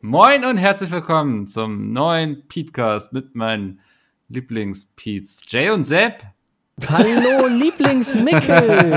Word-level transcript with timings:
Moin 0.00 0.44
und 0.44 0.58
herzlich 0.58 0.90
willkommen 0.92 1.48
zum 1.48 1.92
neuen 1.92 2.46
Petecast 2.46 3.12
mit 3.12 3.34
meinen 3.34 3.80
Lieblings-Peets 4.28 5.44
Jay 5.48 5.70
und 5.70 5.84
Sepp. 5.86 6.22
Hallo, 6.88 7.46
Lieblingsmickel. 7.50 8.90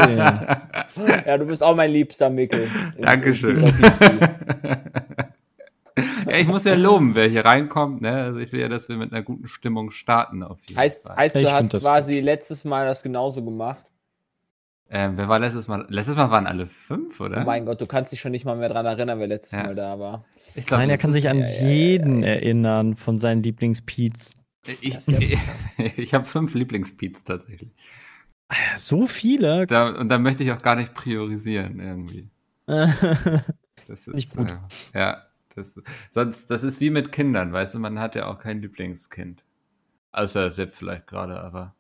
Ja, 1.26 1.38
du 1.40 1.46
bist 1.48 1.64
auch 1.64 1.76
mein 1.76 1.90
liebster 1.92 2.30
Mickel. 2.30 2.70
Dankeschön. 3.00 3.64
ja, 6.28 6.38
ich 6.38 6.48
muss 6.48 6.66
ja 6.66 6.76
loben, 6.76 7.16
wer 7.16 7.28
hier 7.28 7.46
reinkommt. 7.46 8.02
Ne? 8.02 8.14
Also 8.14 8.38
ich 8.40 8.52
will 8.52 8.60
ja, 8.60 8.70
dass 8.70 8.88
wir 8.88 8.98
mit 8.98 9.12
einer 9.12 9.24
guten 9.24 9.48
Stimmung 9.48 9.90
starten. 9.90 10.44
Auf 10.44 10.60
jeden 10.68 10.80
Heißt, 10.80 11.06
Fall. 11.06 11.16
heißt 11.16 11.36
Ich 11.38 11.44
du 11.46 11.50
find 11.50 11.74
hast 11.74 11.82
quasi 11.84 12.20
letztes 12.20 12.64
Mal 12.64 12.86
das 12.86 13.02
genauso 13.02 13.44
gemacht? 13.44 13.90
ähm, 14.94 15.14
wer 15.18 15.28
war 15.30 15.40
letztes 15.40 15.68
Mal? 15.68 15.86
Letztes 15.90 16.16
Mal 16.18 16.30
waren 16.30 16.46
alle 16.46 16.68
fünf, 16.68 17.20
oder? 17.22 17.42
Oh 17.42 17.46
mein 17.46 17.66
Gott, 17.66 17.82
du 17.82 17.86
kannst 17.88 18.12
dich 18.12 18.20
schon 18.20 18.32
nicht 18.34 18.46
mal 18.46 18.58
mehr 18.58 18.70
dran 18.70 18.86
erinnern, 18.86 19.18
wer 19.20 19.28
letztes 19.28 19.58
Ja. 19.58 19.64
Mal 19.64 19.74
da 19.74 19.98
war. 19.98 20.26
Ich 20.56 20.66
glaub, 20.66 20.80
Nein, 20.80 20.90
er 20.90 20.98
kann 20.98 21.14
sich 21.14 21.30
an 21.30 21.40
ja, 21.40 21.48
ja, 21.48 21.62
ja, 21.62 21.68
jeden 21.68 22.24
erinnern 22.24 22.96
von 22.96 23.20
seinen 23.20 23.44
Lieblingspeets. 23.44 24.36
Ich, 24.82 24.94
Das 24.94 25.08
ich, 25.98 26.14
habe 26.14 26.26
fünf 26.26 26.54
Lieblings-Peets 26.54 27.24
tatsächlich. 27.24 27.72
Alter, 28.48 28.78
So 28.78 29.08
viele. 29.08 29.66
Da, 29.66 29.90
und 29.90 30.10
da 30.10 30.20
möchte 30.20 30.44
ich 30.44 30.52
auch 30.52 30.62
gar 30.62 30.76
nicht 30.76 30.94
priorisieren 30.94 31.80
irgendwie. 31.80 32.30
Das 33.88 34.08
ist 34.08 34.16
Nicht 34.16 34.36
gut. 34.36 34.50
Äh, 34.94 35.00
ja, 35.00 35.26
das, 35.56 35.82
sonst, 36.12 36.50
das 36.50 36.64
ist 36.64 36.80
wie 36.80 36.92
mit 36.92 37.12
Kindern, 37.12 37.52
weißt 37.52 37.74
du, 37.74 37.80
man 37.80 38.00
hat 38.00 38.16
ja 38.16 38.28
auch 38.28 38.40
kein 38.40 38.62
Lieblingskind. 38.62 39.44
Außer 40.12 40.52
Sepp 40.52 40.76
vielleicht 40.76 41.08
gerade, 41.08 41.42
aber. 41.42 41.76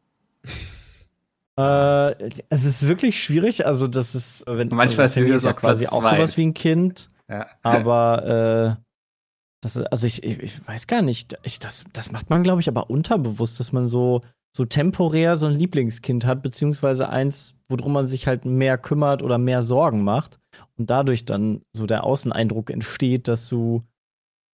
äh, 1.57 2.29
es 2.49 2.65
ist 2.65 2.87
wirklich 2.87 3.21
schwierig. 3.23 3.65
Also, 3.65 3.87
das 3.87 4.15
ist, 4.15 4.43
wenn 4.47 4.69
Manchmal 4.69 5.05
also, 5.05 5.21
ist 5.21 5.35
ist 5.35 5.43
ja 5.45 5.53
quasi 5.53 5.87
auch 5.87 6.03
sowas 6.03 6.37
wie 6.37 6.47
ein 6.47 6.53
Kind. 6.53 7.09
Ja. 7.31 7.47
Aber 7.63 8.77
äh, 8.77 8.83
das 9.61 9.77
ist, 9.77 9.83
also 9.91 10.05
ich, 10.05 10.23
ich, 10.23 10.39
ich 10.39 10.67
weiß 10.67 10.87
gar 10.87 11.01
nicht. 11.01 11.37
Ich, 11.43 11.59
das, 11.59 11.85
das 11.93 12.11
macht 12.11 12.29
man, 12.29 12.43
glaube 12.43 12.59
ich, 12.59 12.67
aber 12.67 12.89
unterbewusst, 12.89 13.59
dass 13.59 13.71
man 13.71 13.87
so, 13.87 14.21
so 14.55 14.65
temporär 14.65 15.37
so 15.37 15.45
ein 15.45 15.57
Lieblingskind 15.57 16.25
hat, 16.25 16.43
beziehungsweise 16.43 17.09
eins, 17.09 17.55
worum 17.69 17.93
man 17.93 18.05
sich 18.05 18.27
halt 18.27 18.43
mehr 18.43 18.77
kümmert 18.77 19.23
oder 19.23 19.37
mehr 19.37 19.63
Sorgen 19.63 20.03
macht. 20.03 20.39
Und 20.77 20.89
dadurch 20.89 21.23
dann 21.23 21.61
so 21.73 21.85
der 21.85 22.03
Außeneindruck 22.03 22.69
entsteht, 22.69 23.29
dass 23.29 23.47
du 23.47 23.83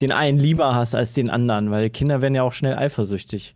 den 0.02 0.14
einen 0.14 0.40
lieber 0.40 0.74
hast 0.74 0.96
als 0.96 1.14
den 1.14 1.30
anderen, 1.30 1.72
weil 1.72 1.90
Kinder 1.90 2.22
werden 2.22 2.36
ja 2.36 2.44
auch 2.44 2.54
schnell 2.54 2.76
eifersüchtig. 2.76 3.54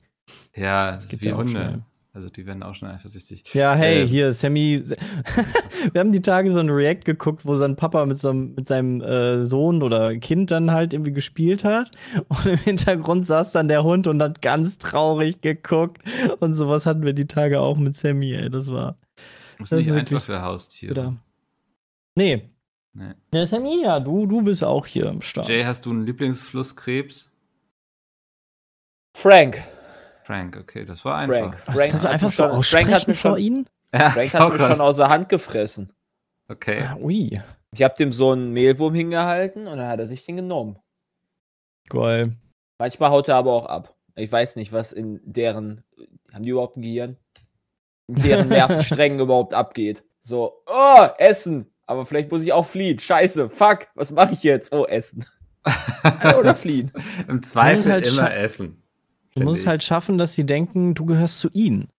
Ja, 0.56 0.92
das 0.94 1.08
geht 1.08 1.20
ist 1.20 1.26
wie 1.26 1.30
ja 1.30 1.36
auch 1.36 1.40
Hunde. 1.40 1.52
schnell. 1.52 1.84
Also 2.16 2.30
die 2.30 2.46
werden 2.46 2.64
auch 2.64 2.74
schon 2.76 2.88
eifersüchtig. 2.88 3.44
Ja, 3.54 3.76
hey, 3.76 4.04
Äh, 4.04 4.08
hier, 4.08 4.32
Sammy. 4.32 4.82
Wir 5.92 6.00
haben 6.00 6.14
die 6.14 6.22
Tage 6.22 6.50
so 6.50 6.60
ein 6.62 6.70
React 6.70 7.02
geguckt, 7.04 7.46
wo 7.46 7.56
sein 7.58 7.76
Papa 7.76 8.06
mit, 8.06 8.18
so, 8.20 8.30
einem- 8.30 8.56
mit 8.56 8.68
seinem 8.70 9.02
äh, 9.02 9.44
Sohn 9.44 9.84
oder 9.84 10.16
Kind 10.18 10.50
dann 10.50 10.72
halt 10.72 10.94
irgendwie 10.94 11.12
gespielt 11.12 11.66
hat. 11.66 11.92
Und 12.30 12.46
im 12.46 12.58
Hintergrund 12.58 13.26
saß 13.26 13.52
dann 13.52 13.68
der 13.68 13.84
Hund 13.84 14.08
und 14.08 14.22
hat 14.22 14.42
ganz 14.42 14.78
traurig 14.78 15.42
geguckt. 15.42 16.02
Und 16.40 16.54
sowas 16.54 16.86
hatten 16.86 17.04
wir 17.04 17.12
die 17.12 17.28
Tage 17.28 17.60
auch 17.60 17.76
mit 17.78 17.98
Sammy, 17.98 18.32
ey. 18.34 18.50
Das 18.50 18.72
war. 18.72 18.96
Ist 19.60 19.74
das 19.74 19.80
nicht 19.80 19.88
ist 19.90 19.96
einfach 19.98 20.22
für 20.24 20.42
Haustiere. 20.42 20.92
Oder? 20.94 21.18
Nee. 22.16 22.50
Nee. 22.94 23.12
Ja, 23.34 23.46
Sammy, 23.46 23.82
ja, 23.84 24.00
du, 24.00 24.26
du 24.26 24.42
bist 24.42 24.64
auch 24.64 24.86
hier 24.86 25.08
im 25.08 25.22
Start. 25.22 25.50
Jay, 25.50 25.66
hast 25.66 25.86
du 25.86 25.90
einen 25.92 26.06
Lieblingsflusskrebs? 26.06 27.34
Frank. 29.18 29.62
Frank, 30.26 30.58
okay, 30.58 30.86
das 30.86 31.06
war 31.06 31.26
Frank. 31.26 31.54
einfach. 31.56 31.74
Frank 31.76 31.92
du 31.92 31.98
hat 31.98 32.06
einfach 32.08 32.28
mich 32.28 32.36
so 32.36 32.44
schon- 32.50 32.64
Frank 32.64 32.92
hat 32.92 33.08
mich 33.08 33.20
vor 33.20 33.32
schon- 33.32 33.40
ihnen? 33.40 33.70
Ja, 33.94 34.10
Frank 34.10 34.32
oh 34.34 34.38
hat 34.40 34.54
mich 34.54 34.62
schon 34.62 34.82
aus 34.82 34.96
der 34.98 35.10
Hand 35.10 35.30
gefressen. 35.30 35.94
Okay. 36.48 36.82
Ah, 36.84 36.96
ui, 37.00 37.40
Ich 37.72 37.84
habe 37.84 37.94
dem 37.96 38.12
so 38.12 38.32
einen 38.32 38.52
Mehlwurm 38.52 38.94
hingehalten 38.96 39.68
und 39.68 39.78
dann 39.78 39.88
hat 39.88 40.00
er 40.00 40.08
sich 40.08 40.26
den 40.26 40.38
genommen. 40.38 40.80
geil. 41.90 42.36
Manchmal 42.78 43.10
haut 43.12 43.28
er 43.30 43.36
aber 43.36 43.54
auch 43.54 43.66
ab. 43.68 43.96
Ich 44.16 44.32
weiß 44.32 44.56
nicht, 44.58 44.74
was 44.74 44.92
in 44.92 45.22
deren. 45.24 45.84
Haben 46.34 46.44
die 46.44 46.50
überhaupt 46.50 46.76
ein 46.78 46.82
Gehirn? 46.82 47.18
In 48.08 48.16
deren 48.16 48.48
Nervensträngen 48.50 49.20
überhaupt 49.20 49.54
abgeht. 49.54 50.04
So, 50.20 50.62
oh, 50.68 51.08
Essen. 51.18 51.72
Aber 51.86 52.06
vielleicht 52.06 52.32
muss 52.32 52.44
ich 52.44 52.52
auch 52.52 52.66
fliehen. 52.66 52.98
Scheiße, 53.00 53.50
fuck, 53.50 53.88
was 53.96 54.12
mache 54.12 54.34
ich 54.34 54.44
jetzt? 54.44 54.74
Oh, 54.74 54.86
Essen. 54.86 55.26
Oder 56.40 56.54
fliehen. 56.56 56.92
Im 57.28 57.44
Zweifel 57.44 57.92
halt 57.92 58.08
immer 58.08 58.24
scha- 58.28 58.34
essen. 58.34 58.82
Du 59.36 59.44
musst 59.44 59.62
ich. 59.64 59.68
halt 59.68 59.84
schaffen, 59.84 60.18
dass 60.18 60.34
sie 60.34 60.46
denken, 60.46 60.94
du 60.96 61.06
gehörst 61.06 61.40
zu 61.40 61.50
ihnen. 61.50 61.90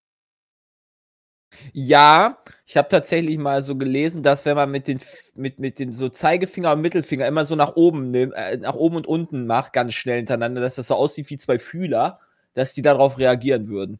Ja, 1.71 2.37
ich 2.65 2.75
habe 2.77 2.89
tatsächlich 2.89 3.37
mal 3.37 3.61
so 3.61 3.75
gelesen, 3.77 4.21
dass 4.21 4.45
wenn 4.45 4.55
man 4.55 4.69
mit 4.69 4.87
den 4.87 4.99
mit, 5.37 5.59
mit 5.59 5.79
den 5.79 5.93
so 5.93 6.09
Zeigefinger 6.09 6.73
und 6.73 6.81
Mittelfinger 6.81 7.25
immer 7.27 7.45
so 7.45 7.55
nach 7.55 7.75
oben 7.75 8.11
nimmt, 8.11 8.33
äh, 8.35 8.57
nach 8.57 8.75
oben 8.75 8.97
und 8.97 9.07
unten 9.07 9.45
macht, 9.47 9.71
ganz 9.73 9.93
schnell 9.93 10.17
hintereinander, 10.17 10.61
dass 10.61 10.75
das 10.75 10.87
so 10.87 10.95
aussieht 10.95 11.29
wie 11.29 11.37
zwei 11.37 11.57
Fühler, 11.57 12.19
dass 12.53 12.73
die 12.73 12.81
darauf 12.81 13.17
reagieren 13.17 13.69
würden. 13.69 13.99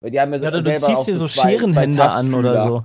Weil 0.00 0.10
die 0.10 0.20
haben 0.20 0.32
ja, 0.34 0.40
Ja, 0.40 0.50
du 0.50 0.62
selber 0.62 0.86
ziehst 0.86 0.98
auch 0.98 1.04
dir 1.04 1.16
so 1.16 1.28
zwei- 1.28 1.56
Scherenhände 1.56 1.96
zwei 1.98 2.06
an 2.06 2.34
oder 2.34 2.62
so. 2.62 2.84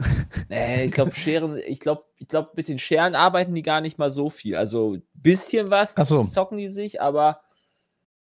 Nee, 0.48 0.84
ich 0.84 0.92
glaube, 0.92 1.12
Scheren, 1.12 1.58
ich 1.66 1.80
glaube, 1.80 2.04
ich 2.16 2.28
glaube, 2.28 2.50
mit 2.54 2.68
den 2.68 2.78
Scheren 2.78 3.14
arbeiten 3.14 3.54
die 3.54 3.62
gar 3.62 3.80
nicht 3.80 3.98
mal 3.98 4.10
so 4.10 4.30
viel. 4.30 4.56
Also 4.56 4.94
ein 4.94 5.02
bisschen 5.14 5.70
was 5.70 5.94
so. 5.94 6.22
zocken 6.24 6.56
die 6.56 6.68
sich, 6.68 7.00
aber 7.02 7.40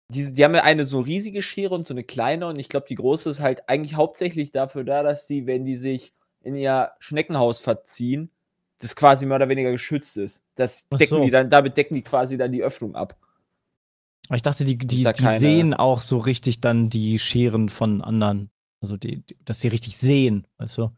die, 0.08 0.32
die 0.34 0.44
haben 0.44 0.54
ja 0.54 0.62
eine 0.62 0.84
so 0.84 1.00
riesige 1.00 1.42
Schere 1.42 1.74
und 1.74 1.86
so 1.86 1.94
eine 1.94 2.04
kleine 2.04 2.46
und 2.46 2.58
ich 2.58 2.68
glaube, 2.68 2.86
die 2.88 2.94
große 2.94 3.30
ist 3.30 3.40
halt 3.40 3.68
eigentlich 3.68 3.94
hauptsächlich 3.94 4.52
dafür 4.52 4.84
da, 4.84 5.02
dass 5.02 5.26
die, 5.26 5.46
wenn 5.46 5.64
die 5.64 5.76
sich 5.76 6.12
in 6.42 6.54
ihr 6.56 6.92
Schneckenhaus 6.98 7.60
verziehen, 7.60 8.30
das 8.80 8.96
quasi 8.96 9.24
mehr 9.24 9.36
oder 9.36 9.48
weniger 9.48 9.70
geschützt 9.70 10.16
ist. 10.18 10.44
Das 10.56 10.86
decken 10.88 11.06
so. 11.18 11.24
die 11.24 11.30
dann, 11.30 11.48
damit 11.48 11.76
decken 11.76 11.94
die 11.94 12.02
quasi 12.02 12.36
dann 12.36 12.52
die 12.52 12.62
Öffnung 12.62 12.94
ab. 12.94 13.16
Aber 14.28 14.36
ich 14.36 14.42
dachte, 14.42 14.64
die, 14.64 14.76
die, 14.76 15.02
da 15.02 15.12
die 15.12 15.22
keine- 15.22 15.38
sehen 15.38 15.74
auch 15.74 16.00
so 16.00 16.18
richtig 16.18 16.60
dann 16.60 16.90
die 16.90 17.18
Scheren 17.18 17.68
von 17.70 18.02
anderen. 18.02 18.50
Also, 18.80 18.96
die, 18.98 19.22
die, 19.22 19.36
dass 19.44 19.60
sie 19.60 19.68
richtig 19.68 19.96
sehen, 19.96 20.46
weißt 20.58 20.78
du? 20.78 20.90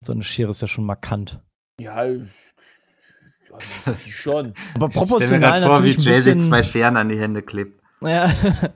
So 0.00 0.12
eine 0.12 0.22
Schere 0.22 0.50
ist 0.50 0.60
ja 0.62 0.68
schon 0.68 0.84
markant. 0.84 1.40
Ja, 1.80 2.04
schon. 4.08 4.54
Aber 4.74 4.86
Ich 4.86 4.92
stell 4.92 5.02
mir 5.02 5.06
proportional 5.08 5.62
vor, 5.62 5.84
wie 5.84 5.88
natürlich 5.88 5.98
ein 5.98 6.02
Jay 6.02 6.14
sich 6.20 6.34
bisschen. 6.34 6.48
zwei 6.50 6.62
Scheren 6.62 6.96
an 6.96 7.08
die 7.08 7.18
Hände 7.18 7.42
klebt. 7.42 7.81
Ja. 8.06 8.32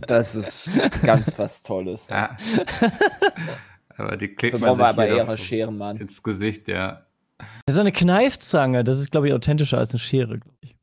Das 0.07 0.35
ist 0.35 0.75
ganz 1.03 1.39
was 1.39 1.63
Tolles. 1.63 2.09
Ja. 2.09 2.37
aber 3.97 4.17
die 4.17 4.35
Da 4.35 4.59
man 4.59 4.61
brauchen 4.61 4.79
wir 4.79 4.87
sich 4.87 4.89
aber 4.89 5.07
eher 5.07 5.37
Scheren, 5.37 5.79
Mann. 5.79 5.97
ins 5.97 6.23
Gesicht, 6.23 6.69
ja. 6.69 7.07
so 7.69 7.81
eine 7.81 7.93
Kneifzange, 7.93 8.85
das 8.85 9.01
ist, 9.01 9.11
glaube 9.11 9.29
ich, 9.29 9.35
authentischer 9.35 9.79
als 9.79 9.91
eine 9.91 9.99
Schere, 9.99 10.39
glaube 10.39 10.59
ich. 10.63 10.77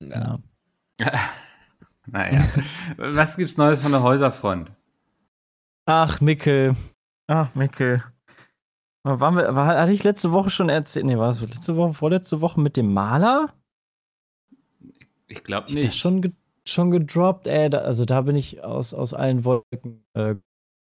Ja. 0.00 0.38
Ja. 1.00 1.12
Naja. 2.06 2.44
Was 2.96 3.36
gibt's 3.36 3.56
Neues 3.56 3.80
von 3.80 3.92
der 3.92 4.02
Häuserfront? 4.02 4.72
Ach, 5.86 6.20
Mickel. 6.20 6.74
Ach, 7.28 7.54
Mickel. 7.54 8.02
Waren 9.04 9.36
wir, 9.36 9.54
war, 9.54 9.66
hatte 9.78 9.92
ich 9.92 10.02
letzte 10.02 10.32
Woche 10.32 10.50
schon 10.50 10.68
erzählt? 10.68 11.06
Nee, 11.06 11.16
war 11.16 11.28
das 11.28 11.40
letzte 11.40 11.76
Woche, 11.76 11.94
vorletzte 11.94 12.40
Woche 12.40 12.60
mit 12.60 12.76
dem 12.76 12.92
Maler? 12.92 13.54
Ich 15.28 15.44
glaube 15.44 15.68
Ist 15.68 15.76
das 15.76 15.84
nicht. 15.84 15.98
schon, 15.98 16.36
schon 16.66 16.90
gedroppt? 16.90 17.46
Ey, 17.46 17.70
da, 17.70 17.78
also 17.78 18.04
da 18.04 18.22
bin 18.22 18.36
ich 18.36 18.64
aus, 18.64 18.94
aus 18.94 19.14
allen 19.14 19.44
Wolken 19.44 20.04
äh, 20.14 20.36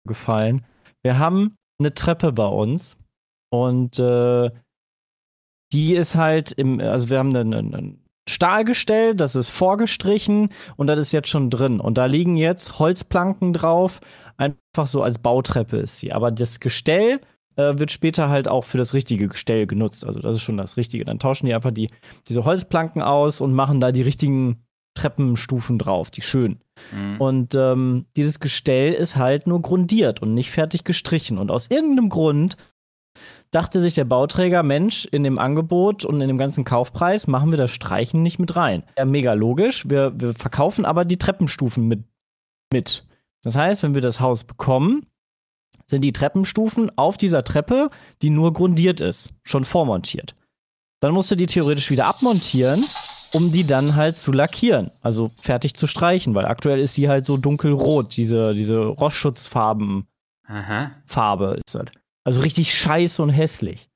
gefallen. 0.06 0.64
Wir 1.02 1.19
haben 1.19 1.55
eine 1.79 1.94
Treppe 1.94 2.32
bei 2.32 2.47
uns 2.47 2.97
und 3.50 3.99
äh, 3.99 4.50
die 5.73 5.94
ist 5.94 6.14
halt 6.14 6.52
im, 6.52 6.81
also 6.81 7.11
wir 7.11 7.19
haben 7.19 7.35
einen, 7.35 7.75
einen 7.75 8.05
Stahlgestell, 8.29 9.14
das 9.17 9.35
ist 9.35 9.50
vorgestrichen 9.50 10.50
und 10.76 10.87
das 10.87 10.99
ist 10.99 11.12
jetzt 11.12 11.29
schon 11.29 11.50
drin. 11.50 11.81
Und 11.81 11.99
da 11.99 12.06
liegen 12.06 12.37
jetzt 12.37 12.79
Holzplanken 12.79 13.52
drauf, 13.52 14.00
einfach 14.37 14.87
so 14.87 15.02
als 15.02 15.19
Bautreppe 15.19 15.79
ist 15.79 15.99
sie. 15.99 16.12
Aber 16.12 16.31
das 16.31 16.61
Gestell 16.61 17.20
äh, 17.56 17.79
wird 17.79 17.91
später 17.91 18.29
halt 18.29 18.47
auch 18.47 18.64
für 18.64 18.79
das 18.79 18.94
richtige 18.94 19.29
Gestell 19.29 19.67
genutzt. 19.67 20.06
Also 20.06 20.20
das 20.20 20.37
ist 20.37 20.43
schon 20.43 20.56
das 20.56 20.76
Richtige. 20.76 21.05
Dann 21.05 21.19
tauschen 21.19 21.47
die 21.47 21.55
einfach 21.55 21.73
die, 21.73 21.91
diese 22.29 22.44
Holzplanken 22.44 23.02
aus 23.02 23.41
und 23.41 23.52
machen 23.52 23.81
da 23.81 23.91
die 23.91 24.02
richtigen 24.02 24.62
Treppenstufen 24.94 25.79
drauf, 25.79 26.11
die 26.11 26.23
schön. 26.23 26.59
Mhm. 26.94 27.21
Und 27.21 27.55
ähm, 27.55 28.06
dieses 28.17 28.41
Gestell 28.41 28.93
ist 28.93 29.17
halt 29.17 29.47
nur 29.47 29.62
grundiert 29.62 30.23
und 30.23 30.35
nicht 30.35 30.50
fertig 30.50 30.85
gestrichen. 30.85 31.39
Und 31.39 31.50
aus 31.50 31.69
irgendeinem 31.71 32.09
Grund 32.09 32.56
dachte 33.50 33.81
sich 33.81 33.94
der 33.94 34.05
Bauträger, 34.05 34.62
Mensch, 34.62 35.05
in 35.06 35.23
dem 35.23 35.39
Angebot 35.39 36.05
und 36.05 36.21
in 36.21 36.29
dem 36.29 36.39
ganzen 36.39 36.65
Kaufpreis 36.65 37.27
machen 37.27 37.50
wir 37.50 37.59
das 37.59 37.71
Streichen 37.71 38.23
nicht 38.23 38.39
mit 38.39 38.56
rein. 38.56 38.85
Ja, 38.99 39.05
mega 39.05 39.35
logisch. 39.35 39.89
Wir, 39.89 40.12
wir 40.19 40.35
verkaufen 40.35 40.85
aber 40.85 41.05
die 41.05 41.19
Treppenstufen 41.19 41.87
mit, 41.87 42.05
mit. 42.73 43.06
Das 43.43 43.56
heißt, 43.56 43.83
wenn 43.83 43.95
wir 43.95 44.03
das 44.03 44.21
Haus 44.21 44.45
bekommen, 44.45 45.06
sind 45.87 46.03
die 46.03 46.12
Treppenstufen 46.12 46.97
auf 46.97 47.17
dieser 47.17 47.45
Treppe, 47.45 47.91
die 48.23 48.31
nur 48.31 48.53
grundiert 48.53 49.00
ist, 49.00 49.35
schon 49.43 49.65
vormontiert. 49.65 50.35
Dann 51.00 51.12
musst 51.12 51.31
du 51.31 51.37
die 51.37 51.47
theoretisch 51.47 51.91
wieder 51.91 52.06
abmontieren, 52.06 52.85
um 53.32 53.52
die 53.52 53.67
dann 53.67 53.96
halt 53.96 54.17
zu 54.17 54.32
lackieren, 54.32 54.90
also 55.00 55.31
fertig 55.40 55.75
zu 55.75 55.87
streichen, 55.87 56.34
weil 56.34 56.44
aktuell 56.44 56.79
ist 56.79 56.94
sie 56.94 57.08
halt 57.08 57.26
so 57.26 57.37
dunkelrot, 57.37 58.17
diese, 58.17 58.55
diese 58.55 58.79
Rostschutzfarben 58.79 60.06
Aha. 60.46 60.93
Farbe 61.06 61.58
ist 61.64 61.75
das. 61.75 61.87
Also 62.25 62.40
richtig 62.40 62.75
scheiße 62.75 63.23
und 63.23 63.31
hässlich. 63.31 63.88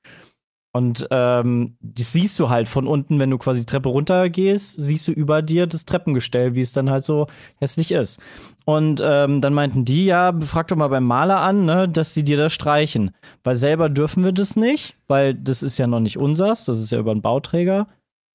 Und 0.73 1.07
ähm, 1.09 1.75
das 1.81 2.11
siehst 2.13 2.39
du 2.39 2.49
halt 2.49 2.67
von 2.67 2.85
unten, 2.85 3.19
wenn 3.19 3.31
du 3.31 3.39
quasi 3.39 3.61
die 3.61 3.65
Treppe 3.65 3.89
runtergehst, 3.89 4.75
siehst 4.79 5.07
du 5.07 5.11
über 5.11 5.41
dir 5.41 5.65
das 5.65 5.85
Treppengestell, 5.85 6.53
wie 6.53 6.61
es 6.61 6.71
dann 6.71 6.91
halt 6.91 7.03
so 7.03 7.25
hässlich 7.55 7.91
ist. 7.91 8.19
Und 8.65 9.01
ähm, 9.03 9.41
dann 9.41 9.55
meinten 9.55 9.85
die, 9.85 10.05
ja, 10.05 10.37
frag 10.39 10.67
doch 10.67 10.75
mal 10.75 10.89
beim 10.89 11.05
Maler 11.05 11.39
an, 11.39 11.65
ne, 11.65 11.89
dass 11.89 12.13
die 12.13 12.23
dir 12.23 12.37
das 12.37 12.53
streichen. 12.53 13.11
Weil 13.43 13.55
selber 13.55 13.89
dürfen 13.89 14.23
wir 14.23 14.33
das 14.33 14.55
nicht, 14.55 14.97
weil 15.07 15.33
das 15.33 15.63
ist 15.63 15.79
ja 15.79 15.87
noch 15.87 16.01
nicht 16.01 16.17
unsers, 16.17 16.65
das 16.65 16.77
ist 16.79 16.91
ja 16.91 16.99
über 16.99 17.11
einen 17.11 17.23
Bauträger. 17.23 17.87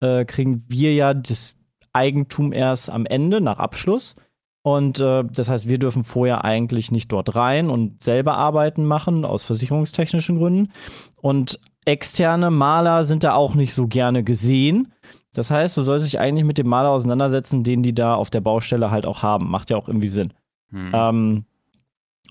Äh, 0.02 0.24
kriegen 0.24 0.64
wir 0.68 0.92
ja 0.92 1.14
das 1.14 1.56
Eigentum 1.92 2.52
erst 2.52 2.90
am 2.90 3.06
Ende, 3.06 3.40
nach 3.40 3.58
Abschluss. 3.58 4.16
Und 4.62 5.00
äh, 5.00 5.24
das 5.24 5.48
heißt, 5.48 5.68
wir 5.68 5.78
dürfen 5.78 6.04
vorher 6.04 6.44
eigentlich 6.44 6.92
nicht 6.92 7.10
dort 7.10 7.34
rein 7.34 7.70
und 7.70 8.02
selber 8.02 8.36
Arbeiten 8.36 8.84
machen, 8.84 9.24
aus 9.24 9.44
versicherungstechnischen 9.44 10.38
Gründen. 10.38 10.72
Und 11.20 11.60
externe 11.84 12.50
Maler 12.50 13.04
sind 13.04 13.24
da 13.24 13.34
auch 13.34 13.54
nicht 13.54 13.74
so 13.74 13.86
gerne 13.86 14.22
gesehen. 14.22 14.92
Das 15.34 15.50
heißt, 15.50 15.76
du 15.76 15.82
sollst 15.82 16.06
dich 16.06 16.18
eigentlich 16.20 16.44
mit 16.44 16.58
dem 16.58 16.68
Maler 16.68 16.90
auseinandersetzen, 16.90 17.64
den 17.64 17.82
die 17.82 17.94
da 17.94 18.14
auf 18.14 18.30
der 18.30 18.40
Baustelle 18.40 18.90
halt 18.90 19.06
auch 19.06 19.22
haben. 19.22 19.50
Macht 19.50 19.70
ja 19.70 19.76
auch 19.76 19.88
irgendwie 19.88 20.08
Sinn. 20.08 20.32
Hm. 20.70 20.90
Ähm, 20.94 21.44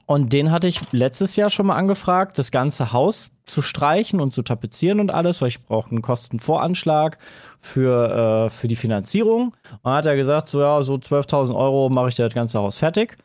und 0.06 0.34
den 0.34 0.52
hatte 0.52 0.68
ich 0.68 0.82
letztes 0.92 1.36
Jahr 1.36 1.50
schon 1.50 1.68
mal 1.68 1.76
angefragt, 1.76 2.38
das 2.38 2.52
ganze 2.52 2.92
Haus 2.92 3.32
zu 3.46 3.62
streichen 3.62 4.20
und 4.22 4.32
zu 4.32 4.42
tapezieren 4.42 5.00
und 5.00 5.12
alles, 5.12 5.42
weil 5.42 5.50
ich 5.50 5.64
brauche 5.66 5.92
einen 5.92 6.02
Kostenvoranschlag 6.02 7.18
für, 7.60 8.46
äh, 8.46 8.50
für 8.50 8.68
die 8.68 8.76
Finanzierung. 8.76 9.54
Und 9.72 9.80
dann 9.84 9.94
hat 9.94 10.06
er 10.06 10.16
gesagt, 10.16 10.48
so 10.48 10.62
ja, 10.62 10.82
so 10.84 10.96
12.000 10.96 11.56
Euro 11.56 11.90
mache 11.90 12.10
ich 12.10 12.16
das 12.16 12.34
ganze 12.34 12.60
Haus 12.60 12.78
fertig. 12.78 13.18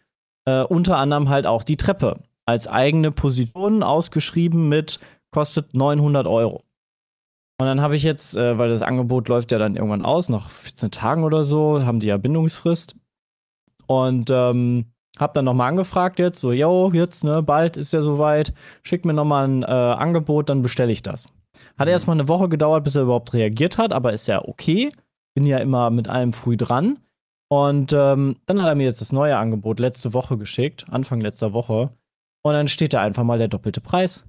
Äh, 0.45 0.63
unter 0.63 0.99
anderem 0.99 1.29
halt 1.29 1.47
auch 1.47 1.63
die 1.63 1.77
Treppe 1.77 2.21
als 2.45 2.69
eigene 2.69 3.11
Position 3.11 3.83
ausgeschrieben 3.83 4.69
mit 4.69 5.01
kostet 5.33 5.75
900 5.75 6.27
Euro. 6.27 6.63
Und 7.59 7.67
dann 7.67 7.81
habe 7.81 7.97
ich 7.97 8.03
jetzt, 8.03 8.37
äh, 8.37 8.59
weil 8.59 8.69
das 8.69 8.83
Angebot 8.83 9.29
läuft 9.29 9.51
ja 9.51 9.59
dann 9.59 9.77
irgendwann 9.77 10.05
aus, 10.05 10.29
nach 10.29 10.51
14 10.51 10.91
Tagen 10.91 11.25
oder 11.25 11.43
so, 11.45 11.85
haben 11.85 12.01
die 12.01 12.09
ja 12.09 12.17
Bindungsfrist. 12.17 12.97
Und 13.87 14.31
ähm, 14.31 14.87
hab 15.19 15.35
dann 15.35 15.45
nochmal 15.45 15.69
angefragt 15.71 16.19
jetzt, 16.19 16.41
so, 16.41 16.53
yo, 16.53 16.91
jetzt, 16.93 17.25
ne, 17.25 17.43
bald 17.43 17.77
ist 17.77 17.93
ja 17.93 18.03
soweit, 18.03 18.53
schick 18.83 19.05
mir 19.05 19.13
nochmal 19.15 19.49
ein 19.49 19.63
äh, 19.63 19.67
Angebot, 19.67 20.49
dann 20.51 20.63
bestelle 20.63 20.93
ich 20.93 21.03
das. 21.03 21.33
Hat 21.79 21.87
Mhm. 21.87 21.93
erstmal 21.93 22.17
eine 22.17 22.29
Woche 22.29 22.49
gedauert, 22.49 22.85
bis 22.85 22.97
er 22.97 23.03
überhaupt 23.05 23.33
reagiert 23.33 23.79
hat, 23.79 23.93
aber 23.93 24.13
ist 24.13 24.27
ja 24.29 24.43
okay. 24.47 24.93
Bin 25.35 25.47
ja 25.47 25.59
immer 25.59 25.91
mit 25.91 26.09
allem 26.09 26.33
früh 26.33 26.57
dran. 26.57 26.99
Und 27.49 27.93
ähm, 27.93 28.37
dann 28.47 28.61
hat 28.61 28.69
er 28.69 28.75
mir 28.75 28.85
jetzt 28.85 29.01
das 29.01 29.13
neue 29.13 29.37
Angebot 29.37 29.79
letzte 29.79 30.13
Woche 30.15 30.37
geschickt, 30.37 30.87
Anfang 30.91 31.21
letzter 31.21 31.53
Woche. 31.53 31.91
Und 32.43 32.53
dann 32.55 32.69
steht 32.69 32.93
da 32.93 33.01
einfach 33.03 33.23
mal 33.25 33.39
der 33.39 33.49
doppelte 33.49 33.81
Preis. 33.81 34.25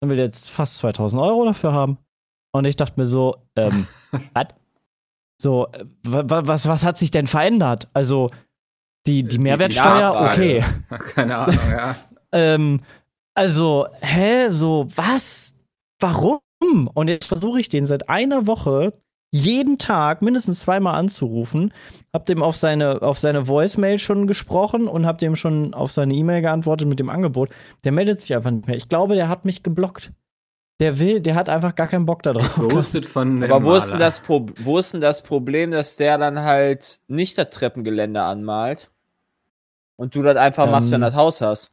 Dann 0.00 0.10
will 0.10 0.18
er 0.18 0.26
jetzt 0.26 0.50
fast 0.50 0.78
2000 0.78 1.20
Euro 1.22 1.44
dafür 1.46 1.72
haben. 1.72 1.98
Und 2.52 2.64
ich 2.66 2.76
dachte 2.76 3.00
mir 3.00 3.06
so, 3.06 3.36
ähm, 3.56 3.86
was? 4.34 4.46
So, 5.40 5.68
äh, 5.72 5.84
wa- 6.04 6.24
wa- 6.28 6.42
was, 6.46 6.66
was 6.68 6.84
hat 6.84 6.98
sich 6.98 7.10
denn 7.10 7.26
verändert? 7.26 7.88
Also, 7.92 8.30
die, 9.08 9.22
die 9.22 9.28
Die- 9.28 9.36
die 9.36 9.42
Mehrwertsteuer, 9.42 10.12
Nachfrage. 10.12 10.30
okay. 10.30 10.64
Keine 11.14 11.36
Ahnung, 11.36 11.58
ja. 11.70 11.96
Ähm, 12.32 12.80
also, 13.34 13.86
hä, 14.00 14.48
so, 14.48 14.86
was? 14.94 15.54
Warum? 16.00 16.40
Und 16.94 17.08
jetzt 17.08 17.26
versuche 17.28 17.60
ich 17.60 17.68
den 17.68 17.86
seit 17.86 18.08
einer 18.08 18.46
Woche 18.46 18.92
jeden 19.30 19.76
Tag 19.78 20.22
mindestens 20.22 20.60
zweimal 20.60 20.94
anzurufen. 20.94 21.72
Hab 22.14 22.26
dem 22.26 22.42
auf 22.42 22.56
seine, 22.56 23.02
auf 23.02 23.18
seine 23.18 23.46
Voicemail 23.46 23.98
schon 23.98 24.26
gesprochen 24.26 24.88
und 24.88 25.04
hab 25.06 25.18
dem 25.18 25.36
schon 25.36 25.74
auf 25.74 25.92
seine 25.92 26.14
E-Mail 26.14 26.40
geantwortet 26.40 26.88
mit 26.88 26.98
dem 26.98 27.10
Angebot. 27.10 27.50
Der 27.84 27.92
meldet 27.92 28.20
sich 28.20 28.34
einfach 28.34 28.50
nicht 28.50 28.66
mehr. 28.66 28.76
Ich 28.76 28.88
glaube, 28.88 29.14
der 29.16 29.28
hat 29.28 29.44
mich 29.44 29.62
geblockt. 29.62 30.12
Der 30.80 30.98
will, 30.98 31.20
der 31.20 31.34
hat 31.34 31.48
einfach 31.48 31.74
gar 31.74 31.88
keinen 31.88 32.06
Bock 32.06 32.22
da 32.22 32.32
drauf. 32.32 32.54
Ghosted 32.56 33.04
von 33.04 33.42
Aber 33.44 33.64
wo 33.64 33.74
ist, 33.74 33.90
denn 33.90 33.98
das 33.98 34.20
Pro 34.20 34.46
wo 34.60 34.78
ist 34.78 34.94
denn 34.94 35.00
das 35.00 35.22
Problem, 35.22 35.72
dass 35.72 35.96
der 35.96 36.16
dann 36.18 36.40
halt 36.40 37.00
nicht 37.08 37.36
das 37.36 37.50
Treppengeländer 37.50 38.24
anmalt 38.24 38.90
und 39.98 40.14
du 40.14 40.22
das 40.22 40.36
einfach 40.36 40.70
machst, 40.70 40.90
wenn 40.90 41.00
du 41.00 41.06
Ähm, 41.06 41.12
das 41.12 41.18
Haus 41.20 41.40
hast? 41.40 41.70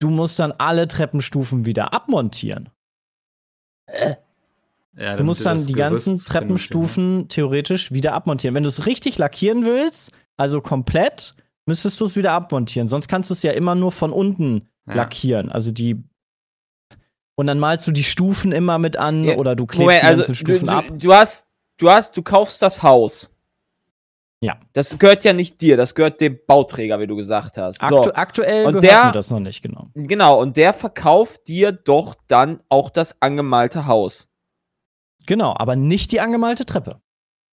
Du 0.00 0.10
musst 0.10 0.38
dann 0.38 0.52
alle 0.52 0.86
Treppenstufen 0.86 1.64
wieder 1.64 1.92
abmontieren. 1.94 2.68
Ja, 4.96 5.16
Du 5.16 5.24
musst 5.24 5.46
dann 5.46 5.58
die 5.58 5.72
Gerüst 5.72 6.06
ganzen 6.06 6.18
Treppenstufen 6.18 7.28
theoretisch 7.28 7.92
wieder 7.92 8.12
abmontieren. 8.14 8.54
Wenn 8.54 8.64
du 8.64 8.68
es 8.68 8.86
richtig 8.86 9.16
lackieren 9.18 9.64
willst, 9.64 10.12
also 10.36 10.60
komplett, 10.60 11.34
müsstest 11.66 12.00
du 12.00 12.04
es 12.04 12.16
wieder 12.16 12.32
abmontieren. 12.32 12.88
Sonst 12.88 13.08
kannst 13.08 13.30
du 13.30 13.34
es 13.34 13.42
ja 13.42 13.52
immer 13.52 13.74
nur 13.74 13.92
von 13.92 14.12
unten 14.12 14.68
Ja. 14.86 14.94
lackieren. 14.94 15.50
Also 15.52 15.70
die. 15.70 16.02
Und 17.36 17.46
dann 17.46 17.58
malst 17.60 17.86
du 17.86 17.92
die 17.92 18.02
Stufen 18.04 18.50
immer 18.50 18.78
mit 18.78 18.96
an 18.96 19.22
Ja, 19.22 19.36
oder 19.36 19.54
du 19.54 19.66
klebst 19.66 19.80
Moment, 19.80 20.02
die 20.02 20.06
also 20.06 20.18
ganzen 20.24 20.32
du, 20.32 20.36
Stufen 20.36 20.66
du, 20.66 20.72
ab. 20.72 20.84
du 20.98 21.14
hast, 21.14 21.46
du 21.76 21.90
hast, 21.90 22.16
du 22.16 22.22
kaufst 22.22 22.60
das 22.62 22.82
Haus. 22.82 23.30
Ja. 24.40 24.56
Das 24.72 24.98
gehört 24.98 25.24
ja 25.24 25.32
nicht 25.32 25.60
dir, 25.60 25.76
das 25.76 25.94
gehört 25.96 26.20
dem 26.20 26.38
Bauträger, 26.46 27.00
wie 27.00 27.08
du 27.08 27.16
gesagt 27.16 27.58
hast. 27.58 27.80
So, 27.80 27.98
Aktu 27.98 28.10
aktuell 28.14 28.66
Und 28.66 28.74
gehört 28.74 28.84
der- 28.84 29.04
mir 29.06 29.12
das 29.12 29.30
noch 29.30 29.40
nicht, 29.40 29.62
genau. 29.62 29.88
genau, 29.94 30.40
und 30.40 30.56
der 30.56 30.72
verkauft 30.72 31.48
dir 31.48 31.72
doch 31.72 32.14
dann 32.28 32.62
auch 32.68 32.90
das 32.90 33.20
angemalte 33.20 33.86
Haus. 33.86 34.32
Genau, 35.26 35.54
aber 35.56 35.74
nicht 35.74 36.12
die 36.12 36.20
angemalte 36.20 36.64
Treppe. 36.66 37.00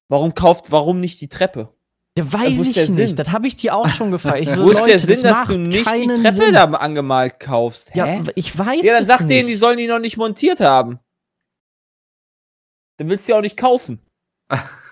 Warum 0.09 0.35
kauft, 0.35 0.71
warum 0.71 0.99
nicht 0.99 1.19
die 1.21 1.27
Treppe? 1.27 1.69
Ja, 2.17 2.31
weiß 2.31 2.65
ich 2.67 2.75
nicht. 2.77 2.91
Sinn? 2.93 3.15
Das 3.15 3.31
habe 3.31 3.47
ich 3.47 3.55
dir 3.55 3.75
auch 3.75 3.89
schon 3.89 4.11
gefragt. 4.11 4.39
Ich 4.41 4.49
so, 4.51 4.63
Wo 4.65 4.69
ist 4.69 4.77
Leute, 4.79 4.91
der 4.91 4.99
Sinn, 4.99 5.09
das 5.09 5.21
dass 5.39 5.47
du 5.47 5.57
nicht 5.57 5.85
die 5.91 6.05
Treppe 6.07 6.31
Sinn. 6.33 6.53
da 6.53 6.65
angemalt 6.65 7.39
kaufst? 7.39 7.93
Ja, 7.95 8.05
Hä? 8.05 8.21
ich 8.35 8.57
weiß 8.57 8.81
Ja, 8.83 8.93
dann 8.93 9.05
sag 9.05 9.21
nicht. 9.21 9.31
denen, 9.31 9.47
die 9.49 9.55
sollen 9.55 9.77
die 9.79 9.87
noch 9.87 9.99
nicht 9.99 10.15
montiert 10.17 10.59
haben. 10.59 10.99
Dann 12.97 13.09
willst 13.09 13.27
du 13.27 13.31
die 13.31 13.37
auch 13.37 13.41
nicht 13.41 13.57
kaufen. 13.57 13.99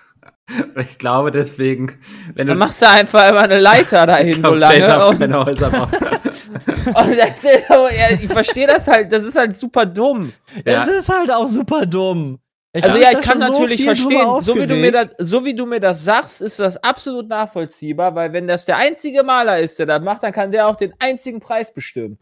Ich 0.76 0.98
glaube 0.98 1.30
deswegen, 1.30 1.98
wenn 2.34 2.46
Dann 2.46 2.58
du 2.58 2.64
machst 2.64 2.82
du 2.82 2.88
einfach 2.88 3.28
immer 3.30 3.40
eine 3.40 3.58
Leiter 3.58 4.06
dahin 4.06 4.42
so 4.42 4.54
lange. 4.54 5.02
auf 5.02 5.10
Und, 5.12 5.18
keine 5.20 5.44
Häuser 5.44 5.68
und 5.88 7.18
das 7.18 7.42
so- 7.42 7.88
ich 8.22 8.28
verstehe 8.30 8.66
das 8.66 8.86
halt, 8.86 9.10
das 9.12 9.24
ist 9.24 9.36
halt 9.36 9.56
super 9.56 9.86
dumm. 9.86 10.32
Es 10.64 10.72
Ja. 10.72 10.82
ist 10.84 11.08
halt 11.08 11.30
auch 11.32 11.48
super 11.48 11.86
dumm. 11.86 12.38
Also 12.74 12.88
hab 12.90 12.98
ja, 13.00 13.12
ich 13.12 13.20
kann 13.20 13.40
so 13.40 13.46
natürlich 13.46 13.76
drüber 13.86 13.94
verstehen, 13.94 14.42
so 14.42 14.56
wie, 14.56 14.66
du 14.66 14.74
mir 14.76 14.90
das, 14.92 15.06
so 15.18 15.44
wie 15.44 15.54
du 15.54 15.64
mir 15.64 15.78
das 15.80 16.04
sagst, 16.04 16.42
ist 16.42 16.58
das 16.58 16.76
absolut 16.82 17.28
nachvollziehbar, 17.28 18.14
weil 18.16 18.32
wenn 18.32 18.48
das 18.48 18.66
der 18.66 18.76
einzige 18.78 19.22
Maler 19.22 19.60
ist, 19.60 19.78
der 19.78 19.86
das 19.86 20.02
macht, 20.02 20.24
dann 20.24 20.32
kann 20.32 20.50
der 20.50 20.66
auch 20.68 20.76
den 20.76 20.92
einzigen 20.98 21.38
Preis 21.40 21.72
bestimmen. 21.72 22.18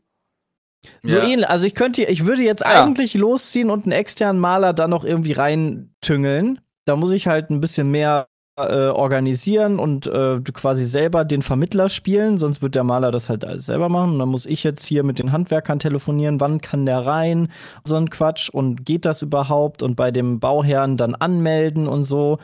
So 1.02 1.16
Ja. 1.16 1.24
ähnlich. 1.24 1.48
Also 1.48 1.66
ich 1.66 1.74
könnte, 1.74 2.02
ich 2.02 2.26
würde 2.26 2.42
jetzt 2.42 2.60
Ja. 2.60 2.84
eigentlich 2.84 3.14
losziehen 3.14 3.70
und 3.70 3.84
einen 3.84 3.92
externen 3.92 4.40
Maler 4.40 4.74
dann 4.74 4.90
noch 4.90 5.04
irgendwie 5.04 5.32
reintüngeln. 5.32 6.60
Da 6.84 6.96
muss 6.96 7.12
ich 7.12 7.26
halt 7.26 7.50
ein 7.50 7.60
bisschen 7.60 7.90
mehr 7.90 8.26
äh, 8.58 8.88
organisieren 8.88 9.78
und 9.78 10.06
äh, 10.06 10.38
quasi 10.52 10.84
selber 10.84 11.24
den 11.24 11.40
Vermittler 11.40 11.88
spielen, 11.88 12.36
sonst 12.36 12.60
wird 12.60 12.74
der 12.74 12.84
Maler 12.84 13.10
das 13.10 13.30
halt 13.30 13.46
alles 13.46 13.64
selber 13.66 13.88
machen. 13.88 14.12
Und 14.12 14.18
dann 14.18 14.28
muss 14.28 14.44
ich 14.44 14.62
jetzt 14.62 14.84
hier 14.84 15.04
mit 15.04 15.18
den 15.18 15.32
Handwerkern 15.32 15.78
telefonieren, 15.78 16.38
wann 16.38 16.60
kann 16.60 16.84
der 16.84 16.98
rein, 16.98 17.48
so 17.82 17.96
ein 17.96 18.10
Quatsch 18.10 18.50
und 18.50 18.84
geht 18.84 19.06
das 19.06 19.22
überhaupt 19.22 19.82
und 19.82 19.96
bei 19.96 20.10
dem 20.10 20.38
Bauherrn 20.38 20.98
dann 20.98 21.14
anmelden 21.14 21.88
und 21.88 22.04
so. 22.04 22.38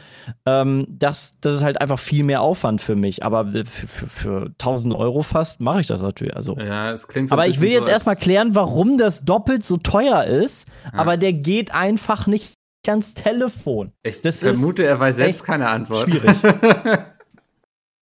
Ähm, 0.47 0.87
das, 0.88 1.37
das 1.42 1.57
ist 1.57 1.62
halt 1.62 1.80
einfach 1.83 1.99
viel 1.99 2.25
mehr 2.25 2.40
Aufwand 2.40 2.80
für 2.80 2.97
mich. 2.97 3.23
Aber 3.23 3.47
für, 3.52 3.66
für, 3.66 4.07
für 4.07 4.47
1000 4.47 4.95
Euro 4.95 5.21
fast 5.21 5.61
mache 5.61 5.83
ich 5.83 5.88
das 5.88 6.00
natürlich. 6.00 6.35
Also 6.35 6.57
Ja, 6.57 6.90
es 6.90 7.07
klingt 7.07 7.28
so 7.28 7.35
aber 7.35 7.49
ich 7.49 7.61
will 7.61 7.71
jetzt 7.71 7.85
so, 7.87 7.92
erstmal 7.92 8.16
klären, 8.16 8.54
warum 8.54 8.97
das 8.97 9.25
doppelt 9.26 9.62
so 9.62 9.76
teuer 9.76 10.25
ist, 10.25 10.66
Ja. 10.90 11.00
aber 11.00 11.18
der 11.18 11.35
geht 11.35 11.75
einfach 11.75 12.26
nicht 12.26 12.54
ans 12.87 13.14
Telefon. 13.14 13.92
Ich 14.02 14.20
das 14.20 14.40
vermute, 14.40 14.85
er 14.85 15.00
weiß 15.00 15.16
selbst 15.16 15.44
keine 15.44 15.68
Antwort. 15.68 16.08
schwierig. 16.08 16.37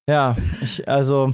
Ja, 0.09 0.37
ich, 0.61 0.89
also, 0.89 1.33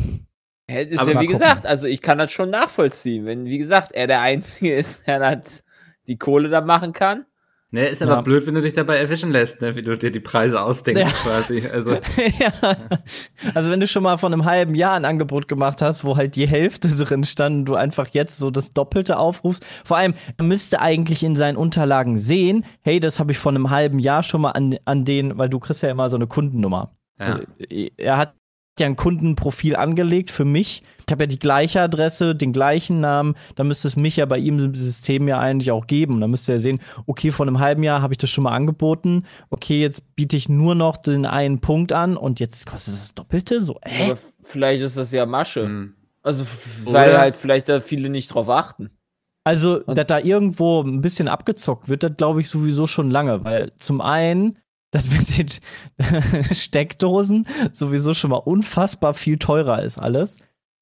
Ist 0.66 0.98
Aber 0.98 1.12
ja 1.12 1.20
wie 1.20 1.26
gucken. 1.26 1.38
gesagt, 1.40 1.66
also 1.66 1.86
ich 1.86 2.00
kann 2.00 2.16
das 2.16 2.30
schon 2.30 2.48
nachvollziehen, 2.48 3.26
wenn, 3.26 3.44
wie 3.44 3.58
gesagt, 3.58 3.92
er 3.92 4.06
der 4.06 4.22
Einzige 4.22 4.74
ist, 4.74 5.02
der 5.06 5.18
das 5.18 5.62
die 6.06 6.16
Kohle 6.16 6.48
da 6.48 6.62
machen 6.62 6.92
kann. 6.94 7.26
Ne, 7.74 7.86
ist 7.88 8.02
aber 8.02 8.12
Ja. 8.16 8.20
blöd, 8.20 8.46
wenn 8.46 8.54
du 8.54 8.60
dich 8.60 8.74
dabei 8.74 8.98
erwischen 8.98 9.30
lässt, 9.32 9.62
ne, 9.62 9.74
wie 9.74 9.80
du 9.80 9.96
dir 9.96 10.10
die 10.10 10.20
Preise 10.20 10.60
ausdenkst 10.60 11.00
Ja. 11.00 11.08
quasi. 11.08 11.66
Also, 11.66 11.92
ja. 12.38 12.76
Also 13.54 13.70
wenn 13.70 13.80
du 13.80 13.86
schon 13.86 14.02
mal 14.02 14.18
vor 14.18 14.28
einem 14.30 14.44
halben 14.44 14.74
Jahr 14.74 14.94
ein 14.94 15.06
Angebot 15.06 15.48
gemacht 15.48 15.80
hast, 15.80 16.04
wo 16.04 16.16
halt 16.18 16.36
die 16.36 16.46
Hälfte 16.46 16.88
drin 16.94 17.24
stand 17.24 17.56
und 17.60 17.64
du 17.64 17.74
einfach 17.74 18.08
jetzt 18.08 18.36
so 18.38 18.50
das 18.50 18.74
Doppelte 18.74 19.16
aufrufst. 19.16 19.64
Vor 19.84 19.96
allem, 19.96 20.12
er 20.36 20.44
müsste 20.44 20.82
eigentlich 20.82 21.22
in 21.22 21.34
seinen 21.34 21.56
Unterlagen 21.56 22.18
sehen, 22.18 22.66
hey, 22.82 23.00
das 23.00 23.18
habe 23.18 23.32
ich 23.32 23.38
vor 23.38 23.50
einem 23.52 23.70
halben 23.70 23.98
Jahr 23.98 24.22
schon 24.22 24.42
mal 24.42 24.50
an, 24.50 24.76
an 24.84 25.06
den, 25.06 25.38
weil 25.38 25.48
du 25.48 25.58
kriegst 25.58 25.82
ja 25.82 25.90
immer 25.90 26.10
so 26.10 26.16
eine 26.16 26.26
Kundennummer. 26.26 26.92
ja. 27.18 27.26
Also, 27.26 27.40
er 27.96 28.16
hat 28.18 28.34
ja 28.80 28.86
ein 28.86 28.96
Kundenprofil 28.96 29.76
angelegt 29.76 30.30
für 30.30 30.44
mich. 30.44 30.82
Ich 31.06 31.12
habe 31.12 31.24
ja 31.24 31.26
die 31.26 31.38
gleiche 31.38 31.80
Adresse, 31.80 32.34
den 32.34 32.52
gleichen 32.52 33.00
Namen. 33.00 33.34
Da 33.54 33.64
müsste 33.64 33.88
es 33.88 33.96
mich 33.96 34.16
ja 34.16 34.26
bei 34.26 34.38
ihm 34.38 34.58
im 34.58 34.74
System 34.74 35.28
ja 35.28 35.38
eigentlich 35.38 35.70
auch 35.70 35.86
geben. 35.86 36.20
Da 36.20 36.28
müsste 36.28 36.52
er 36.52 36.60
sehen, 36.60 36.80
okay, 37.06 37.30
vor 37.30 37.46
einem 37.46 37.58
halben 37.58 37.82
Jahr 37.82 38.00
habe 38.00 38.14
ich 38.14 38.18
das 38.18 38.30
schon 38.30 38.44
mal 38.44 38.52
angeboten. 38.52 39.24
Okay, 39.50 39.80
jetzt 39.80 40.14
biete 40.14 40.36
ich 40.36 40.48
nur 40.48 40.74
noch 40.74 40.96
den 40.96 41.26
einen 41.26 41.60
Punkt 41.60 41.92
an 41.92 42.16
und 42.16 42.40
jetzt 42.40 42.66
kostet 42.66 42.94
es 42.94 43.00
das 43.00 43.14
Doppelte. 43.14 43.60
So, 43.60 43.78
hä? 43.84 44.06
Aber 44.06 44.18
vielleicht 44.40 44.82
ist 44.82 44.96
das 44.96 45.12
ja 45.12 45.26
Masche. 45.26 45.64
Hm. 45.64 45.94
Also, 46.22 46.44
weil 46.92 47.10
Oder- 47.10 47.18
halt 47.18 47.34
vielleicht 47.34 47.68
da 47.68 47.80
viele 47.80 48.08
nicht 48.08 48.28
drauf 48.28 48.48
achten. 48.48 48.90
Also, 49.44 49.80
dass 49.80 50.06
da 50.06 50.20
irgendwo 50.20 50.82
ein 50.82 51.00
bisschen 51.00 51.26
abgezockt 51.26 51.88
wird, 51.88 52.04
das 52.04 52.12
glaube 52.16 52.40
ich 52.40 52.48
sowieso 52.48 52.86
schon 52.86 53.10
lange, 53.10 53.44
weil 53.44 53.72
zum 53.76 54.00
einen, 54.00 54.58
das 54.92 55.10
mit 55.10 55.36
den 55.36 55.48
Steckdosen 56.54 57.46
sowieso 57.72 58.14
schon 58.14 58.30
mal 58.30 58.36
unfassbar 58.36 59.14
viel 59.14 59.38
teurer 59.38 59.82
ist 59.82 59.98
alles. 59.98 60.38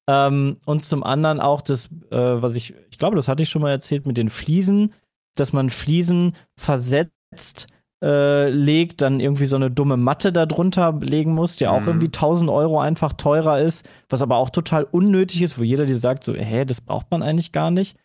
Ähm, 0.07 0.57
und 0.65 0.83
zum 0.83 1.03
anderen 1.03 1.39
auch 1.39 1.61
das, 1.61 1.87
äh, 2.11 2.17
was 2.17 2.55
ich, 2.55 2.73
ich 2.89 2.97
glaube, 2.97 3.15
das 3.15 3.27
hatte 3.27 3.43
ich 3.43 3.49
schon 3.49 3.61
mal 3.61 3.71
erzählt 3.71 4.05
mit 4.05 4.17
den 4.17 4.29
Fliesen, 4.29 4.93
dass 5.35 5.53
man 5.53 5.69
Fliesen 5.69 6.35
versetzt 6.59 7.67
äh, 8.03 8.49
legt, 8.49 9.01
dann 9.01 9.19
irgendwie 9.19 9.45
so 9.45 9.55
eine 9.55 9.69
dumme 9.69 9.95
Matte 9.95 10.33
darunter 10.33 10.97
legen 10.99 11.33
muss, 11.35 11.55
die 11.55 11.67
auch 11.67 11.81
Mhm. 11.81 11.87
irgendwie 11.87 12.07
1000 12.07 12.49
Euro 12.49 12.79
einfach 12.79 13.13
teurer 13.13 13.59
ist, 13.59 13.87
was 14.09 14.21
aber 14.23 14.37
auch 14.37 14.49
total 14.49 14.83
unnötig 14.85 15.43
ist, 15.43 15.59
wo 15.59 15.63
jeder 15.63 15.85
dir 15.85 15.97
sagt, 15.97 16.23
so, 16.23 16.33
hä, 16.33 16.65
das 16.65 16.81
braucht 16.81 17.11
man 17.11 17.21
eigentlich 17.21 17.51
gar 17.51 17.69
nicht. 17.69 17.95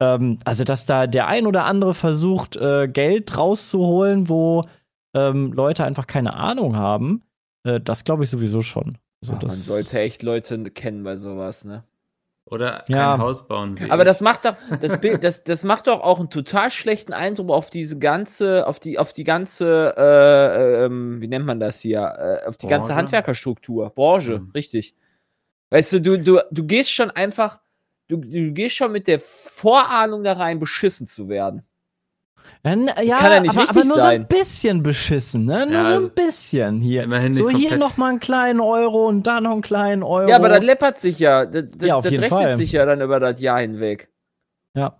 Ähm, 0.00 0.38
also, 0.44 0.62
dass 0.62 0.84
da 0.84 1.06
der 1.06 1.26
ein 1.26 1.46
oder 1.46 1.64
andere 1.64 1.94
versucht, 1.94 2.56
äh, 2.56 2.86
Geld 2.86 3.36
rauszuholen, 3.36 4.28
wo 4.28 4.62
ähm, 5.16 5.52
Leute 5.52 5.84
einfach 5.84 6.06
keine 6.06 6.34
Ahnung 6.34 6.76
haben, 6.76 7.22
äh, 7.64 7.80
das 7.80 8.04
glaube 8.04 8.24
ich 8.24 8.30
sowieso 8.30 8.62
schon. 8.62 8.98
Also, 9.22 9.32
man 9.32 9.40
das, 9.40 9.64
sollte 9.66 9.98
echt 9.98 10.22
Leute 10.22 10.62
kennen 10.70 11.02
bei 11.02 11.16
sowas, 11.16 11.64
ne? 11.64 11.84
Oder 12.48 12.84
Ja. 12.88 13.12
kein 13.16 13.20
Haus 13.20 13.48
bauen. 13.48 13.76
Wie 13.80 13.90
Aber 13.90 14.04
das 14.04 14.20
macht 14.20 14.44
doch, 14.44 14.54
das 14.80 15.00
Bild, 15.00 15.24
das, 15.24 15.42
das 15.42 15.64
macht 15.64 15.88
doch 15.88 16.00
auch 16.00 16.20
einen 16.20 16.30
total 16.30 16.70
schlechten 16.70 17.12
Eindruck 17.12 17.50
auf 17.50 17.70
diese 17.70 17.98
ganze, 17.98 18.66
auf 18.68 18.78
die, 18.78 18.98
auf 19.00 19.12
die 19.12 19.24
ganze, 19.24 19.94
äh, 19.96 20.84
ähm, 20.84 21.20
wie 21.20 21.26
nennt 21.26 21.44
man 21.44 21.58
das 21.58 21.80
hier, 21.80 22.00
äh, 22.00 22.46
auf 22.48 22.56
die 22.56 22.68
ganze 22.68 22.88
Branche? 22.88 22.98
Handwerkerstruktur, 22.98 23.90
Branche, 23.90 24.38
Mhm. 24.40 24.50
richtig. 24.54 24.94
Weißt 25.70 25.94
du, 25.94 26.00
du, 26.00 26.18
du, 26.18 26.40
du 26.52 26.64
gehst 26.64 26.92
schon 26.92 27.10
einfach, 27.10 27.60
du, 28.06 28.18
du 28.18 28.52
gehst 28.52 28.76
schon 28.76 28.92
mit 28.92 29.08
der 29.08 29.18
Vorahnung 29.18 30.22
da 30.22 30.34
rein, 30.34 30.60
beschissen 30.60 31.08
zu 31.08 31.28
werden. 31.28 31.64
Ja, 32.64 32.74
ja, 33.02 33.16
kann 33.18 33.32
ja 33.32 33.40
nicht 33.40 33.50
aber, 33.52 33.60
richtig 33.62 33.76
aber 33.76 33.84
nur 33.86 33.94
so 33.96 34.00
sein. 34.00 34.20
ein 34.22 34.26
bisschen 34.28 34.82
beschissen, 34.82 35.44
ne? 35.44 35.66
Nur 35.66 35.74
Ja, 35.74 35.84
so 35.84 35.94
also 35.94 36.06
ein 36.06 36.12
bisschen 36.14 36.80
hier. 36.80 37.04
immerhin 37.04 37.28
nicht 37.28 37.38
so 37.38 37.48
hier 37.48 37.58
komplett. 37.70 37.78
noch 37.78 37.96
mal 37.96 38.08
einen 38.10 38.20
kleinen 38.20 38.60
Euro 38.60 39.06
und 39.08 39.22
da 39.26 39.40
noch 39.40 39.52
einen 39.52 39.62
kleinen 39.62 40.02
Euro. 40.02 40.28
Ja, 40.28 40.36
aber 40.36 40.48
das 40.48 40.62
läppert 40.62 40.98
sich 40.98 41.18
ja. 41.18 41.46
Das, 41.46 41.64
das, 41.76 41.88
Ja, 41.88 41.94
auf 41.96 42.04
das 42.04 42.10
jeden 42.12 42.24
rechnet 42.24 42.42
Fall. 42.42 42.56
sich 42.56 42.72
ja 42.72 42.84
dann 42.86 43.00
über 43.00 43.20
das 43.20 43.40
Jahr 43.40 43.60
hinweg. 43.60 44.08
Ja. 44.74 44.98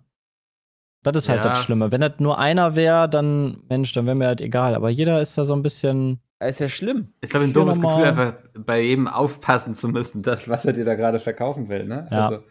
Das 1.03 1.17
ist 1.17 1.29
halt 1.29 1.45
Ja. 1.45 1.51
das 1.51 1.63
Schlimme. 1.63 1.93
Wenn 1.93 2.01
das 2.01 2.13
nur 2.19 2.39
einer 2.39 2.75
wäre, 2.77 3.09
dann, 3.09 3.59
Mensch, 3.69 3.93
dann 3.93 4.07
wäre 4.07 4.17
mir 4.17 4.27
halt 4.27 4.41
egal. 4.41 4.75
Aber 4.75 4.91
jeder 4.91 5.21
ist 5.21 5.37
da 5.39 5.45
so 5.45 5.55
ein 5.55 5.63
bisschen. 5.63 6.21
Das 6.39 6.51
ist 6.51 6.59
ja 6.61 6.69
schlimm. 6.69 7.13
Ich 7.21 7.31
glaube, 7.31 7.45
ein 7.47 7.53
doofes 7.53 7.79
noch 7.79 7.97
Gefühl, 7.97 8.09
einfach 8.09 8.35
bei 8.59 8.81
jedem 8.81 9.07
aufpassen 9.09 9.75
zu 9.75 9.89
müssen, 9.89 10.23
das, 10.23 10.49
was 10.49 10.65
er 10.67 10.73
dir 10.73 10.85
da 10.85 10.95
gerade 10.95 11.19
verkaufen 11.21 11.69
will, 11.69 11.85
ne? 11.85 12.07
Ja. 12.11 12.29
Also, 12.29 12.43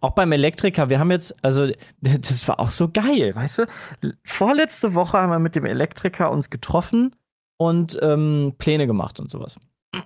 Auch 0.00 0.12
beim 0.12 0.32
Elektriker, 0.32 0.88
wir 0.88 0.98
haben 0.98 1.10
jetzt, 1.10 1.34
also, 1.44 1.68
das 2.00 2.48
war 2.48 2.60
auch 2.60 2.70
so 2.70 2.88
geil, 2.88 3.34
weißt 3.34 3.58
du? 3.58 3.66
Vorletzte 4.24 4.94
Woche 4.94 5.18
haben 5.18 5.30
wir 5.30 5.38
mit 5.38 5.56
dem 5.56 5.64
Elektriker 5.64 6.30
uns 6.30 6.50
getroffen 6.50 7.14
und 7.58 7.98
ähm, 8.02 8.54
Pläne 8.58 8.86
gemacht 8.86 9.20
und 9.20 9.30
sowas. 9.30 9.58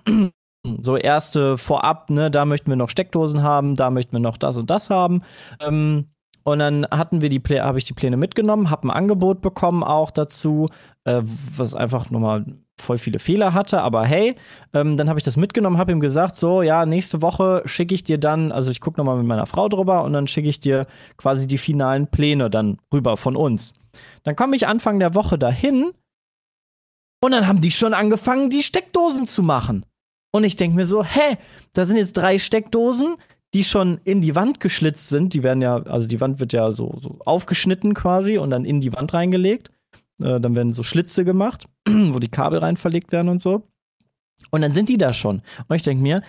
So 0.63 0.95
erste 0.95 1.57
vorab, 1.57 2.11
ne, 2.11 2.29
da 2.29 2.45
möchten 2.45 2.69
wir 2.69 2.75
noch 2.75 2.91
Steckdosen 2.91 3.41
haben, 3.41 3.75
da 3.75 3.89
möchten 3.89 4.11
wir 4.11 4.19
noch 4.19 4.37
das 4.37 4.57
und 4.57 4.69
das 4.69 4.91
haben. 4.91 5.23
Ähm, 5.59 6.11
und 6.43 6.59
dann 6.59 6.85
hatten 6.91 7.21
wir 7.21 7.29
die 7.29 7.41
habe 7.59 7.79
ich 7.79 7.85
die 7.85 7.93
Pläne 7.93 8.15
mitgenommen, 8.15 8.69
habe 8.69 8.87
ein 8.87 8.91
Angebot 8.91 9.41
bekommen 9.41 9.83
auch 9.83 10.11
dazu, 10.11 10.67
äh, 11.03 11.21
was 11.23 11.73
einfach 11.73 12.11
nochmal 12.11 12.45
voll 12.81 12.97
viele 12.97 13.19
Fehler 13.19 13.53
hatte, 13.53 13.81
aber 13.81 14.05
hey, 14.05 14.35
ähm, 14.73 14.97
dann 14.97 15.09
habe 15.09 15.19
ich 15.19 15.23
das 15.23 15.37
mitgenommen, 15.37 15.77
habe 15.77 15.91
ihm 15.91 15.99
gesagt, 15.99 16.35
so, 16.35 16.61
ja, 16.61 16.85
nächste 16.85 17.21
Woche 17.21 17.61
schicke 17.65 17.95
ich 17.95 18.03
dir 18.03 18.17
dann, 18.17 18.51
also 18.51 18.71
ich 18.71 18.81
gucke 18.81 18.99
nochmal 18.99 19.17
mit 19.17 19.27
meiner 19.27 19.45
Frau 19.45 19.69
drüber 19.69 20.03
und 20.03 20.13
dann 20.13 20.27
schicke 20.27 20.49
ich 20.49 20.59
dir 20.59 20.85
quasi 21.17 21.47
die 21.47 21.57
finalen 21.57 22.07
Pläne 22.07 22.49
dann 22.49 22.77
rüber 22.93 23.17
von 23.17 23.35
uns. 23.35 23.73
Dann 24.23 24.35
komme 24.35 24.55
ich 24.55 24.67
Anfang 24.67 24.99
der 24.99 25.15
Woche 25.15 25.37
dahin 25.37 25.91
und 27.23 27.31
dann 27.31 27.47
haben 27.47 27.61
die 27.61 27.71
schon 27.71 27.93
angefangen, 27.93 28.49
die 28.49 28.63
Steckdosen 28.63 29.27
zu 29.27 29.43
machen. 29.43 29.85
Und 30.33 30.43
ich 30.43 30.55
denke 30.55 30.75
mir 30.75 30.85
so, 30.85 31.03
hä, 31.03 31.37
da 31.73 31.85
sind 31.85 31.97
jetzt 31.97 32.13
drei 32.13 32.39
Steckdosen, 32.39 33.17
die 33.53 33.63
schon 33.63 33.99
in 34.05 34.21
die 34.21 34.35
Wand 34.35 34.59
geschlitzt 34.59 35.09
sind. 35.09 35.33
Die 35.33 35.43
werden 35.43 35.61
ja, 35.61 35.83
also 35.83 36.07
die 36.07 36.21
Wand 36.21 36.39
wird 36.39 36.53
ja 36.53 36.71
so, 36.71 36.97
so 37.01 37.19
aufgeschnitten 37.25 37.93
quasi 37.93 38.37
und 38.37 38.49
dann 38.49 38.65
in 38.65 38.81
die 38.81 38.93
Wand 38.93 39.13
reingelegt. 39.13 39.71
Äh, 40.23 40.39
dann 40.39 40.55
werden 40.55 40.73
so 40.73 40.83
Schlitze 40.83 41.25
gemacht, 41.25 41.67
wo 41.87 42.19
die 42.19 42.29
Kabel 42.29 42.59
rein 42.59 42.77
verlegt 42.77 43.11
werden 43.11 43.29
und 43.29 43.41
so. 43.41 43.67
Und 44.49 44.61
dann 44.61 44.71
sind 44.71 44.89
die 44.89 44.97
da 44.97 45.13
schon. 45.13 45.41
Und 45.67 45.75
ich 45.75 45.83
denke 45.83 46.01
mir, 46.01 46.21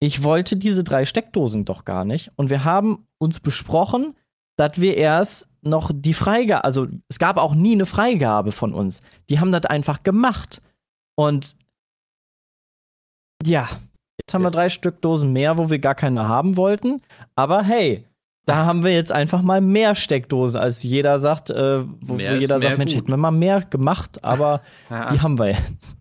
ich 0.00 0.22
wollte 0.22 0.56
diese 0.56 0.82
drei 0.82 1.04
Steckdosen 1.04 1.64
doch 1.64 1.84
gar 1.84 2.04
nicht. 2.04 2.32
Und 2.36 2.50
wir 2.50 2.64
haben 2.64 3.06
uns 3.18 3.40
besprochen, 3.40 4.16
dass 4.56 4.80
wir 4.80 4.96
erst 4.96 5.48
noch 5.62 5.90
die 5.94 6.14
Freigabe, 6.14 6.64
also 6.64 6.88
es 7.08 7.18
gab 7.18 7.36
auch 7.36 7.54
nie 7.54 7.72
eine 7.72 7.86
Freigabe 7.86 8.50
von 8.50 8.72
uns. 8.72 9.02
Die 9.28 9.38
haben 9.38 9.52
das 9.52 9.66
einfach 9.66 10.02
gemacht. 10.02 10.62
Und 11.16 11.54
ja, 13.44 13.68
jetzt 14.18 14.32
haben 14.32 14.44
wir 14.44 14.50
drei 14.50 14.68
Stück 14.68 15.00
Dosen 15.02 15.32
mehr, 15.32 15.58
wo 15.58 15.70
wir 15.70 15.78
gar 15.78 15.94
keine 15.94 16.28
haben 16.28 16.56
wollten. 16.56 17.02
Aber 17.34 17.62
hey, 17.62 18.04
da 18.50 18.66
haben 18.66 18.84
wir 18.84 18.92
jetzt 18.92 19.12
einfach 19.12 19.42
mal 19.42 19.60
mehr 19.60 19.94
Steckdosen, 19.94 20.60
als 20.60 20.82
jeder 20.82 21.18
sagt, 21.18 21.50
äh, 21.50 21.84
wo, 22.00 22.14
Mehr 22.14 22.36
jeder 22.36 22.60
sagt, 22.60 22.78
Mensch, 22.78 22.92
gut. 22.92 23.02
hätten 23.02 23.12
wir 23.12 23.16
mal 23.16 23.30
mehr 23.30 23.62
gemacht, 23.62 24.22
aber 24.24 24.62
ja. 24.90 25.08
die 25.08 25.20
haben 25.20 25.38
wir 25.38 25.48
jetzt. 25.48 25.96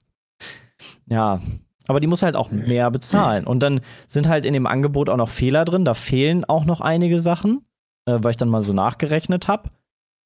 Ja, 1.07 1.41
aber 1.87 1.99
die 1.99 2.07
muss 2.07 2.21
halt 2.21 2.35
auch 2.35 2.51
mehr 2.51 2.91
bezahlen. 2.91 3.47
Und 3.47 3.63
dann 3.63 3.81
sind 4.07 4.29
halt 4.29 4.45
in 4.45 4.53
dem 4.53 4.67
Angebot 4.67 5.09
auch 5.09 5.17
noch 5.17 5.29
Fehler 5.29 5.65
drin. 5.65 5.85
Da 5.85 5.95
fehlen 5.95 6.45
auch 6.45 6.63
noch 6.65 6.81
einige 6.81 7.19
Sachen, 7.19 7.65
äh, 8.05 8.19
weil 8.21 8.31
ich 8.31 8.37
dann 8.37 8.49
mal 8.49 8.61
so 8.61 8.73
nachgerechnet 8.73 9.47
habe. 9.47 9.69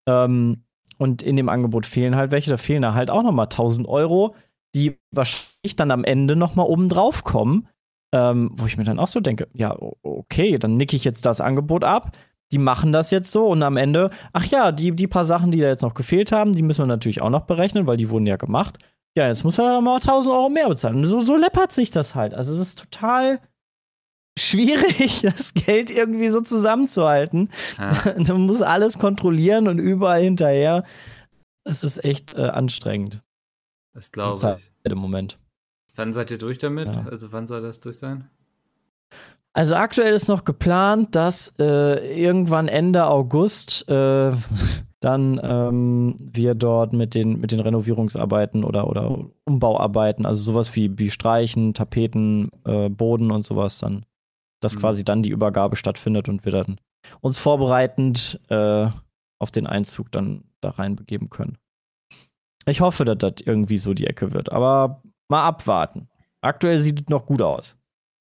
Ähm, 0.05 0.63
und 0.97 1.21
in 1.21 1.37
dem 1.37 1.47
Angebot 1.49 1.85
fehlen 1.85 2.15
halt 2.15 2.31
welche. 2.31 2.49
Da 2.49 2.57
fehlen 2.57 2.81
da 2.81 2.93
halt 2.93 3.09
auch 3.09 3.23
noch 3.23 3.31
mal 3.31 3.43
1000 3.43 3.87
Euro, 3.87 4.35
die 4.75 4.99
wahrscheinlich 5.11 5.75
dann 5.77 5.91
am 5.91 6.03
Ende 6.03 6.35
noch 6.35 6.55
mal 6.55 6.63
oben 6.63 6.89
drauf 6.89 7.23
kommen. 7.23 7.67
Ähm, 8.13 8.51
wo 8.53 8.67
ich 8.67 8.77
mir 8.77 8.83
dann 8.83 8.99
auch 8.99 9.07
so 9.07 9.19
denke, 9.19 9.47
ja, 9.53 9.75
okay, 10.03 10.59
dann 10.59 10.77
nicke 10.77 10.95
ich 10.95 11.03
jetzt 11.03 11.25
das 11.25 11.41
Angebot 11.41 11.83
ab. 11.83 12.15
Die 12.51 12.59
machen 12.59 12.91
das 12.91 13.09
jetzt 13.09 13.31
so 13.31 13.47
und 13.47 13.63
am 13.63 13.75
Ende, 13.75 14.11
ach 14.33 14.45
ja, 14.45 14.71
die, 14.71 14.91
die 14.91 15.07
paar 15.07 15.25
Sachen, 15.25 15.49
die 15.49 15.59
da 15.59 15.67
jetzt 15.67 15.81
noch 15.81 15.95
gefehlt 15.95 16.31
haben, 16.31 16.53
die 16.53 16.61
müssen 16.61 16.83
wir 16.83 16.87
natürlich 16.87 17.23
auch 17.23 17.31
noch 17.31 17.47
berechnen, 17.47 17.87
weil 17.87 17.97
die 17.97 18.11
wurden 18.11 18.27
ja 18.27 18.35
gemacht. 18.35 18.77
Ja, 19.17 19.25
jetzt 19.25 19.43
muss 19.43 19.57
er 19.57 19.81
mal 19.81 19.95
1000 19.95 20.31
Euro 20.33 20.49
mehr 20.49 20.69
bezahlen. 20.69 21.03
So, 21.05 21.21
so 21.21 21.35
läppert 21.35 21.71
sich 21.71 21.89
das 21.89 22.13
halt. 22.13 22.35
Also 22.35 22.53
es 22.53 22.59
ist 22.59 22.79
total 22.79 23.39
schwierig, 24.37 25.21
das 25.23 25.55
Geld 25.55 25.89
irgendwie 25.89 26.29
so 26.29 26.41
zusammenzuhalten. 26.41 27.49
ja. 27.79 28.13
Man 28.27 28.45
muss 28.45 28.61
alles 28.61 28.99
kontrollieren 28.99 29.67
und 29.67 29.79
überall 29.79 30.21
hinterher. 30.21 30.83
Es 31.63 31.83
ist 31.83 32.03
echt 32.03 32.35
äh, 32.35 32.41
anstrengend 32.41 33.23
Das 33.95 34.11
glaube 34.11 34.59
ich. 34.59 34.91
im 34.91 34.97
Moment. 34.99 35.39
Wann 35.95 36.13
seid 36.13 36.31
ihr 36.31 36.37
durch 36.37 36.57
damit? 36.57 36.87
Ja. 36.87 37.05
Also 37.09 37.31
wann 37.31 37.47
soll 37.47 37.61
das 37.61 37.79
durch 37.79 37.97
sein? 37.97 38.29
Also 39.53 39.75
aktuell 39.75 40.13
ist 40.13 40.27
noch 40.27 40.45
geplant, 40.45 41.15
dass 41.15 41.53
äh, 41.59 42.19
irgendwann 42.19 42.67
Ende 42.67 43.05
August 43.05 43.87
äh, 43.87 44.31
dann 44.99 45.39
ähm, 45.43 46.15
wir 46.19 46.55
dort 46.55 46.93
mit 46.93 47.13
den, 47.13 47.39
mit 47.39 47.51
den 47.51 47.59
Renovierungsarbeiten 47.59 48.63
oder, 48.63 48.87
oder 48.87 49.25
Umbauarbeiten, 49.45 50.25
also 50.25 50.43
sowas 50.43 50.75
wie, 50.75 50.97
wie 50.97 51.11
Streichen, 51.11 51.73
Tapeten, 51.73 52.49
äh, 52.65 52.89
Boden 52.89 53.29
und 53.29 53.43
sowas 53.43 53.77
dann, 53.79 54.05
dass 54.61 54.75
Mhm. 54.75 54.79
quasi 54.79 55.03
dann 55.03 55.21
die 55.21 55.29
Übergabe 55.29 55.75
stattfindet 55.75 56.29
und 56.29 56.45
wir 56.45 56.51
dann 56.53 56.79
uns 57.21 57.37
vorbereitend 57.37 58.39
äh, 58.49 58.87
auf 59.39 59.51
den 59.51 59.67
Einzug 59.67 60.11
dann 60.11 60.45
da 60.61 60.69
reinbegeben 60.69 61.29
können. 61.29 61.57
Ich 62.65 62.79
hoffe, 62.79 63.03
dass 63.03 63.17
das 63.17 63.33
irgendwie 63.45 63.77
so 63.77 63.93
die 63.93 64.07
Ecke 64.07 64.31
wird, 64.31 64.53
aber 64.53 65.01
mal 65.27 65.45
abwarten. 65.45 66.09
Aktuell 66.41 66.79
sieht 66.79 67.01
es 67.01 67.07
noch 67.09 67.25
gut 67.25 67.41
aus. 67.41 67.75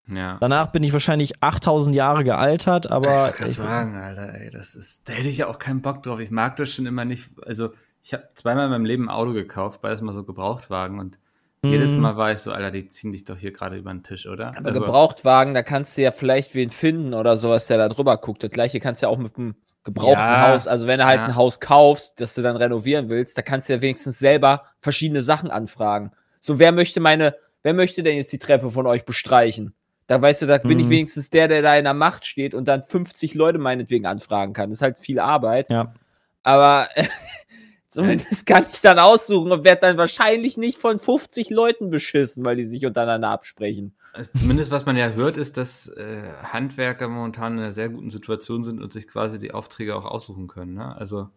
Ja. 0.09 0.37
Danach 0.41 0.67
bin 0.73 0.83
ich 0.83 0.93
wahrscheinlich 0.93 1.43
8000 1.43 1.95
Jahre 1.95 2.25
gealtert, 2.25 2.91
aber 2.91 3.07
ich 3.09 3.15
wollte 3.23 3.39
gerade 3.39 3.53
sagen, 3.53 3.97
Alter, 3.97 4.35
ey, 4.35 4.51
das 4.51 4.75
ist, 4.75 5.09
da 5.09 5.13
hätte 5.13 5.29
ich 5.29 5.39
ja 5.39 5.47
auch 5.47 5.59
keinen 5.59 5.81
Bock 5.81 6.03
drauf. 6.03 6.19
Ich 6.21 6.31
mag 6.31 6.57
das 6.57 6.71
schon 6.73 6.87
immer 6.87 7.05
nicht. 7.05 7.31
Also, 7.47 7.71
Ich 8.05 8.13
habe 8.13 8.25
zweimal 8.35 8.65
in 8.65 8.71
meinem 8.73 8.85
Leben 8.85 9.05
ein 9.05 9.15
Auto 9.15 9.33
gekauft, 9.33 9.81
beides 9.81 10.01
mal 10.01 10.13
so 10.13 10.25
Gebrauchtwagen 10.25 10.99
und 10.99 11.19
jedes 11.65 11.93
Mhm. 11.93 12.01
Mal 12.01 12.17
war 12.17 12.33
ich 12.33 12.41
so, 12.41 12.51
Alter, 12.51 12.73
die 12.73 12.89
ziehen 12.89 13.13
dich 13.13 13.25
doch 13.25 13.39
hier 13.39 13.53
gerade 13.53 13.77
über 13.77 13.93
den 13.93 14.03
Tisch, 14.03 14.27
oder? 14.27 14.49
Aber 14.57 14.67
Also, 14.67 14.81
Gebrauchtwagen, 14.81 15.55
da 15.55 15.63
kannst 15.63 15.97
du 15.97 16.03
ja 16.03 16.11
vielleicht 16.11 16.57
wen 16.57 16.71
finden 16.71 17.15
oder 17.15 17.37
sowas, 17.37 17.69
der 17.69 17.79
da 17.79 17.89
drüber 17.89 18.17
guckt. 18.17 18.43
Das 18.43 18.51
gleiche 18.51 18.81
kannst 18.81 19.01
du 19.01 19.07
ja 19.07 19.11
auch 19.13 19.19
mit 19.19 19.37
einem 19.39 19.55
gebrauchten 19.85 20.19
Ja, 20.19 20.49
Haus. 20.49 20.67
Also 20.67 20.89
wenn 20.89 20.99
du 20.99 21.05
halt 21.07 21.19
ja. 21.19 21.27
ein 21.27 21.37
Haus 21.37 21.61
kaufst, 21.61 22.21
das 22.21 22.35
du 22.35 22.43
dann 22.43 22.57
renovieren 22.57 23.09
willst, 23.09 23.39
da 23.39 23.43
kannst 23.43 23.69
du 23.69 23.75
ja 23.75 23.81
wenigstens 23.81 24.19
selber 24.19 24.63
verschiedene 24.81 25.23
Sachen 25.23 25.53
anfragen. 25.53 26.11
So, 26.45 26.59
wer 26.59 26.73
möchte 26.73 26.99
meine, 26.99 27.37
wer 27.63 27.73
möchte 27.73 28.03
denn 28.03 28.17
jetzt 28.17 28.33
die 28.33 28.39
Treppe 28.39 28.73
von 28.73 28.85
euch 28.89 29.05
bestreichen? 29.05 29.75
Da 30.09 30.21
weißt 30.21 30.43
du, 30.43 30.47
da 30.47 30.59
bin 30.59 30.81
ich 30.81 30.87
Mhm. 30.87 30.91
wenigstens 30.91 31.31
der, 31.31 31.47
der 31.47 31.63
da 31.63 31.77
in 31.77 31.85
der 31.85 31.95
Macht 31.95 32.27
steht 32.27 32.53
und 32.53 32.67
dann 32.67 32.83
50 32.83 33.35
Leute 33.35 33.59
meinetwegen 33.61 34.07
anfragen 34.07 34.53
kann. 34.53 34.69
Das 34.69 34.79
ist 34.79 34.83
halt 34.83 34.99
viel 34.99 35.21
Arbeit. 35.21 35.71
Ja. 35.71 35.95
Aber 36.43 36.89
zumindest 37.89 38.45
kann 38.45 38.67
ich 38.73 38.81
dann 38.81 38.99
aussuchen 38.99 39.53
und 39.53 39.63
werde 39.65 39.83
dann 39.83 39.97
wahrscheinlich 39.97 40.57
nicht 40.57 40.79
von 40.79 40.99
50 40.99 41.51
Leuten 41.51 41.91
beschissen, 41.91 42.45
weil 42.45 42.57
die 42.57 42.65
sich 42.65 42.85
untereinander 42.85 43.29
absprechen. 43.31 43.95
Also 44.13 44.31
Zumindest 44.35 44.73
was 44.73 44.85
man 44.85 44.97
ja 44.97 45.11
hört, 45.11 45.37
ist, 45.37 45.57
dass 45.57 45.87
äh, 45.87 46.23
Handwerker 46.43 47.07
momentan 47.09 47.53
in 47.55 47.59
einer 47.61 47.73
sehr 47.73 47.89
guten 47.89 48.11
Situation 48.11 48.65
sind 48.65 48.83
und 48.83 48.93
sich 48.93 49.07
quasi 49.07 49.39
die 49.39 49.53
Aufträge 49.53 49.95
auch 49.95 50.05
aussuchen 50.05 50.49
können. 50.49 50.75
Ne? 50.75 50.95
Also, 50.97 51.29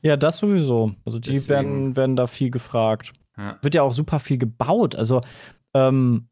Ja, 0.00 0.16
das 0.16 0.38
sowieso. 0.38 0.92
Also 1.04 1.18
die 1.18 1.32
Deswegen. 1.32 1.48
werden, 1.50 1.96
werden 1.96 2.16
da 2.16 2.26
viel 2.26 2.50
gefragt. 2.50 3.12
Ja. 3.36 3.58
Wird 3.62 3.74
ja 3.74 3.82
auch 3.82 3.92
super 3.92 4.18
viel 4.18 4.38
gebaut. 4.38 4.94
Also 4.94 5.20
ähm, 5.74 6.28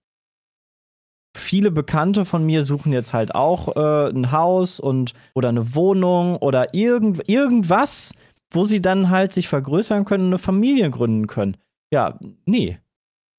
viele 1.37 1.71
Bekannte 1.71 2.25
von 2.25 2.47
mir 2.47 2.63
suchen 2.63 2.93
jetzt 2.93 3.13
halt 3.13 3.35
auch 3.35 3.77
äh, 3.77 4.09
ein 4.09 4.33
Haus 4.33 4.81
und 4.81 5.15
oder 5.35 5.49
eine 5.49 5.75
Wohnung 5.75 6.37
oder 6.37 6.75
irgend, 6.75 7.29
irgendwas, 7.29 8.15
wo 8.51 8.65
sie 8.65 8.81
dann 8.81 9.11
halt 9.11 9.33
sich 9.33 9.49
vergrößern 9.49 10.05
können 10.05 10.25
und 10.25 10.31
eine 10.31 10.39
Familie 10.39 10.91
gründen 10.91 11.27
können. 11.27 11.57
Ja, 11.93 12.19
nee. 12.47 12.79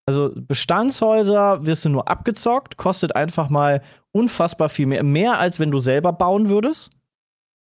Also 0.07 0.31
Bestandshäuser 0.35 1.65
wirst 1.65 1.85
du 1.85 1.89
nur 1.89 2.07
abgezockt, 2.07 2.77
kostet 2.77 3.15
einfach 3.15 3.49
mal 3.49 3.81
unfassbar 4.11 4.69
viel 4.69 4.85
mehr. 4.85 5.03
Mehr 5.03 5.39
als 5.39 5.59
wenn 5.59 5.71
du 5.71 5.79
selber 5.79 6.13
bauen 6.13 6.47
würdest. 6.47 6.91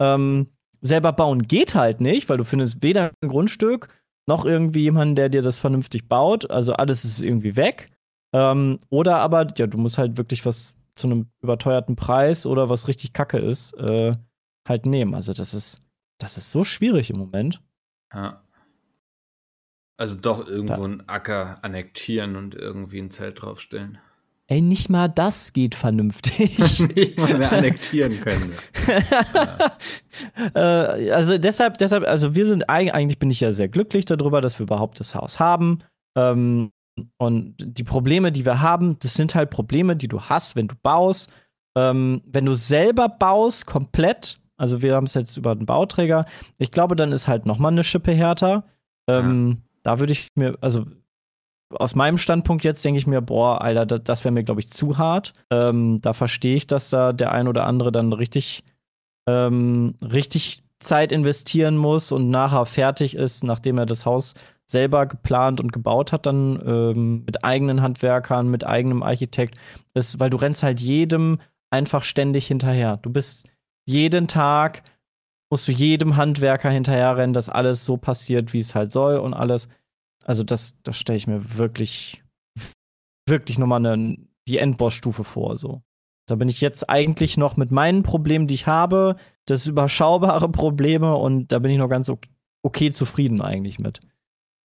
Ähm, 0.01 0.48
selber 0.82 1.12
bauen 1.12 1.44
geht 1.44 1.75
halt 1.75 2.00
nicht, 2.00 2.29
weil 2.29 2.38
du 2.38 2.46
findest 2.46 2.82
weder 2.82 3.12
ein 3.22 3.27
Grundstück 3.27 3.89
noch 4.29 4.45
irgendwie 4.45 4.81
jemanden, 4.83 5.15
der 5.15 5.27
dir 5.29 5.41
das 5.41 5.59
vernünftig 5.59 6.07
baut. 6.07 6.50
Also 6.50 6.74
alles 6.74 7.03
ist 7.03 7.21
irgendwie 7.21 7.55
weg. 7.57 7.89
Ähm, 8.33 8.79
oder 8.89 9.17
aber, 9.17 9.48
ja, 9.57 9.67
du 9.67 9.77
musst 9.77 9.98
halt 9.98 10.17
wirklich 10.17 10.45
was 10.45 10.77
zu 10.95 11.07
einem 11.07 11.29
überteuerten 11.41 11.95
Preis 11.95 12.45
oder 12.45 12.69
was 12.69 12.88
richtig 12.88 13.12
kacke 13.13 13.39
ist, 13.39 13.74
äh, 13.74 14.13
halt 14.67 14.86
nehmen. 14.86 15.15
Also 15.15 15.33
das 15.33 15.53
ist, 15.53 15.81
das 16.19 16.38
ist 16.38 16.51
so 16.51 16.63
schwierig 16.63 17.09
im 17.09 17.17
Moment. 17.17 17.62
ja. 18.13 18.41
Also 19.98 20.17
doch 20.17 20.48
irgendwo 20.48 20.75
Da- 20.75 20.83
einen 20.86 21.09
Acker 21.09 21.62
annektieren 21.62 22.38
und 22.38 22.55
irgendwie 22.55 23.00
ein 23.01 23.12
Zelt 23.12 23.41
draufstellen. 23.41 23.98
Ey, 24.51 24.62
nicht 24.62 24.89
mal 24.89 25.08
das 25.08 25.53
geht 25.53 25.75
vernünftig. 25.75 26.58
Nicht 26.96 27.20
mal 27.20 27.38
mehr 27.38 27.51
annektieren 27.51 28.20
können. 28.20 28.51
äh, 30.56 31.12
also 31.12 31.38
deshalb, 31.38 31.77
deshalb, 31.77 32.08
also 32.08 32.34
wir 32.36 32.46
sind 32.46 32.68
eig- 32.70 32.91
eigentlich 32.91 33.20
bin 33.20 33.29
ich 33.29 33.39
ja 33.41 33.51
sehr 33.51 33.68
glücklich 33.68 34.06
darüber, 34.06 34.41
dass 34.41 34.58
wir 34.60 34.63
überhaupt 34.63 35.00
das 35.00 35.13
Haus 35.15 35.39
haben. 35.39 35.79
Ähm, 36.18 36.72
und 37.18 37.56
die 37.60 37.84
Probleme, 37.84 38.32
die 38.32 38.46
wir 38.46 38.60
haben, 38.62 38.98
das 39.00 39.13
sind 39.13 39.36
halt 39.36 39.51
Probleme, 39.51 39.96
die 39.96 40.08
du 40.08 40.20
hast, 40.22 40.56
wenn 40.56 40.68
du 40.68 40.75
baust. 40.82 41.32
Ähm, 41.77 42.22
wenn 42.25 42.46
du 42.46 42.56
selber 42.56 43.08
baust, 43.08 43.68
komplett, 43.68 44.41
also 44.58 44.82
wir 44.82 44.96
haben 44.96 45.06
es 45.06 45.13
jetzt 45.13 45.38
über 45.38 45.56
den 45.56 45.65
Bauträger, 45.68 46.25
ich 46.58 46.72
glaube, 46.72 46.96
dann 46.96 47.12
ist 47.12 47.27
halt 47.27 47.46
noch 47.46 47.60
mal 47.60 47.70
eine 47.70 47.84
Schippe 47.84 48.12
härter. 48.12 48.63
Ähm, 49.08 49.62
Da 49.84 50.00
würde 50.00 50.12
ich 50.12 50.27
mir, 50.36 50.58
also 50.60 50.86
aus 51.69 51.95
meinem 51.95 52.17
Standpunkt 52.17 52.63
jetzt 52.63 52.83
denke 52.83 52.99
ich 52.99 53.07
mir, 53.07 53.21
boah, 53.21 53.61
Alter, 53.61 53.85
das, 53.85 54.03
das 54.03 54.23
wäre 54.23 54.31
mir, 54.31 54.43
glaube 54.43 54.61
ich, 54.61 54.69
zu 54.69 54.97
hart. 54.97 55.33
Ähm, 55.51 55.99
da 56.01 56.13
verstehe 56.13 56.55
ich, 56.55 56.67
dass 56.67 56.89
da 56.89 57.13
der 57.13 57.31
ein 57.31 57.47
oder 57.47 57.65
andere 57.65 57.91
dann 57.91 58.13
richtig, 58.13 58.63
ähm, 59.27 59.95
richtig 60.01 60.63
Zeit 60.79 61.11
investieren 61.11 61.77
muss 61.77 62.11
und 62.11 62.29
nachher 62.29 62.65
fertig 62.65 63.15
ist, 63.15 63.43
nachdem 63.43 63.77
er 63.77 63.85
das 63.85 64.05
Haus 64.05 64.33
selber 64.65 65.05
geplant 65.05 65.59
und 65.59 65.73
gebaut 65.73 66.11
hat, 66.11 66.25
dann 66.25 66.61
ähm, 66.65 67.23
mit 67.25 67.43
eigenen 67.43 67.81
Handwerkern, 67.81 68.49
mit 68.49 68.65
eigenem 68.65 69.03
Architekt, 69.03 69.57
ist, 69.93 70.19
weil 70.19 70.29
du 70.29 70.38
rennst 70.38 70.63
halt 70.63 70.79
jedem 70.79 71.39
einfach 71.71 72.03
ständig 72.03 72.47
hinterher. 72.47 72.97
Du 72.97 73.09
bist 73.09 73.49
jeden 73.85 74.27
Tag 74.27 74.83
musst 75.50 75.67
du 75.67 75.72
jedem 75.72 76.15
Handwerker 76.15 76.70
hinterherrennen, 76.70 77.33
dass 77.33 77.50
alles 77.50 77.85
so 77.85 77.98
passiert, 77.98 78.53
wie 78.53 78.59
es 78.59 78.75
halt 78.75 78.91
soll 78.91 79.17
und 79.17 79.33
alles. 79.33 79.67
Also 80.29 80.44
das, 80.44 80.79
das 80.83 80.96
stelle 80.96 81.18
ich 81.18 81.25
mir 81.25 81.57
wirklich, 81.57 82.24
wirklich 83.27 83.57
nochmal 83.57 83.83
eine, 83.83 84.15
die 84.48 84.59
Endbossstufe 84.59 85.24
vor. 85.24 85.57
So. 85.57 85.81
Da 86.27 86.35
bin 86.35 86.50
ich 86.50 86.61
jetzt 86.61 86.87
eigentlich 86.87 87.35
noch 87.35 87.57
mit 87.57 87.72
meinen 87.72 88.03
Problemen, 88.03 88.46
die 88.46 88.53
ich 88.53 88.68
habe, 88.68 89.15
das 89.48 89.65
überschaubare 89.65 90.48
Probleme 90.51 91.15
und 91.15 91.51
da 91.51 91.57
bin 91.57 91.72
ich 91.72 91.79
noch 91.79 91.89
ganz 91.89 92.09
okay, 92.09 92.29
okay 92.61 92.92
zufrieden 92.92 93.42
eigentlich 93.42 93.79
mit. 93.79 94.01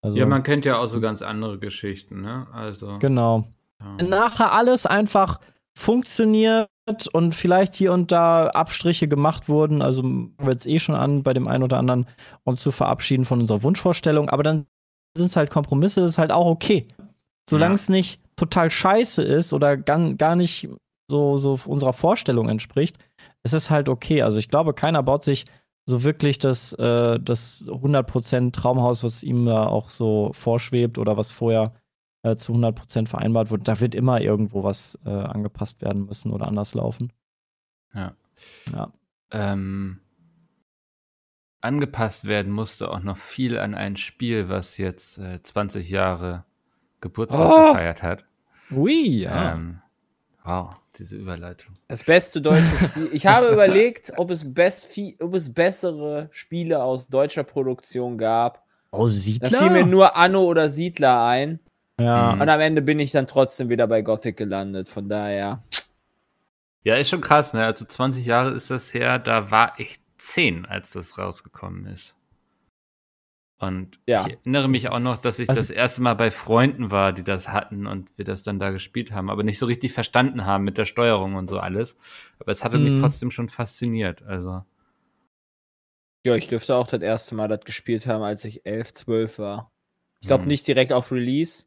Also, 0.03 0.19
Ja, 0.19 0.27
man 0.27 0.43
kennt 0.43 0.65
ja 0.65 0.77
auch 0.77 0.85
so 0.85 1.01
ganz 1.01 1.23
andere 1.23 1.57
Geschichten, 1.57 2.21
ne? 2.21 2.45
Also. 2.53 2.91
genau. 2.99 3.45
ja. 3.79 3.97
Wenn 3.97 4.09
nachher 4.09 4.53
alles 4.53 4.85
einfach 4.85 5.39
funktioniert 5.75 6.69
und 7.11 7.33
vielleicht 7.33 7.73
hier 7.73 7.91
und 7.91 8.11
da 8.11 8.49
Abstriche 8.49 9.07
gemacht 9.07 9.49
wurden, 9.49 9.81
also 9.81 10.03
wird 10.37 10.59
es 10.59 10.67
eh 10.67 10.77
schon 10.77 10.93
an, 10.93 11.23
bei 11.23 11.33
dem 11.33 11.47
einen 11.47 11.63
oder 11.63 11.79
anderen 11.79 12.05
uns 12.43 12.61
zu 12.61 12.69
verabschieden 12.69 13.25
von 13.25 13.39
unserer 13.39 13.63
Wunschvorstellung, 13.63 14.29
aber 14.29 14.43
dann 14.43 14.67
sind 15.15 15.27
es 15.27 15.35
halt 15.35 15.49
Kompromisse, 15.49 16.01
das 16.01 16.11
ist 16.11 16.17
halt 16.17 16.31
auch 16.31 16.45
okay. 16.47 16.87
Solange 17.49 17.73
Ja. 17.73 17.75
es 17.75 17.89
nicht 17.89 18.19
total 18.35 18.69
scheiße 18.69 19.21
ist 19.23 19.53
oder 19.53 19.77
gar, 19.77 20.13
gar 20.15 20.35
nicht 20.35 20.67
so, 21.09 21.37
so 21.37 21.59
unserer 21.65 21.93
Vorstellung 21.93 22.49
entspricht, 22.49 22.97
ist 23.43 23.53
es 23.53 23.69
halt 23.69 23.87
okay. 23.89 24.21
Also 24.23 24.39
ich 24.39 24.49
glaube, 24.49 24.73
keiner 24.73 25.03
baut 25.03 25.23
sich 25.23 25.45
so 25.87 26.03
wirklich 26.03 26.39
das, 26.39 26.73
äh, 26.73 27.19
das 27.19 27.63
100% 27.67 28.51
Traumhaus, 28.53 29.03
was 29.03 29.21
ihm 29.23 29.45
da 29.45 29.67
auch 29.67 29.89
so 29.91 30.31
vorschwebt 30.33 30.97
oder 30.97 31.15
was 31.15 31.31
vorher 31.31 31.73
äh, 32.23 32.35
zu 32.35 32.53
100% 32.53 33.07
vereinbart 33.07 33.51
wurde. 33.51 33.63
Da 33.63 33.79
wird 33.79 33.93
immer 33.93 34.19
irgendwo 34.19 34.63
was 34.63 34.97
äh, 35.05 35.09
angepasst 35.11 35.81
werden 35.83 36.05
müssen 36.07 36.31
oder 36.33 36.47
anders 36.47 36.73
laufen. 36.73 37.13
Ja. 37.93 38.13
Ja. 38.73 38.91
Ähm, 39.31 39.99
angepasst 41.65 42.25
werden 42.25 42.51
musste 42.51 42.89
auch 42.89 43.01
noch 43.01 43.17
viel 43.17 43.57
an 43.59 43.75
ein 43.75 43.97
Spiel, 43.97 44.47
was 44.49 44.77
jetzt 44.77 45.17
äh, 45.17 45.41
20 45.43 45.89
Jahre 45.89 46.45
Geburtstag 47.01 47.49
Oh. 47.51 47.73
gefeiert 47.73 48.01
hat. 48.03 48.25
Ui, 48.71 49.25
Ähm, 49.29 49.81
wow, 50.43 50.75
diese 50.97 51.17
Überleitung. 51.17 51.75
Das 51.87 52.03
beste 52.03 52.41
deutsche 52.41 52.65
Spiel. 52.89 53.09
Ich 53.11 53.27
habe 53.27 53.47
überlegt, 53.49 54.13
ob 54.17 54.31
es, 54.31 54.53
best, 54.53 54.87
ob 55.19 55.35
es 55.35 55.53
bessere 55.53 56.29
Spiele 56.31 56.81
aus 56.81 57.07
deutscher 57.09 57.43
Produktion 57.43 58.17
gab. 58.17 58.63
Oh, 58.91 59.03
Da 59.03 59.09
Siedler? 59.09 59.49
fiel 59.59 59.69
mir 59.71 59.85
nur 59.85 60.15
Anno 60.15 60.43
oder 60.45 60.69
Siedler 60.69 61.25
ein. 61.25 61.59
ja. 61.99 62.33
Mhm. 62.33 62.41
Und 62.41 62.49
am 62.49 62.59
Ende 62.61 62.81
bin 62.81 62.99
ich 62.99 63.11
dann 63.11 63.27
trotzdem 63.27 63.69
wieder 63.69 63.87
bei 63.87 64.01
Gothic 64.01 64.37
gelandet. 64.37 64.87
Von 64.89 65.09
daher. 65.09 65.63
Ja, 66.83 66.95
ist 66.95 67.09
schon 67.09 67.21
krass, 67.21 67.53
ne? 67.53 67.65
Also 67.65 67.83
20 67.85 68.25
Jahre 68.25 68.51
ist 68.51 68.69
das 68.71 68.93
her, 68.93 69.17
da 69.19 69.49
war 69.51 69.73
ich 69.77 69.97
10, 70.17 70.65
als 70.65 70.91
das 70.91 71.17
rausgekommen 71.17 71.85
ist. 71.85 72.15
Und 73.57 73.99
Ja. 74.07 74.25
ich 74.27 74.33
erinnere 74.33 74.67
mich 74.67 74.89
auch 74.89 74.99
noch, 74.99 75.21
dass 75.21 75.39
ich 75.39 75.47
Also- 75.49 75.61
das 75.61 75.69
erste 75.69 76.01
Mal 76.01 76.13
bei 76.15 76.29
Freunden 76.29 76.91
war, 76.91 77.13
die 77.13 77.23
das 77.23 77.47
hatten 77.49 77.87
und 77.87 78.09
wir 78.17 78.25
das 78.25 78.43
dann 78.43 78.59
da 78.59 78.71
gespielt 78.71 79.11
haben, 79.13 79.29
aber 79.29 79.43
nicht 79.43 79.59
so 79.59 79.65
richtig 79.65 79.93
verstanden 79.93 80.45
haben 80.45 80.65
mit 80.65 80.77
der 80.77 80.85
Steuerung 80.85 81.35
und 81.35 81.49
so 81.49 81.59
alles. 81.59 81.97
Aber 82.39 82.51
es 82.51 82.63
hatte 82.65 82.77
mich 82.77 82.93
Mhm. 82.93 82.97
trotzdem 82.97 83.31
schon 83.31 83.49
fasziniert. 83.49 84.23
Also, 84.23 84.63
Ja, 86.25 86.33
ich 86.35 86.47
dürfte 86.47 86.75
auch 86.75 86.87
das 86.87 87.01
erste 87.03 87.35
Mal 87.35 87.47
das 87.47 87.59
gespielt 87.65 88.07
haben, 88.07 88.23
als 88.23 88.43
ich 88.45 88.65
11, 88.65 88.93
12 88.93 89.37
war. 89.37 89.71
Ich 90.21 90.27
glaube 90.27 90.41
Hm. 90.41 90.47
nicht 90.47 90.65
direkt 90.67 90.91
auf 90.91 91.11
Release, 91.11 91.65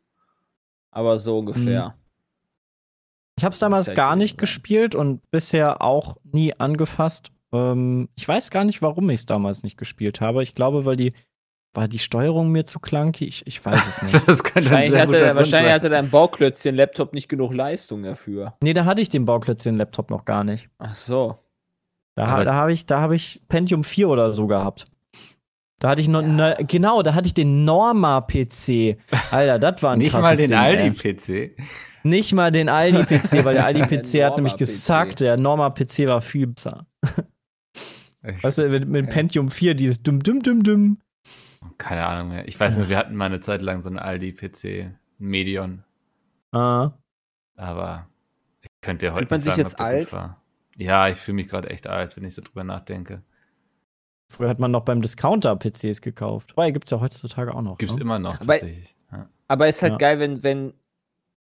aber 0.91 1.17
so 1.17 1.39
ungefähr. 1.39 1.97
Ich 3.39 3.45
habe 3.45 3.53
es 3.53 3.61
damals 3.61 3.95
gar 3.95 4.17
nicht 4.17 4.37
gespielt 4.37 4.97
und 4.97 5.23
bisher 5.31 5.81
auch 5.81 6.17
nie 6.25 6.55
angefasst. 6.55 7.31
Ähm, 7.53 8.09
ich 8.15 8.27
weiß 8.27 8.51
gar 8.51 8.65
nicht, 8.65 8.83
warum 8.83 9.09
ich 9.11 9.21
es 9.21 9.27
damals 9.27 9.63
nicht 9.63 9.77
gespielt 9.77 10.21
habe. 10.21 10.43
Ich 10.43 10.55
glaube, 10.55 10.85
weil 10.85 10.97
die 10.97 11.13
war 11.75 11.87
die 11.87 11.99
Steuerung 11.99 12.51
mir 12.51 12.65
zu 12.65 12.81
clunky. 12.81 13.27
Ich, 13.27 13.47
ich 13.47 13.65
weiß 13.65 13.87
es 13.87 14.03
nicht. 14.03 14.15
das 14.29 14.43
kann 14.43 14.65
ein 14.65 14.71
Wahrscheinlich, 14.71 14.91
sehr 14.91 15.01
hatte, 15.01 15.37
wahrscheinlich 15.37 15.73
hatte 15.73 15.91
dein 15.91 16.11
Bauklötzchen-Laptop 16.11 17.13
nicht 17.13 17.29
genug 17.29 17.53
Leistung 17.53 18.03
dafür. 18.03 18.55
nee, 18.63 18.73
da 18.73 18.85
hatte 18.85 19.03
ich 19.03 19.09
den 19.11 19.25
Bauklötzchen-Laptop 19.25 20.11
noch 20.11 20.25
gar 20.25 20.45
nicht. 20.45 20.69
Ach 20.79 20.95
so. 20.95 21.39
Da, 22.17 22.43
da 22.43 22.55
habe 22.55 22.73
ich, 22.73 22.85
da 22.87 23.01
hab 23.01 23.13
ich 23.13 23.43
Pentium 23.49 23.85
4 23.85 24.09
oder 24.09 24.33
so 24.33 24.49
gehabt. 24.49 24.87
Da 25.79 25.91
hatte 25.91 26.03
ich 26.03 26.09
noch, 26.09 26.23
ne, 26.23 26.57
genau, 26.67 27.03
da 27.03 27.15
hatte 27.15 27.29
ich 27.29 27.35
den 27.35 27.65
Norma-PC. 27.65 28.99
Alter, 29.31 29.61
das 29.61 29.83
war 29.83 29.93
ein 29.93 29.99
Nicht 30.01 30.13
mal 30.13 30.23
krasses 30.23 30.39
den 30.39 30.51
Ding, 30.51 30.59
ey. 30.59 30.77
Aldi-PC. 30.79 31.57
Nicht 32.03 32.33
mal 32.33 32.51
den 32.51 32.69
Aldi-PC, 32.69 33.45
weil 33.45 33.55
der 33.55 33.67
Aldi-PC 33.67 34.25
hat 34.25 34.37
nämlich 34.37 34.57
gesagt, 34.57 35.21
der 35.21 35.37
Norma-PC 35.37 36.07
war 36.07 36.21
viel 36.21 36.49
besser. 36.49 36.87
Weißt 38.43 38.59
du, 38.59 38.69
mit, 38.69 38.89
mit 38.89 39.11
Pentium 39.11 39.51
4, 39.51 39.75
dieses 39.75 40.03
dumm, 40.03 40.23
dumm, 40.23 40.43
dumm, 40.43 40.63
dumm. 40.63 40.99
Keine 41.79 42.07
Ahnung 42.07 42.29
mehr. 42.29 42.47
Ich 42.49 42.59
weiß 42.59 42.79
nur, 42.79 42.89
wir 42.89 42.97
hatten 42.97 43.15
mal 43.15 43.27
eine 43.27 43.41
Zeit 43.41 43.63
lang 43.63 43.83
so 43.83 43.89
einen 43.89 43.99
Aldi-PC, 43.99 44.93
Medion. 45.19 45.85
Ah. 46.53 46.93
Aber 47.57 48.09
ich 48.63 48.69
könnte 48.81 49.07
ja 49.07 49.13
heute 49.13 49.21
Fühlt 49.23 49.31
man 49.31 49.39
nicht 49.41 49.45
sich 49.47 49.55
sagen, 49.55 49.69
jetzt 49.69 50.13
alt? 50.13 50.37
Ja, 50.77 51.09
ich 51.09 51.17
fühle 51.17 51.37
mich 51.37 51.49
gerade 51.49 51.71
echt 51.71 51.87
alt, 51.89 52.17
wenn 52.17 52.25
ich 52.25 52.35
so 52.35 52.43
drüber 52.43 52.65
nachdenke. 52.65 53.23
Früher 54.31 54.49
hat 54.49 54.59
man 54.59 54.71
noch 54.71 54.85
beim 54.85 55.01
Discounter 55.03 55.57
PCs 55.57 56.01
gekauft. 56.01 56.53
Wobei, 56.53 56.71
gibt's 56.71 56.91
ja 56.91 57.01
heutzutage 57.01 57.55
auch 57.55 57.63
noch. 57.63 57.79
Gibt's 57.79 57.97
ne? 57.97 58.03
immer 58.03 58.19
noch 58.19 58.35
Aber- 58.41 58.59
tatsächlich. 58.59 58.95
Ja. 59.11 59.29
Aber 59.49 59.69
ist 59.69 59.83
halt 59.83 59.93
Ja. 59.93 59.99
geil, 59.99 60.21
wenn, 60.21 60.43
wenn 60.43 60.75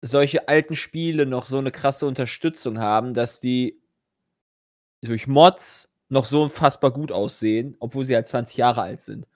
solche 0.01 0.47
alten 0.47 0.75
Spiele 0.75 1.25
noch 1.25 1.47
so 1.47 1.57
eine 1.57 1.71
krasse 1.71 2.05
Unterstützung 2.05 2.79
haben, 2.79 3.13
dass 3.13 3.39
die 3.39 3.81
durch 5.03 5.27
Mods 5.27 5.89
noch 6.09 6.25
so 6.25 6.43
unfassbar 6.43 6.91
gut 6.91 7.11
aussehen, 7.11 7.75
obwohl 7.79 8.05
sie 8.05 8.15
halt 8.15 8.27
20 8.27 8.57
Jahre 8.57 8.81
alt 8.81 9.03
sind. 9.03 9.27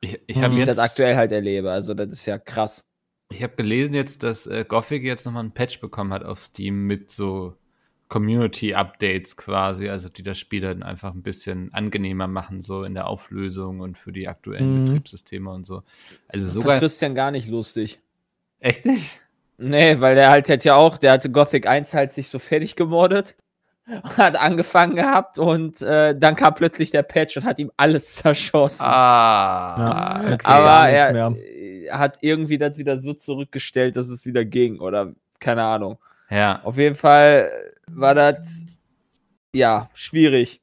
Ich, 0.00 0.20
ich 0.26 0.42
habe 0.42 0.54
Wie 0.54 0.60
ich 0.60 0.66
jetzt 0.66 0.76
das 0.76 0.84
aktuell 0.84 1.16
halt 1.16 1.32
erlebe. 1.32 1.70
Also, 1.70 1.94
das 1.94 2.08
ist 2.08 2.26
ja 2.26 2.38
krass. 2.38 2.86
Ich 3.30 3.42
habe 3.42 3.56
gelesen 3.56 3.94
jetzt, 3.94 4.22
dass 4.22 4.46
äh, 4.46 4.64
Gothic 4.66 5.02
jetzt 5.02 5.24
nochmal 5.24 5.42
einen 5.42 5.52
Patch 5.52 5.80
bekommen 5.80 6.12
hat 6.12 6.22
auf 6.24 6.40
Steam 6.40 6.86
mit 6.86 7.10
so 7.10 7.56
Community-Updates 8.08 9.36
quasi, 9.36 9.88
also 9.88 10.08
die 10.08 10.22
das 10.22 10.38
Spiel 10.38 10.60
dann 10.60 10.82
einfach 10.82 11.12
ein 11.12 11.22
bisschen 11.22 11.72
angenehmer 11.74 12.28
machen, 12.28 12.60
so 12.60 12.84
in 12.84 12.94
der 12.94 13.08
Auflösung 13.08 13.80
und 13.80 13.98
für 13.98 14.12
die 14.12 14.28
aktuellen 14.28 14.82
Mhm. 14.82 14.84
Betriebssysteme 14.86 15.50
und 15.50 15.64
so. 15.64 15.82
Also 16.28 16.46
sogar. 16.46 16.78
Christian 16.78 17.14
gar 17.14 17.30
nicht 17.30 17.48
lustig. 17.48 17.98
Echt 18.60 18.84
nicht? 18.84 19.20
Nee, 19.58 20.00
weil 20.00 20.14
der 20.14 20.30
halt 20.30 20.48
hat 20.48 20.64
ja 20.64 20.76
auch, 20.76 20.98
der 20.98 21.12
hatte 21.12 21.30
Gothic 21.30 21.66
1 21.66 21.94
halt 21.94 22.12
sich 22.12 22.28
so 22.28 22.38
fertig 22.38 22.76
gemordet, 22.76 23.34
hat 24.16 24.36
angefangen 24.36 24.96
gehabt 24.96 25.38
und 25.38 25.80
äh, 25.82 26.16
dann 26.18 26.34
kam 26.36 26.54
plötzlich 26.54 26.90
der 26.90 27.02
Patch 27.04 27.36
und 27.36 27.44
hat 27.44 27.58
ihm 27.58 27.70
alles 27.76 28.16
zerschossen. 28.16 28.84
Ah, 28.86 30.22
Ja, 30.24 30.34
okay. 30.34 30.46
Aber 30.46 30.88
er 30.90 31.12
mehr. 31.12 31.34
äh, 31.36 31.90
hat 31.90 32.18
irgendwie 32.20 32.58
das 32.58 32.76
wieder 32.78 32.98
so 32.98 33.14
zurückgestellt, 33.14 33.96
dass 33.96 34.08
es 34.08 34.26
wieder 34.26 34.44
ging 34.44 34.80
oder 34.80 35.12
keine 35.38 35.62
Ahnung. 35.64 35.98
Ja, 36.30 36.60
Auf 36.64 36.76
jeden 36.76 36.96
Fall 36.96 37.48
war 37.88 38.14
das 38.14 38.66
ja 39.54 39.88
schwierig. 39.94 40.60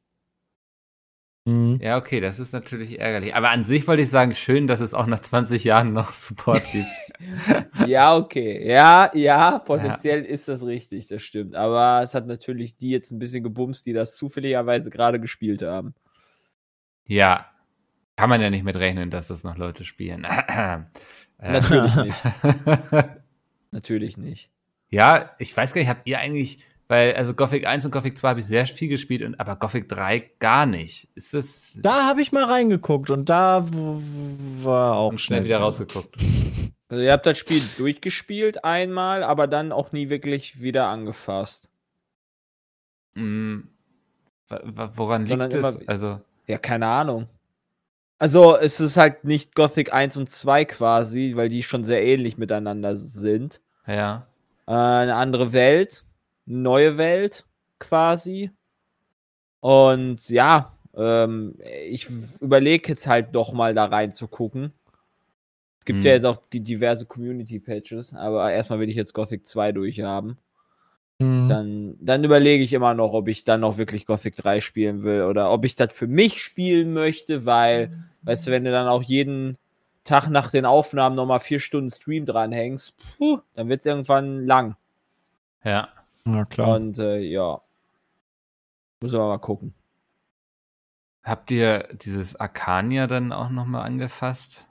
Mhm. 1.45 1.79
ja, 1.81 1.97
okay, 1.97 2.19
das 2.21 2.39
ist 2.39 2.53
natürlich 2.53 2.99
ärgerlich. 2.99 3.35
Aber 3.35 3.49
an 3.49 3.65
sich 3.65 3.85
wollte 3.87 4.03
ich 4.03 4.09
sagen, 4.09 4.33
schön, 4.33 4.67
dass 4.67 4.79
es 4.79 4.93
auch 4.93 5.07
nach 5.07 5.19
20 5.19 5.63
Jahren 5.63 5.91
noch 5.93 6.13
Support 6.13 6.63
gibt. 6.71 6.87
Ja, 7.87 8.15
okay. 8.15 8.67
Ja, 8.67 9.11
ja, 9.13 9.59
potenziell 9.59 10.23
ist 10.23 10.47
das 10.47 10.65
richtig, 10.65 11.07
das 11.07 11.21
stimmt. 11.21 11.55
Aber 11.55 12.01
es 12.03 12.13
hat 12.13 12.27
natürlich 12.27 12.75
die 12.75 12.89
jetzt 12.89 13.11
ein 13.11 13.19
bisschen 13.19 13.43
gebumst, 13.43 13.85
die 13.85 13.93
das 13.93 14.15
zufälligerweise 14.15 14.89
gerade 14.89 15.19
gespielt 15.19 15.61
haben. 15.61 15.93
ja, 17.05 17.47
kann 18.15 18.29
man 18.29 18.41
ja 18.41 18.49
nicht 18.49 18.63
mit 18.63 18.75
rechnen, 18.75 19.09
dass 19.09 19.27
das 19.27 19.43
noch 19.43 19.57
Leute 19.57 19.85
spielen. 19.85 20.21
Natürlich 21.39 21.95
nicht. 21.95 22.21
Natürlich 23.71 24.17
nicht. 24.17 24.49
Ja, 24.89 25.31
ich 25.39 25.55
weiß 25.55 25.73
gar 25.73 25.81
nicht, 25.81 25.89
habt 25.89 26.07
ihr 26.07 26.19
eigentlich, 26.19 26.59
weil, 26.87 27.15
also 27.15 27.33
Gothic 27.33 27.65
1 27.65 27.85
und 27.85 27.91
Gothic 27.91 28.17
2 28.17 28.29
habe 28.29 28.39
ich 28.39 28.45
sehr 28.45 28.67
viel 28.67 28.87
gespielt, 28.87 29.23
und, 29.23 29.39
aber 29.39 29.55
Gothic 29.55 29.89
3 29.89 30.31
gar 30.39 30.67
nicht. 30.67 31.07
Ist 31.15 31.33
das 31.33 31.79
Da 31.81 32.05
habe 32.05 32.21
ich 32.21 32.31
mal 32.31 32.43
reingeguckt 32.43 33.09
und 33.09 33.29
da 33.29 33.65
war 34.61 34.95
auch 34.95 35.11
und 35.13 35.21
schnell 35.21 35.43
wieder 35.43 35.57
rausgeguckt? 35.57 36.15
Also 36.93 37.05
ihr 37.05 37.11
habt 37.11 37.25
das 37.25 37.39
Spiel 37.39 37.59
durchgespielt 37.77 38.63
einmal, 38.63 39.23
aber 39.23 39.47
dann 39.47 39.71
auch 39.71 39.93
nie 39.93 40.09
wirklich 40.09 40.61
wieder 40.61 40.89
angefasst. 40.89 41.67
Wa- 43.15 44.91
woran 44.95 45.25
Sondern 45.25 45.49
liegt 45.51 45.63
es? 45.65 45.75
immer- 45.75 45.89
Also, 45.89 46.21
Ja, 46.47 46.57
keine 46.59 46.85
Ahnung. 46.87 47.27
Also 48.19 48.55
es 48.57 48.79
ist 48.79 48.95
halt 48.97 49.23
nicht 49.23 49.55
Gothic 49.55 49.91
1 49.91 50.17
und 50.17 50.29
2 50.29 50.65
quasi, 50.65 51.33
weil 51.35 51.49
die 51.49 51.63
schon 51.63 51.83
sehr 51.83 52.03
ähnlich 52.05 52.37
miteinander 52.37 52.95
sind. 52.95 53.59
ja. 53.87 54.27
Äh, 54.67 54.71
eine 54.71 55.15
andere 55.15 55.51
Welt, 55.51 56.05
eine 56.47 56.57
neue 56.59 56.97
Welt 56.97 57.45
quasi. 57.79 58.51
Und 59.61 60.29
ja, 60.29 60.77
ähm, 60.95 61.55
ich 61.89 62.07
überlege 62.39 62.89
jetzt 62.89 63.07
halt 63.07 63.33
doch 63.35 63.51
mal 63.51 63.73
da 63.73 63.83
reinzugucken. 63.85 64.71
Es 65.83 65.85
gibt 65.85 65.99
Hm. 65.99 66.05
ja 66.05 66.11
jetzt 66.13 66.23
auch 66.25 66.41
diverse 66.49 67.05
Community-Patches, 67.05 68.13
aber 68.13 68.49
erstmal 68.53 68.79
will 68.79 68.87
ich 68.87 68.95
jetzt 68.95 69.13
Gothic 69.13 69.45
2 69.45 69.73
durchhaben. 69.73 70.37
Mhm. 71.19 71.49
Dann, 71.49 71.97
dann 71.99 72.23
überlege 72.23 72.63
ich 72.63 72.71
immer 72.71 72.93
noch, 72.93 73.11
ob 73.11 73.27
ich 73.27 73.43
dann 73.43 73.59
noch 73.59 73.77
wirklich 73.77 74.05
Gothic 74.05 74.37
3 74.37 74.61
spielen 74.61 75.03
will 75.03 75.23
oder 75.23 75.51
ob 75.51 75.65
ich 75.65 75.75
das 75.75 75.91
für 75.91 76.07
mich 76.07 76.41
spielen 76.41 76.93
möchte, 76.93 77.45
weil, 77.45 78.05
weißt 78.21 78.47
du, 78.47 78.51
wenn 78.51 78.63
du 78.63 78.71
dann 78.71 78.87
auch 78.87 79.03
jeden 79.03 79.57
Tag 80.05 80.29
nach 80.29 80.51
den 80.51 80.63
Aufnahmen 80.65 81.17
nochmal 81.17 81.41
vier 81.41 81.59
Stunden 81.59 81.91
Stream 81.91 82.25
dranhängst, 82.25 82.95
puh, 83.17 83.39
dann 83.53 83.67
wird 83.67 83.81
es 83.81 83.85
irgendwann 83.85 84.45
lang. 84.45 84.77
Ja. 85.65 85.89
Ja, 86.25 86.45
klar. 86.45 86.75
Und 86.77 86.97
äh, 86.97 87.19
ja. 87.19 87.59
Müssen 89.01 89.19
wir 89.19 89.27
mal 89.27 89.37
gucken. 89.37 89.73
Habt 91.25 91.51
ihr 91.51 91.89
dieses 91.91 92.37
Arcania 92.37 93.05
dann 93.07 93.33
auch 93.33 93.49
nochmal 93.49 93.85
angefasst? 93.85 94.65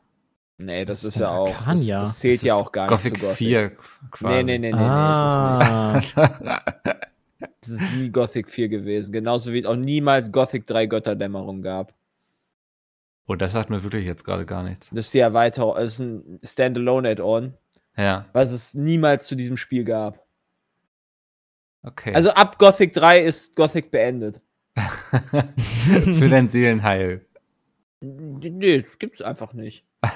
Nee, 0.59 0.85
das 0.85 1.03
Was 1.03 1.15
ist 1.15 1.21
ja 1.21 1.31
auch. 1.31 1.65
Das, 1.65 1.87
das 1.87 2.19
zählt 2.21 2.37
Das 2.37 2.43
ja 2.43 2.55
auch 2.55 2.71
gar 2.73 2.87
Gothic 2.89 3.13
nicht 3.13 3.21
zu 3.23 3.27
Gothic. 3.29 3.39
4 3.39 3.71
quasi. 4.11 4.45
Nee, 4.45 4.59
nee, 4.59 4.59
nee, 4.59 4.73
nee, 4.73 4.79
ah, 4.79 5.93
nee, 5.93 5.99
ist 5.99 6.17
es 6.17 6.41
nicht. 6.41 6.97
Das 7.61 7.69
ist 7.69 7.93
nie 7.95 8.11
Gothic 8.11 8.49
4 8.49 8.69
gewesen. 8.69 9.13
Genauso 9.13 9.53
wie 9.53 9.61
es 9.61 9.67
auch 9.67 9.77
niemals 9.77 10.31
Gothic 10.31 10.67
3 10.67 10.87
Götterdämmerung 10.87 11.63
gab. 11.63 11.95
Oh, 13.27 13.35
das 13.35 13.53
sagt 13.53 13.71
mir 13.71 13.83
wirklich 13.83 14.05
jetzt 14.05 14.25
gerade 14.25 14.47
gar 14.47 14.63
nichts. 14.63 14.91
Das 14.91 15.07
ist 15.07 15.15
die 15.15 15.19
Erweiterung, 15.21 15.75
das 15.77 15.95
ist 15.95 15.99
ein 16.01 16.41
Standalone-Add-on, 16.43 17.55
Ja, 17.97 18.27
was 18.33 18.51
es 18.51 18.75
niemals 18.75 19.27
zu 19.27 19.35
diesem 19.37 19.57
Spiel 19.57 19.85
gab. 19.85 20.25
okay. 21.83 22.15
Also 22.15 22.31
ab 22.31 22.59
Gothic 22.59 22.93
3 22.93 23.21
ist 23.21 23.57
Gothic 23.57 23.91
beendet. 23.91 24.41
Für 24.77 26.29
dein 26.29 26.49
Seelenheil. 26.49 27.25
Nee, 28.01 28.81
das 28.83 28.99
gibt's 28.99 29.23
einfach 29.23 29.53
nicht. 29.53 29.85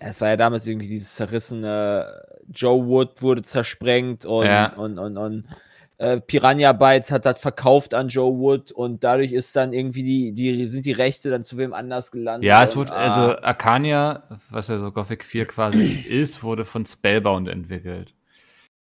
Es 0.00 0.20
war 0.20 0.28
ja 0.28 0.36
damals 0.36 0.66
irgendwie 0.68 0.86
dieses 0.88 1.14
zerrissene 1.16 2.22
Joe 2.48 2.86
Wood 2.86 3.20
wurde 3.20 3.42
zersprengt 3.42 4.24
und, 4.24 4.46
Ja. 4.46 4.72
und, 4.74 4.98
und, 4.98 5.18
und 5.18 5.44
äh, 5.98 6.20
Piranha 6.20 6.72
Bytes 6.72 7.10
hat 7.10 7.26
das 7.26 7.40
verkauft 7.40 7.92
an 7.92 8.06
Joe 8.08 8.38
Wood 8.38 8.70
und 8.70 9.02
dadurch 9.02 9.32
ist 9.32 9.56
dann 9.56 9.72
irgendwie 9.72 10.04
die, 10.04 10.32
die 10.32 10.64
sind 10.66 10.84
die 10.86 10.92
Rechte 10.92 11.30
dann 11.30 11.42
zu 11.42 11.56
wem 11.58 11.72
anders 11.74 12.12
gelandet. 12.12 12.46
Ja, 12.46 12.62
es 12.62 12.72
und, 12.72 12.78
wurde, 12.80 12.92
ah, 12.92 12.96
also 12.96 13.38
Arcania, 13.42 14.22
was 14.50 14.68
ja 14.68 14.78
so 14.78 14.92
Gothic 14.92 15.24
4 15.24 15.46
quasi 15.46 15.82
ist, 16.08 16.44
wurde 16.44 16.64
von 16.64 16.86
Spellbound 16.86 17.48
entwickelt. 17.48 18.14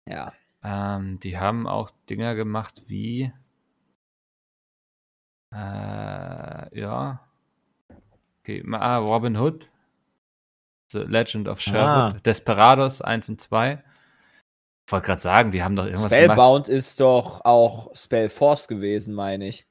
ja. 0.07 0.31
Ähm, 0.63 1.19
die 1.21 1.37
haben 1.37 1.65
auch 1.67 1.91
Dinger 2.09 2.35
gemacht 2.35 2.83
wie. 2.87 3.31
Äh, 5.53 6.79
ja. 6.79 7.26
Okay, 8.47 8.63
ah, 8.71 8.99
Robin 8.99 9.37
Hood. 9.37 9.69
The 10.93 10.99
Legend 10.99 11.49
of 11.49 11.59
Sherwood. 11.59 12.15
Ah. 12.15 12.17
Desperados 12.25 13.01
1 13.01 13.27
und 13.27 13.41
2. 13.41 13.83
Ich 14.85 14.91
wollte 14.93 15.05
gerade 15.05 15.21
sagen, 15.21 15.51
die 15.51 15.61
haben 15.61 15.75
doch 15.75 15.83
irgendwas 15.83 16.09
gemacht. 16.09 16.23
Spellbound 16.23 16.69
ist 16.69 17.01
doch 17.01 17.43
auch 17.43 17.93
Spellforce 17.93 18.69
gewesen, 18.69 19.13
meine 19.13 19.49
ich. 19.49 19.67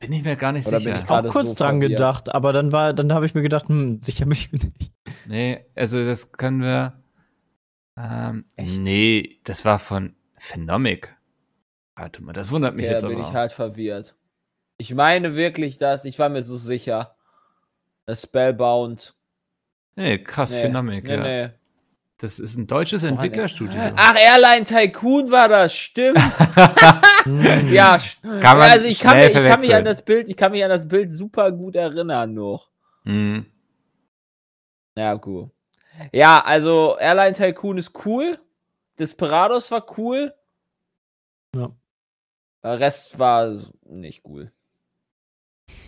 Bin 0.00 0.12
ich 0.12 0.22
mir 0.22 0.36
gar 0.36 0.52
nicht 0.52 0.66
Oder 0.66 0.80
bin 0.80 0.96
sicher. 0.96 1.02
ich 1.02 1.08
auch 1.08 1.32
kurz 1.32 1.48
so 1.48 1.54
dran 1.54 1.80
verwirrt. 1.80 1.92
gedacht, 1.92 2.34
aber 2.34 2.52
dann 2.52 2.72
war, 2.72 2.92
dann 2.92 3.10
habe 3.14 3.24
ich 3.24 3.34
mir 3.34 3.40
gedacht, 3.40 3.70
hm, 3.70 4.02
sicher 4.02 4.26
bin 4.26 4.32
ich 4.32 4.52
mir 4.52 4.58
nicht. 4.58 4.92
Nee, 5.24 5.64
also 5.74 6.04
das 6.04 6.32
können 6.32 6.60
wir. 6.60 7.02
Ähm, 7.96 8.44
Echt? 8.56 8.78
nee, 8.80 9.40
das 9.44 9.64
war 9.64 9.78
von 9.78 10.14
Phenomic. 10.36 11.16
Warte 11.94 12.22
mal, 12.22 12.34
das 12.34 12.50
wundert 12.50 12.76
mich 12.76 12.84
Ja, 12.84 12.92
jetzt 12.92 13.04
da 13.04 13.08
bin 13.08 13.18
aber. 13.18 13.28
ich 13.30 13.34
halt 13.34 13.52
verwirrt. 13.52 14.14
Ich 14.76 14.92
meine 14.92 15.34
wirklich 15.36 15.78
das, 15.78 16.04
ich 16.04 16.18
war 16.18 16.28
mir 16.28 16.42
so 16.42 16.54
sicher. 16.54 17.15
Das 18.06 18.22
Spellbound. 18.22 19.14
Nee, 19.96 20.18
krass, 20.18 20.52
Nee, 20.52 20.62
Phenomic, 20.62 21.04
nee, 21.04 21.14
ja. 21.14 21.22
nee. 21.22 21.50
Das 22.18 22.38
ist 22.38 22.56
ein 22.56 22.66
deutsches 22.66 23.02
ey. 23.02 23.10
Entwicklerstudio. 23.10 23.78
Ach, 23.94 24.14
Airline 24.16 24.64
Tycoon 24.64 25.30
war 25.30 25.48
das, 25.48 25.74
stimmt. 25.74 26.18
Hm. 27.26 27.72
ja, 27.72 27.96
st- 27.96 28.20
Kann 28.40 28.56
man 28.56 28.70
also 28.70 28.86
ich 28.86 29.00
kann, 29.00 29.16
mich, 29.16 29.26
ich 29.26 29.32
kann 29.34 29.60
mich 29.60 29.74
an 29.74 29.84
das 29.84 30.02
Bild, 30.04 30.28
ich 30.28 30.36
kann 30.36 30.52
mich 30.52 30.62
an 30.62 30.70
das 30.70 30.86
Bild 30.86 31.12
super 31.12 31.50
gut 31.50 31.74
erinnern 31.74 32.34
noch. 32.34 32.70
Mhm. 33.02 33.46
Ja, 34.96 35.14
gut. 35.14 35.50
Ja, 36.12 36.40
also 36.44 36.96
Airline 37.00 37.32
Tycoon 37.34 37.78
ist 37.78 37.92
cool. 38.06 38.38
Desperados 39.00 39.72
war 39.72 39.84
cool. 39.98 40.32
Ja. 41.56 41.72
Der 42.62 42.78
Rest 42.78 43.18
war 43.18 43.56
nicht 43.84 44.22
cool. 44.24 44.52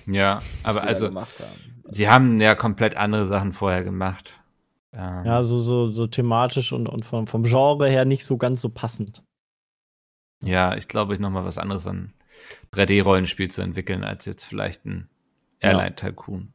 Ja, 0.07 0.42
was 0.64 0.76
aber 0.78 0.87
also, 0.88 1.07
gemacht 1.07 1.38
haben. 1.38 1.67
Sie 1.90 2.09
haben 2.09 2.40
ja 2.40 2.55
komplett 2.55 2.96
andere 2.96 3.27
Sachen 3.27 3.53
vorher 3.53 3.85
gemacht. 3.85 4.40
Ähm, 4.92 5.24
Ja, 5.24 5.42
so, 5.42 5.61
so, 5.61 5.90
so 5.90 6.07
thematisch 6.07 6.72
und, 6.72 6.88
und 6.88 7.05
vom, 7.05 7.27
vom 7.27 7.44
Genre 7.44 7.88
her 7.88 8.05
nicht 8.05 8.24
so 8.24 8.37
ganz 8.37 8.61
so 8.61 8.68
passend. 8.68 9.22
ja, 10.42 10.77
ich 10.77 10.88
glaube, 10.88 11.14
ich 11.14 11.20
nochmal 11.20 11.44
was 11.44 11.59
anderes 11.59 11.87
an 11.87 12.12
3D-Rollenspiel 12.72 13.51
zu 13.51 13.62
entwickeln, 13.62 14.05
als 14.05 14.24
jetzt 14.24 14.44
vielleicht 14.44 14.85
ein 14.87 15.09
Airline 15.61 15.96
Tycoon. 15.96 16.53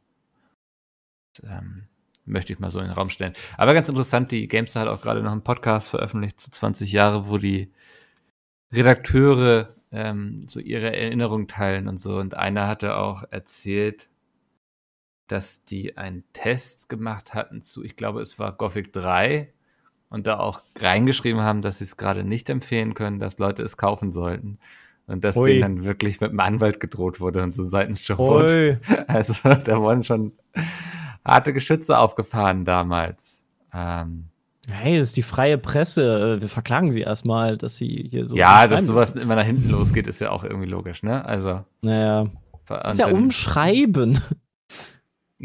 ähm, 1.44 1.88
möchte 2.26 2.54
ich 2.54 2.60
mal 2.60 2.72
so 2.72 2.80
in 2.80 2.86
den 2.86 2.94
Raum 2.94 3.10
stellen. 3.10 3.34
Aber 3.58 3.74
ganz 3.74 3.90
interessant, 3.90 4.32
die 4.32 4.48
GameStar 4.48 4.84
hat 4.84 4.90
auch 4.90 5.02
gerade 5.02 5.22
noch 5.22 5.32
einen 5.32 5.44
Podcast 5.44 5.90
veröffentlicht 5.90 6.40
zu 6.40 6.52
20 6.52 6.92
Jahre, 6.92 7.28
wo 7.28 7.38
die 7.38 7.74
Redakteure 8.72 9.76
ähm, 9.92 10.48
so 10.48 10.60
ihre 10.60 10.96
Erinnerungen 10.96 11.48
teilen 11.48 11.88
und 11.88 12.00
so. 12.00 12.18
Und 12.18 12.36
einer 12.36 12.68
hatte 12.68 12.96
auch 12.96 13.24
erzählt, 13.30 14.08
dass 15.28 15.64
die 15.64 15.98
einen 15.98 16.24
Test 16.34 16.90
gemacht 16.90 17.34
hatten 17.34 17.62
zu, 17.62 17.84
ich 17.84 17.96
glaube, 17.96 18.22
es 18.22 18.40
war 18.40 18.52
Gothic 18.52 18.94
3 18.94 19.52
und 20.10 20.28
da 20.28 20.40
auch 20.40 20.64
reingeschrieben 20.78 21.42
haben, 21.42 21.62
dass 21.62 21.80
sie 21.80 21.86
es 21.86 21.98
gerade 21.98 22.24
nicht 22.24 22.50
empfehlen 22.50 22.94
können, 22.94 23.20
dass 23.20 23.40
Leute 23.40 23.64
es 23.64 23.78
kaufen 23.78 24.12
sollten. 24.12 24.60
Und 25.06 25.24
dass 25.24 25.36
Ui. 25.36 25.46
denen 25.46 25.62
dann 25.62 25.84
wirklich 25.86 26.22
mit 26.22 26.30
einem 26.30 26.40
Anwalt 26.40 26.80
gedroht 26.80 27.20
wurde 27.20 27.44
und 27.44 27.54
so 27.54 27.64
seitens 27.64 28.08
Jobot. 28.08 28.52
Also 29.08 29.34
da 29.44 29.78
wurden 29.82 30.04
schon 30.04 30.32
harte 31.26 31.52
Geschütze 31.52 31.98
aufgefahren 31.98 32.64
damals. 32.64 33.42
Ähm, 33.74 34.30
Hey, 34.70 34.98
das 34.98 35.10
ist 35.10 35.18
die 35.18 35.24
freie 35.24 35.58
Presse. 35.58 36.40
Wir 36.40 36.48
verklagen 36.48 36.90
sie 36.90 37.02
erstmal, 37.02 37.58
dass 37.58 37.76
sie 37.76 38.08
hier 38.10 38.28
so. 38.28 38.36
ja, 38.38 38.66
dass 38.68 38.88
sowas 38.88 39.12
immer 39.12 39.36
nach 39.36 39.44
hinten 39.44 39.70
losgeht, 39.70 40.08
ist 40.08 40.22
ja 40.22 40.32
auch 40.32 40.46
irgendwie 40.46 40.70
logisch, 40.70 41.04
ne? 41.04 41.26
Also. 41.26 41.66
Naja. 41.82 42.28
Das 42.68 42.94
ist 42.94 43.00
ja 43.00 43.08
umschreiben. 43.08 44.22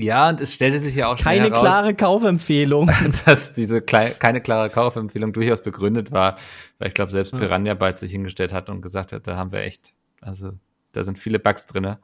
Ja, 0.00 0.28
und 0.28 0.40
es 0.40 0.54
stellte 0.54 0.78
sich 0.78 0.94
ja 0.94 1.08
auch 1.08 1.18
Keine 1.18 1.46
heraus, 1.46 1.60
klare 1.60 1.92
Kaufempfehlung. 1.94 2.88
dass 3.26 3.52
diese 3.52 3.82
klei 3.82 4.10
keine 4.10 4.40
klare 4.40 4.70
Kaufempfehlung 4.70 5.32
durchaus 5.32 5.60
begründet 5.60 6.12
war, 6.12 6.38
weil 6.78 6.88
ich 6.88 6.94
glaube, 6.94 7.10
selbst. 7.10 7.36
Piranha 7.36 7.74
bald 7.74 7.98
sich 7.98 8.12
hingestellt 8.12 8.52
hat 8.52 8.70
und 8.70 8.80
gesagt 8.80 9.12
hat, 9.12 9.26
da 9.26 9.36
haben 9.36 9.50
wir 9.50 9.60
echt, 9.62 9.92
also 10.20 10.52
da 10.92 11.02
sind 11.02 11.18
viele 11.18 11.40
Bugs 11.40 11.66
drinne. 11.66 11.98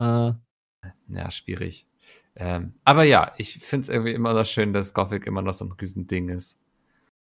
äh, 0.00 0.32
Ja, 1.08 1.30
schwierig. 1.30 1.86
Ähm, 2.34 2.74
aber 2.82 3.04
ja, 3.04 3.32
ich 3.36 3.58
finde 3.60 3.82
es 3.82 3.88
irgendwie 3.88 4.12
immer 4.14 4.34
noch 4.34 4.46
schön, 4.46 4.72
dass 4.72 4.92
Gothic 4.92 5.24
immer 5.26 5.42
noch 5.42 5.54
so 5.54 5.64
ein 5.64 5.72
Riesending 5.72 6.28
ist. 6.28 6.58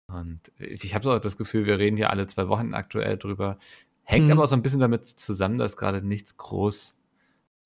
Und 0.07 0.51
ich 0.59 0.95
habe 0.95 1.05
so 1.05 1.13
auch 1.13 1.19
das 1.19 1.37
Gefühl, 1.37 1.65
wir 1.65 1.79
reden 1.79 1.95
hier 1.95 2.09
alle 2.09 2.27
zwei 2.27 2.49
Wochen 2.49 2.73
aktuell 2.73 3.17
drüber. 3.17 3.57
Hängt 4.03 4.25
Hm. 4.25 4.31
aber 4.33 4.43
auch 4.43 4.47
so 4.47 4.55
ein 4.57 4.63
bisschen 4.63 4.81
damit 4.81 5.05
zusammen, 5.05 5.57
dass 5.57 5.77
gerade 5.77 6.01
nichts 6.01 6.35
groß 6.35 6.97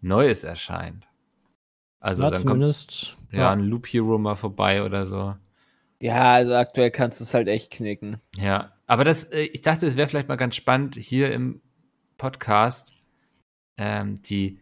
Neues 0.01 0.43
erscheint. 0.43 1.07
Also 2.02 2.24
ja, 2.24 2.32
dann 2.32 2.40
kommt 2.40 2.50
zumindest. 2.50 3.18
ja, 3.32 3.52
ein 3.52 3.62
Loop 3.62 3.88
Hero 3.88 4.18
mal 4.18 4.36
vorbei 4.36 4.84
oder 4.84 5.06
so. 5.06 5.36
Ja, 6.02 6.34
also 6.34 6.56
aktuell 6.56 6.90
kannst 6.90 7.20
du 7.20 7.24
es 7.24 7.34
halt 7.34 7.48
echt 7.48 7.72
knicken. 7.72 8.20
Ja, 8.36 8.74
aber 8.88 9.06
das, 9.06 9.26
äh, 9.26 9.44
ich 9.44 9.62
dachte, 9.62 9.86
es 9.86 9.96
wäre 9.96 10.08
vielleicht 10.08 10.28
mal 10.28 10.36
ganz 10.36 10.56
spannend, 10.56 10.96
hier 10.96 11.32
im 11.32 11.62
Podcast 12.18 12.92
ähm, 13.78 14.22
die 14.24 14.60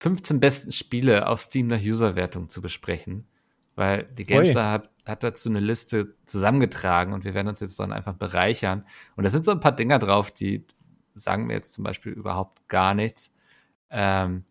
15 0.00 0.38
besten 0.38 0.72
Spiele 0.72 1.26
auf 1.26 1.40
Steam 1.40 1.66
nach 1.66 1.80
Userwertung 1.80 2.48
zu 2.48 2.62
besprechen. 2.62 3.26
Weil 3.74 4.04
die 4.16 4.24
GameStar 4.24 4.72
hat, 4.72 4.90
hat 5.04 5.22
dazu 5.22 5.48
eine 5.48 5.60
Liste 5.60 6.14
zusammengetragen 6.26 7.12
und 7.12 7.24
wir 7.24 7.34
werden 7.34 7.48
uns 7.48 7.60
jetzt 7.60 7.78
dann 7.78 7.92
einfach 7.92 8.14
bereichern. 8.14 8.84
Und 9.16 9.24
da 9.24 9.30
sind 9.30 9.44
so 9.44 9.50
ein 9.50 9.60
paar 9.60 9.74
Dinger 9.74 9.98
drauf, 9.98 10.30
die 10.30 10.64
sagen 11.14 11.46
mir 11.46 11.54
jetzt 11.54 11.74
zum 11.74 11.84
Beispiel 11.84 12.12
überhaupt 12.12 12.68
gar 12.68 12.94
nichts. 12.94 13.32
Ähm, 13.90 14.44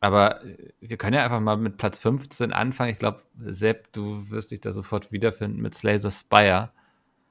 aber 0.00 0.44
äh, 0.44 0.70
wir 0.80 0.96
können 0.96 1.14
ja 1.14 1.24
einfach 1.24 1.40
mal 1.40 1.56
mit 1.56 1.76
Platz 1.76 1.98
15 1.98 2.52
anfangen. 2.52 2.90
Ich 2.92 2.98
glaube, 2.98 3.22
Sepp, 3.46 3.92
du 3.92 4.30
wirst 4.30 4.50
dich 4.50 4.60
da 4.60 4.72
sofort 4.72 5.10
wiederfinden 5.12 5.60
mit 5.60 5.74
Slay 5.74 5.98
the 5.98 6.10
Spire. 6.10 6.70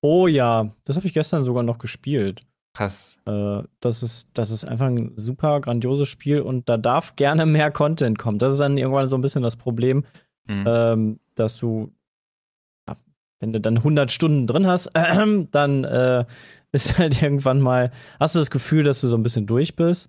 Oh 0.02 0.28
ja, 0.28 0.70
das 0.86 0.96
habe 0.96 1.08
ich 1.08 1.14
gestern 1.14 1.44
sogar 1.44 1.64
noch 1.64 1.80
gespielt. 1.80 2.42
Krass. 2.74 3.18
Äh, 3.26 3.64
das, 3.80 4.04
ist, 4.04 4.30
das 4.36 4.52
ist 4.52 4.64
einfach 4.66 4.86
ein 4.86 5.14
super 5.16 5.60
grandioses 5.62 6.08
Spiel 6.08 6.42
und 6.42 6.70
da 6.70 6.78
darf 6.78 7.16
gerne 7.16 7.46
mehr 7.48 7.72
Content 7.72 8.20
kommen. 8.20 8.38
Das 8.38 8.54
ist 8.54 8.60
dann 8.60 8.78
irgendwann 8.78 9.10
so 9.10 9.18
ein 9.18 9.22
bisschen 9.22 9.44
das 9.44 9.56
Problem, 9.56 10.06
Mhm. 10.50 10.64
ähm, 10.66 11.20
dass 11.36 11.58
du, 11.58 11.92
ja, 12.88 12.96
wenn 13.42 13.52
du 13.52 13.60
dann 13.60 13.78
100 13.80 14.10
Stunden 14.12 14.48
drin 14.48 14.66
hast, 14.66 14.88
äh, 14.94 15.46
dann 15.52 15.84
äh, 15.84 16.24
ist 16.72 16.98
halt 16.98 17.22
irgendwann 17.22 17.60
mal, 17.60 17.92
hast 18.20 18.36
du 18.36 18.40
das 18.40 18.50
Gefühl, 18.52 18.84
dass 18.84 19.02
du 19.02 19.08
so 19.08 19.18
ein 19.18 19.24
bisschen 19.24 19.46
durch 19.46 19.76
bist. 19.76 20.08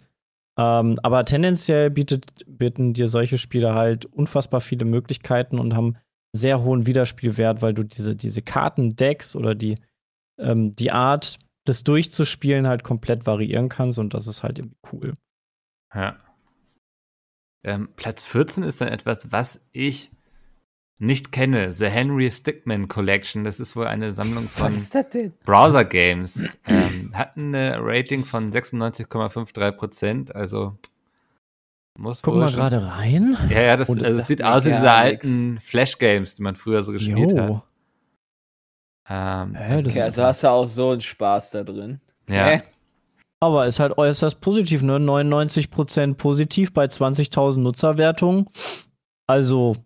Ähm, 0.58 0.98
aber 1.02 1.24
tendenziell 1.24 1.88
bietet, 1.88 2.44
bieten 2.46 2.92
dir 2.92 3.06
solche 3.06 3.38
Spiele 3.38 3.74
halt 3.74 4.06
unfassbar 4.06 4.60
viele 4.60 4.84
Möglichkeiten 4.84 5.58
und 5.58 5.74
haben 5.74 5.96
sehr 6.32 6.62
hohen 6.62 6.86
Wiederspielwert, 6.86 7.62
weil 7.62 7.74
du 7.74 7.84
diese, 7.84 8.16
diese 8.16 8.42
Kartendecks 8.42 9.36
oder 9.36 9.54
die, 9.54 9.76
ähm, 10.38 10.74
die 10.74 10.90
Art, 10.90 11.38
das 11.64 11.84
durchzuspielen, 11.84 12.66
halt 12.66 12.82
komplett 12.82 13.26
variieren 13.26 13.68
kannst 13.68 13.98
und 13.98 14.14
das 14.14 14.26
ist 14.26 14.42
halt 14.42 14.58
irgendwie 14.58 14.78
cool. 14.92 15.14
Ja. 15.94 16.16
Ähm, 17.64 17.90
Platz 17.96 18.24
14 18.24 18.64
ist 18.64 18.80
dann 18.80 18.88
etwas, 18.88 19.30
was 19.30 19.64
ich 19.72 20.10
nicht 21.00 21.32
kenne. 21.32 21.72
The 21.72 21.86
Henry 21.86 22.30
Stickmin 22.30 22.88
Collection. 22.88 23.44
Das 23.44 23.60
ist 23.60 23.76
wohl 23.76 23.86
eine 23.86 24.12
Sammlung 24.12 24.48
von? 24.48 24.72
Browser 25.44 25.84
Games. 25.84 26.58
ähm, 26.66 27.10
hat 27.14 27.36
eine 27.36 27.78
Rating 27.80 28.24
von 28.24 28.52
96,53 28.52 29.72
Prozent. 29.72 30.34
Also 30.34 30.76
muss 31.98 32.22
Guck 32.22 32.34
wohl 32.34 32.40
mal 32.42 32.52
gerade 32.52 32.86
rein. 32.86 33.36
Ja, 33.50 33.60
ja, 33.60 33.76
das, 33.76 33.88
Und 33.88 34.02
das 34.02 34.08
also 34.08 34.22
sieht 34.22 34.42
aus 34.42 34.64
wie 34.64 34.70
diese 34.70 34.90
alten 34.90 35.58
Flash 35.60 35.98
Games, 35.98 36.36
die 36.36 36.42
man 36.42 36.54
früher 36.54 36.82
so 36.82 36.92
gespielt 36.92 37.36
hat. 37.36 37.48
Jo. 37.48 37.62
Ähm, 39.10 39.54
Hä, 39.54 39.72
also, 39.72 39.84
das 39.84 39.94
Okay, 39.94 40.02
also 40.02 40.22
hast 40.22 40.44
du 40.44 40.48
auch 40.48 40.66
so 40.66 40.90
einen 40.90 41.00
Spaß 41.00 41.50
da 41.50 41.64
drin. 41.64 42.00
ja. 42.28 42.44
Hä? 42.46 42.62
Aber 43.40 43.66
ist 43.66 43.78
halt 43.78 43.96
äußerst 43.96 44.40
positiv, 44.40 44.82
ne? 44.82 44.96
99% 44.96 46.14
positiv 46.14 46.72
bei 46.72 46.86
20.000 46.86 47.58
Nutzerwertungen. 47.58 48.48
Also, 49.28 49.76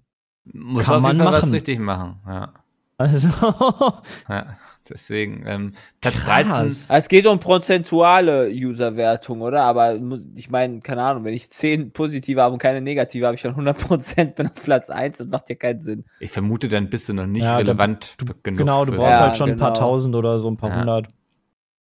Muss 0.44 0.86
Kann 0.86 0.96
auf 0.96 1.04
jeden 1.08 1.18
man 1.18 1.26
Fall 1.26 1.32
was 1.34 1.42
machen. 1.42 1.54
richtig 1.54 1.78
machen. 1.78 2.16
Ja. 2.26 2.52
also 2.98 3.28
ja. 4.28 4.56
Deswegen, 4.88 5.44
ähm, 5.46 5.74
Platz 6.00 6.24
Krass. 6.24 6.46
13. 6.48 6.86
Ah, 6.88 6.96
Es 6.98 7.06
geht 7.08 7.24
um 7.28 7.38
prozentuale 7.38 8.50
Userwertung, 8.50 9.40
oder? 9.40 9.62
Aber 9.62 9.96
muss- 10.00 10.26
ich 10.34 10.50
meine, 10.50 10.80
keine 10.80 11.04
Ahnung, 11.04 11.22
wenn 11.24 11.34
ich 11.34 11.48
10 11.50 11.92
positive 11.92 12.42
habe 12.42 12.52
und 12.54 12.58
keine 12.58 12.80
negative, 12.80 13.24
habe 13.26 13.36
ich 13.36 13.40
schon 13.40 13.54
100% 13.54 14.34
bin 14.34 14.48
auf 14.48 14.54
Platz 14.60 14.90
1. 14.90 15.18
Das 15.18 15.28
macht 15.28 15.48
ja 15.50 15.54
keinen 15.54 15.80
Sinn. 15.80 16.04
Ich 16.18 16.32
vermute, 16.32 16.68
dann 16.68 16.90
bist 16.90 17.08
du 17.08 17.12
noch 17.14 17.26
nicht 17.26 17.44
Ja, 17.44 17.52
da- 17.52 17.58
relevant 17.58 18.14
du- 18.18 18.24
genug. 18.42 18.58
genau, 18.58 18.84
du 18.84 18.92
brauchst 18.92 19.06
Ja, 19.18 19.20
halt 19.20 19.36
schon 19.36 19.50
ein 19.50 19.56
paar 19.58 19.72
genau. 19.72 19.80
tausend 19.86 20.16
oder 20.16 20.40
so, 20.40 20.50
ein 20.50 20.56
paar 20.56 20.70
Ja. 20.70 20.80
hundert. 20.80 21.06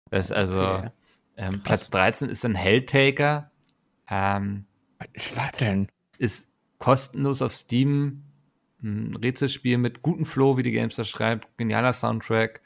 Das 0.09 0.25
ist 0.25 0.31
also, 0.31 0.59
Okay. 0.59 0.89
ähm, 1.37 1.61
Platz 1.63 1.91
13 1.91 2.29
ist 2.29 2.43
ein 2.45 2.55
Helltaker. 2.55 3.51
Ähm, 4.09 4.65
Was 5.35 5.51
denn? 5.59 5.87
ist 6.17 6.47
kostenlos 6.79 7.43
auf 7.43 7.53
Steam. 7.53 8.23
Ein 8.81 9.15
Rätselspiel 9.15 9.77
mit 9.77 10.01
gutem 10.01 10.25
Flow, 10.25 10.57
wie 10.57 10.63
die 10.63 10.71
Gamester 10.71 11.05
schreibt. 11.05 11.47
Genialer 11.57 11.93
Soundtrack. 11.93 12.61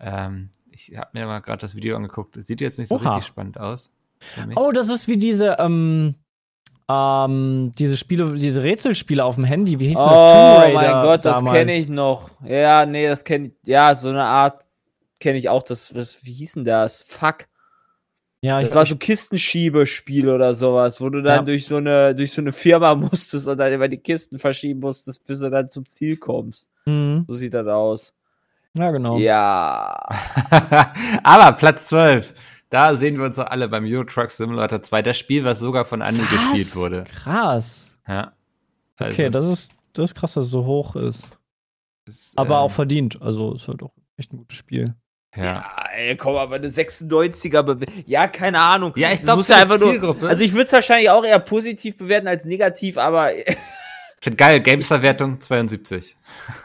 Ähm, 0.00 0.50
ich 0.70 0.96
habe 0.96 1.10
mir 1.12 1.26
mal 1.26 1.40
gerade 1.40 1.60
das 1.60 1.74
Video 1.74 1.96
angeguckt. 1.96 2.36
Es 2.36 2.46
Sieht 2.46 2.60
jetzt 2.60 2.78
nicht 2.78 2.88
so 2.88 2.96
Oha. 2.96 3.10
richtig 3.10 3.26
spannend 3.26 3.58
aus. 3.58 3.90
Oh, 4.56 4.72
das 4.72 4.88
ist 4.88 5.06
wie 5.06 5.16
diese, 5.16 5.56
ähm, 5.60 6.16
ähm, 6.88 7.72
diese 7.78 7.96
Spiele, 7.96 8.34
diese 8.34 8.62
Rätselspiele 8.62 9.24
auf 9.24 9.36
dem 9.36 9.44
Handy. 9.44 9.78
Wie 9.78 9.88
hieß 9.88 9.98
das? 9.98 10.06
Oh 10.06 10.08
Tomb 10.08 10.76
Raider 10.76 10.94
mein 10.94 11.02
Gott, 11.04 11.24
das 11.24 11.44
kenne 11.44 11.74
ich 11.74 11.88
noch. 11.88 12.30
Ja, 12.44 12.86
nee, 12.86 13.06
das 13.06 13.24
kenne 13.24 13.48
ich. 13.48 13.52
Ja, 13.66 13.94
so 13.94 14.08
eine 14.08 14.24
Art 14.24 14.66
kenne 15.20 15.38
ich 15.38 15.48
auch. 15.48 15.62
Das, 15.62 15.94
was, 15.94 16.24
wie 16.24 16.32
hieß 16.32 16.54
denn 16.54 16.64
das? 16.64 17.02
Fuck. 17.02 17.46
Ja, 18.40 18.60
ich, 18.60 18.66
Das 18.66 18.76
war 18.76 18.84
so 18.86 18.96
Kistenschiebespiel 18.96 20.28
oder 20.28 20.54
sowas, 20.54 21.00
wo 21.00 21.10
du 21.10 21.22
dann 21.22 21.38
Ja. 21.38 21.42
durch 21.42 21.66
so 21.66 21.76
eine 21.76 22.14
durch 22.14 22.32
so 22.32 22.40
eine 22.40 22.52
Firma 22.52 22.94
musstest 22.94 23.48
und 23.48 23.58
dann 23.58 23.72
immer 23.72 23.88
die 23.88 23.98
Kisten 23.98 24.38
verschieben 24.38 24.80
musstest, 24.80 25.24
bis 25.24 25.40
du 25.40 25.50
dann 25.50 25.70
zum 25.70 25.86
Ziel 25.86 26.16
kommst. 26.16 26.70
Mhm. 26.86 27.24
So 27.28 27.34
sieht 27.34 27.54
das 27.54 27.66
aus. 27.66 28.14
ja, 28.74 28.90
genau. 28.92 29.18
Ja. 29.18 29.96
Aber 31.22 31.52
Platz 31.56 31.88
12. 31.88 32.34
Da 32.70 32.94
sehen 32.96 33.16
wir 33.18 33.24
uns 33.24 33.36
doch 33.36 33.46
alle 33.46 33.66
beim 33.68 33.84
Euro 33.86 34.04
Truck 34.04 34.30
Simulator 34.30 34.82
2. 34.82 35.02
Das 35.02 35.16
Spiel, 35.18 35.42
was 35.44 35.58
sogar 35.58 35.84
von 35.86 36.00
Andy 36.02 36.20
Was? 36.20 36.30
gespielt 36.30 36.76
wurde. 36.76 37.04
Krass. 37.04 37.96
Ja. 38.06 38.32
Also, 38.96 39.14
Okay, 39.14 39.30
das 39.30 39.46
ist, 39.48 39.72
das 39.94 40.10
ist 40.10 40.14
krass, 40.14 40.34
dass 40.34 40.44
es 40.44 40.50
so 40.50 40.64
hoch 40.66 40.94
ist. 40.96 41.26
ist, 42.06 42.36
Aber 42.38 42.56
ähm, 42.56 42.60
auch 42.60 42.70
verdient. 42.70 43.22
Also, 43.22 43.54
ist 43.54 43.66
halt 43.68 43.82
auch 43.82 43.92
echt 44.16 44.32
ein 44.32 44.36
gutes 44.38 44.58
Spiel. 44.58 44.94
Ja. 45.38 45.44
Ja, 45.44 45.64
ey, 45.96 46.16
komm, 46.16 46.36
aber 46.36 46.56
eine 46.56 46.68
96er 46.68 47.62
Bewe 47.62 47.86
Ja, 48.06 48.26
keine 48.28 48.58
Ahnung. 48.60 48.92
Ja, 48.96 49.12
ich 49.12 49.22
glaube, 49.22 49.42
für 49.44 49.52
ja 49.52 49.58
einfach 49.62 49.78
nur. 49.78 49.90
Zielgruppe. 49.92 50.28
Also 50.28 50.42
ich 50.42 50.52
würde 50.52 50.66
es 50.66 50.72
wahrscheinlich 50.72 51.10
auch 51.10 51.24
eher 51.24 51.38
positiv 51.38 51.96
bewerten 51.98 52.26
als 52.28 52.44
negativ, 52.44 52.98
aber 52.98 53.34
Ich 53.36 53.44
finde 54.20 54.36
geil, 54.36 54.60
Gamestar-Wertung 54.60 55.40
72. 55.40 56.16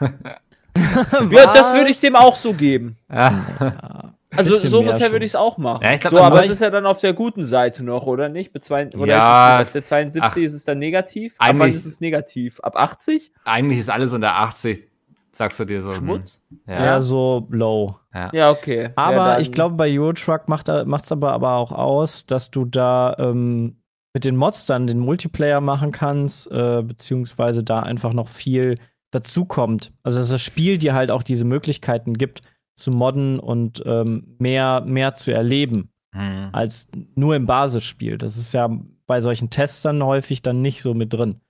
ja, 1.30 1.52
das 1.54 1.72
würde 1.74 1.90
ich 1.90 2.00
dem 2.00 2.16
auch 2.16 2.36
so 2.36 2.52
geben. 2.52 2.96
Ja. 3.12 4.12
Also 4.36 4.54
bisschen 4.54 4.70
so 4.70 4.80
ungefähr 4.80 5.12
würde 5.12 5.24
ich 5.24 5.30
es 5.30 5.36
auch 5.36 5.58
machen. 5.58 5.84
Ja, 5.84 5.92
ich 5.92 6.00
glaub, 6.00 6.12
so, 6.12 6.20
aber 6.20 6.44
es 6.44 6.50
ist 6.50 6.60
ja 6.60 6.70
dann 6.70 6.86
auf 6.86 7.00
der 7.00 7.12
guten 7.12 7.44
Seite 7.44 7.84
noch, 7.84 8.06
oder 8.06 8.28
nicht? 8.28 8.52
Mit 8.52 8.64
zwei, 8.64 8.88
oder 8.88 9.06
Ja, 9.06 9.60
ist 9.60 9.62
es 9.62 9.68
auf 9.68 9.72
der 9.74 9.84
72 9.84 10.22
ach, 10.22 10.36
ist 10.36 10.52
es 10.54 10.64
dann 10.64 10.78
negativ? 10.80 11.34
Ab 11.38 11.50
wann 11.50 11.62
eigentlich- 11.62 11.76
ist 11.76 11.86
es 11.86 12.00
negativ? 12.00 12.58
Ab 12.60 12.74
80? 12.76 13.30
Eigentlich 13.44 13.78
ist 13.78 13.90
alles 13.90 14.12
unter 14.12 14.34
80, 14.34 14.82
sagst 15.30 15.60
du 15.60 15.64
dir 15.64 15.82
so. 15.82 15.90
hm, 15.90 15.96
Schmutz? 15.98 16.42
Ja, 16.66 16.84
Ja. 16.84 17.00
so 17.00 17.46
low. 17.50 17.96
Ja. 18.14 18.30
Ja, 18.32 18.50
okay. 18.50 18.90
Aber 18.96 19.34
ja, 19.34 19.38
ich 19.40 19.52
glaube, 19.52 19.74
bei 19.74 19.90
Eurotruck 19.98 20.48
macht 20.48 20.68
es 20.68 21.12
aber, 21.12 21.32
aber 21.32 21.54
auch 21.54 21.72
aus, 21.72 22.26
dass 22.26 22.50
du 22.50 22.64
da 22.64 23.16
ähm, 23.18 23.76
mit 24.14 24.24
den 24.24 24.36
Mods 24.36 24.66
dann 24.66 24.86
den 24.86 25.00
Multiplayer 25.00 25.60
machen 25.60 25.90
kannst, 25.90 26.50
äh, 26.50 26.82
beziehungsweise 26.82 27.64
da 27.64 27.80
einfach 27.80 28.12
noch 28.12 28.28
viel 28.28 28.78
dazukommt. 29.10 29.92
Also 30.02 30.18
dass 30.20 30.30
das 30.30 30.42
Spiel 30.42 30.78
dir 30.78 30.94
halt 30.94 31.10
auch 31.10 31.22
diese 31.22 31.44
Möglichkeiten 31.44 32.14
gibt, 32.14 32.42
zu 32.76 32.90
modden 32.90 33.38
und 33.38 33.82
ähm, 33.86 34.36
mehr, 34.38 34.82
mehr 34.86 35.14
zu 35.14 35.32
erleben, 35.32 35.90
Hm. 36.14 36.50
als 36.52 36.88
nur 37.16 37.34
im 37.34 37.46
Basisspiel. 37.46 38.18
Das 38.18 38.36
ist 38.36 38.52
ja 38.54 38.68
bei 39.06 39.20
solchen 39.20 39.50
Tests 39.50 39.82
dann 39.82 40.02
häufig 40.02 40.42
dann 40.42 40.62
nicht 40.62 40.80
so 40.80 40.94
mit 40.94 41.12
drin. 41.12 41.40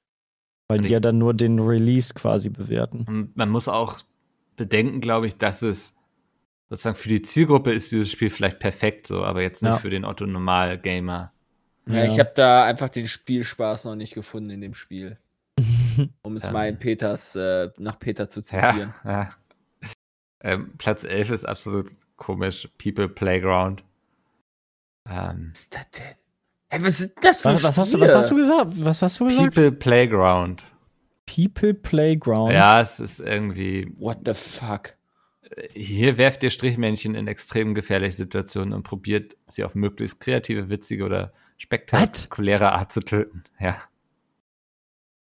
Weil 0.68 0.78
Und 0.78 0.86
die 0.86 0.92
ja 0.92 1.00
dann 1.00 1.18
nur 1.18 1.34
den 1.34 1.58
Release 1.58 2.14
quasi 2.14 2.48
bewerten. 2.48 3.30
Man 3.34 3.50
muss 3.50 3.68
auch 3.68 3.98
bedenken, 4.56 5.02
glaube 5.02 5.26
ich, 5.26 5.36
dass 5.36 5.60
es 5.60 5.93
sozusagen 6.70 6.96
für 6.96 7.08
die 7.08 7.22
Zielgruppe 7.22 7.72
ist 7.72 7.92
dieses 7.92 8.10
Spiel 8.10 8.30
vielleicht 8.30 8.58
perfekt 8.58 9.06
so, 9.06 9.24
aber 9.24 9.42
jetzt 9.42 9.62
nicht 9.62 9.72
Ja. 9.72 9.78
für 9.78 9.90
den 9.90 10.04
Otto 10.04 10.26
Normal 10.26 10.78
Gamer. 10.78 11.32
Ja, 11.86 12.04
ich 12.04 12.18
habe 12.18 12.32
da 12.34 12.64
einfach 12.64 12.88
den 12.88 13.06
Spielspaß 13.08 13.84
noch 13.84 13.94
nicht 13.94 14.14
gefunden 14.14 14.50
in 14.50 14.60
dem 14.60 14.74
Spiel. 14.74 15.18
Um 16.22 16.36
es 16.36 16.44
Ja. 16.44 16.52
mal 16.52 16.68
in 16.68 16.78
Peters, 16.78 17.36
äh, 17.36 17.70
nach 17.78 17.98
Peter 17.98 18.28
zu 18.28 18.40
Ja, 18.40 18.44
zitieren. 18.70 18.94
ja. 19.04 19.30
Ähm, 20.42 20.72
Platz 20.78 21.04
11 21.04 21.30
ist 21.30 21.44
absolut 21.44 21.90
komisch. 22.16 22.68
People 22.82 23.08
Playground. 23.08 23.84
Ähm, 25.08 25.50
Was 25.52 25.60
ist 25.60 25.74
das 25.74 25.90
denn? 25.92 26.14
Hey, 26.70 26.82
was 26.84 27.00
ist 27.00 27.12
das 27.20 27.40
für 27.42 27.48
Was, 27.54 27.62
was, 27.62 27.78
hast 27.78 27.94
du, 27.94 28.00
was 28.00 28.14
hast 28.14 28.30
du 28.30 28.36
gesagt? 28.36 28.72
Was 28.84 29.02
hast 29.02 29.20
du 29.20 29.26
gesagt? 29.26 29.54
People 29.54 29.72
Playground. 29.72 30.64
People 31.26 31.72
Playground. 31.74 32.52
Ja, 32.52 32.80
es 32.80 33.00
ist 33.00 33.20
irgendwie. 33.20 33.92
What 33.98 34.18
the 34.26 34.34
fuck? 34.34 34.94
Hier 35.72 36.18
werft 36.18 36.42
ihr 36.42 36.50
Strichmännchen 36.50 37.14
in 37.14 37.26
extrem 37.28 37.74
gefährliche 37.74 38.12
Situationen 38.16 38.72
und 38.72 38.82
probiert 38.82 39.36
sie 39.48 39.64
auf 39.64 39.74
möglichst 39.74 40.20
kreative, 40.20 40.68
witzige 40.70 41.04
oder 41.04 41.32
spektakuläre 41.58 42.72
Art 42.72 42.92
zu 42.92 43.00
töten. 43.00 43.44
Ja. 43.60 43.76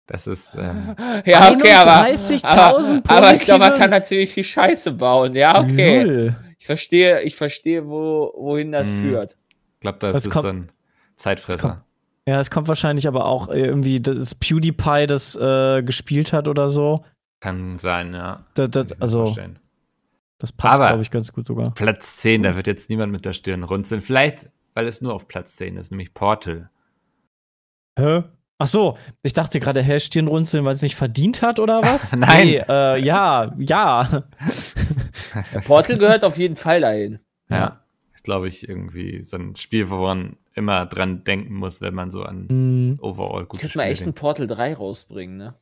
Das 0.08 0.25
ist. 0.27 0.55
Ähm, 0.55 0.95
Ja, 1.25 1.51
okay, 1.51 1.73
aber, 1.73 2.05
31.000 2.08 3.01
aber, 3.05 3.10
aber 3.10 3.36
ich 3.36 3.43
glaube, 3.43 3.60
man 3.69 3.77
kann 3.79 3.89
natürlich 3.91 4.32
viel 4.32 4.43
Scheiße 4.43 4.93
bauen. 4.93 5.36
Ja, 5.36 5.60
okay. 5.62 6.03
Null. 6.03 6.36
Ich 6.58 6.65
verstehe, 6.65 7.21
ich 7.21 7.36
verstehe, 7.36 7.88
wo, 7.88 8.34
wohin 8.36 8.71
das 8.71 8.88
Mhm. 8.88 9.01
führt. 9.01 9.38
ich 9.75 9.79
glaube, 9.82 9.99
das 9.99 10.13
Das 10.13 10.25
ist 10.25 10.32
kommt- 10.34 10.43
so 10.43 10.49
ein 10.49 10.71
Zeitfresser. 11.15 11.86
Ja, 12.25 12.39
es 12.39 12.51
kommt 12.51 12.67
wahrscheinlich 12.67 13.08
aber 13.08 13.25
auch 13.25 13.47
irgendwie, 13.49 13.99
dass 14.01 14.17
es 14.17 14.36
PewDiePie 14.36 15.05
das 15.08 15.36
äh, 15.36 15.82
gespielt 15.84 16.34
hat 16.34 16.47
oder 16.47 16.69
so. 16.69 17.03
Kann 17.39 17.77
sein, 17.79 18.13
ja. 18.13 18.45
Das, 18.55 18.69
das, 18.71 18.88
Kann 18.88 18.91
ich 18.93 18.97
mir 18.97 19.01
also, 19.01 19.25
vorstellen. 19.25 19.60
Das 20.39 20.52
passt, 20.52 20.78
glaube 20.78 21.02
ich, 21.02 21.12
ganz 21.12 21.32
gut 21.34 21.45
sogar. 21.47 21.73
Platz 21.75 22.17
10, 22.17 22.43
da 22.43 22.56
wird 22.56 22.65
jetzt 22.67 22.89
niemand 22.89 23.12
mit 23.12 23.25
der 23.25 23.34
Stirn 23.34 23.63
runzeln. 23.63 24.02
Vielleicht, 24.02 24.49
weil 24.73 24.88
es 24.88 25.02
nur 25.02 25.13
auf 25.13 25.28
Platz 25.28 25.56
10 25.58 25.78
ist, 25.78 25.91
nämlich 25.91 26.13
Portal. 26.13 26.69
Hä? 27.97 28.23
Ach 28.62 28.67
so, 28.67 28.97
ich 29.21 29.34
dachte 29.34 29.60
gerade, 29.60 29.82
hä, 29.82 29.99
Stirnrunzeln, 29.99 30.65
weil 30.65 30.73
es 30.73 30.82
nicht 30.82 30.95
verdient 30.95 31.41
hat 31.41 31.60
oder 31.60 31.82
was? 31.84 32.13
Nein. 32.15 32.47
Nee, 32.47 32.63
äh, 32.67 32.99
ja, 33.02 33.54
ja. 33.58 34.23
Portal 35.65 35.97
gehört 35.97 36.23
auf 36.23 36.38
jeden 36.38 36.56
Fall 36.56 36.82
dahin. 36.82 37.19
Ja. 37.49 37.82
Ist, 38.13 38.23
glaube 38.23 38.47
ich, 38.47 38.67
irgendwie 38.67 39.23
so 39.23 39.38
ein 39.38 39.56
Spiel, 39.56 39.89
wo 39.89 39.97
man 39.97 40.36
immer 40.56 40.86
dran 40.86 41.23
denken 41.23 41.54
muss, 41.54 41.80
wenn 41.80 41.93
man 41.93 42.12
so 42.12 42.23
an 42.23 42.47
Hm. 42.49 42.99
overall 43.02 43.43
Ich 43.43 43.47
gute 43.47 43.62
könnte 43.62 43.78
mal 43.78 43.84
Spiele 43.84 43.93
echt 43.93 44.04
ein. 44.04 44.13
Portal 44.13 44.47
3 44.47 44.73
rausbringen, 44.75 45.38
ne? 45.38 45.56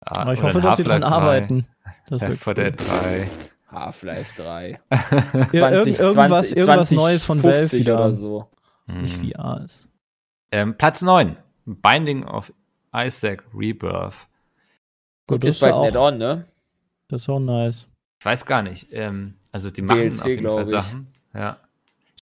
Ah, 0.00 0.32
ich 0.32 0.42
hoffe, 0.42 0.60
dass 0.60 0.76
sie 0.76 0.84
dran 0.84 1.04
Half-Life 1.04 1.10
3, 1.10 1.16
arbeiten. 1.16 1.66
Das 2.08 2.24
4 2.24 2.54
Dead 2.54 2.74
3. 2.76 3.28
Half-Life 3.74 4.34
3. 4.42 4.80
Ja, 5.52 5.70
irgend- 5.70 5.98
irgendwas, 5.98 6.52
irgendwas 6.52 6.88
20, 6.88 6.96
Neues 6.96 7.22
von 7.24 7.42
Valve 7.42 7.58
50 7.58 7.80
wieder, 7.80 7.94
oder 7.96 8.12
so. 8.12 8.48
was 8.86 8.96
nicht 8.96 9.22
Mhm. 9.22 9.32
VR 9.32 9.62
ist. 9.64 9.88
Ähm, 10.52 10.76
Platz 10.78 11.02
9. 11.02 11.36
Binding 11.66 12.24
of 12.24 12.52
Isaac 12.94 13.42
Rebirth. 13.54 14.14
Gut, 15.26 15.42
das 15.42 15.50
ist 15.56 15.60
bald 15.60 15.72
auch- 15.74 15.86
Add-on, 15.86 16.18
ne? 16.18 16.44
Das 17.08 17.22
ist 17.22 17.28
auch 17.28 17.40
nice. 17.40 17.88
Ich 18.20 18.26
weiß 18.26 18.46
gar 18.46 18.62
nicht. 18.62 18.88
Ähm, 18.92 19.34
also 19.52 19.70
die 19.70 19.82
machen 19.82 19.98
DLC, 20.00 20.20
auf 20.20 20.26
jeden 20.26 20.46
Fall 20.46 20.62
ich. 20.62 20.68
Sachen. 20.68 21.06
Ja. 21.34 21.58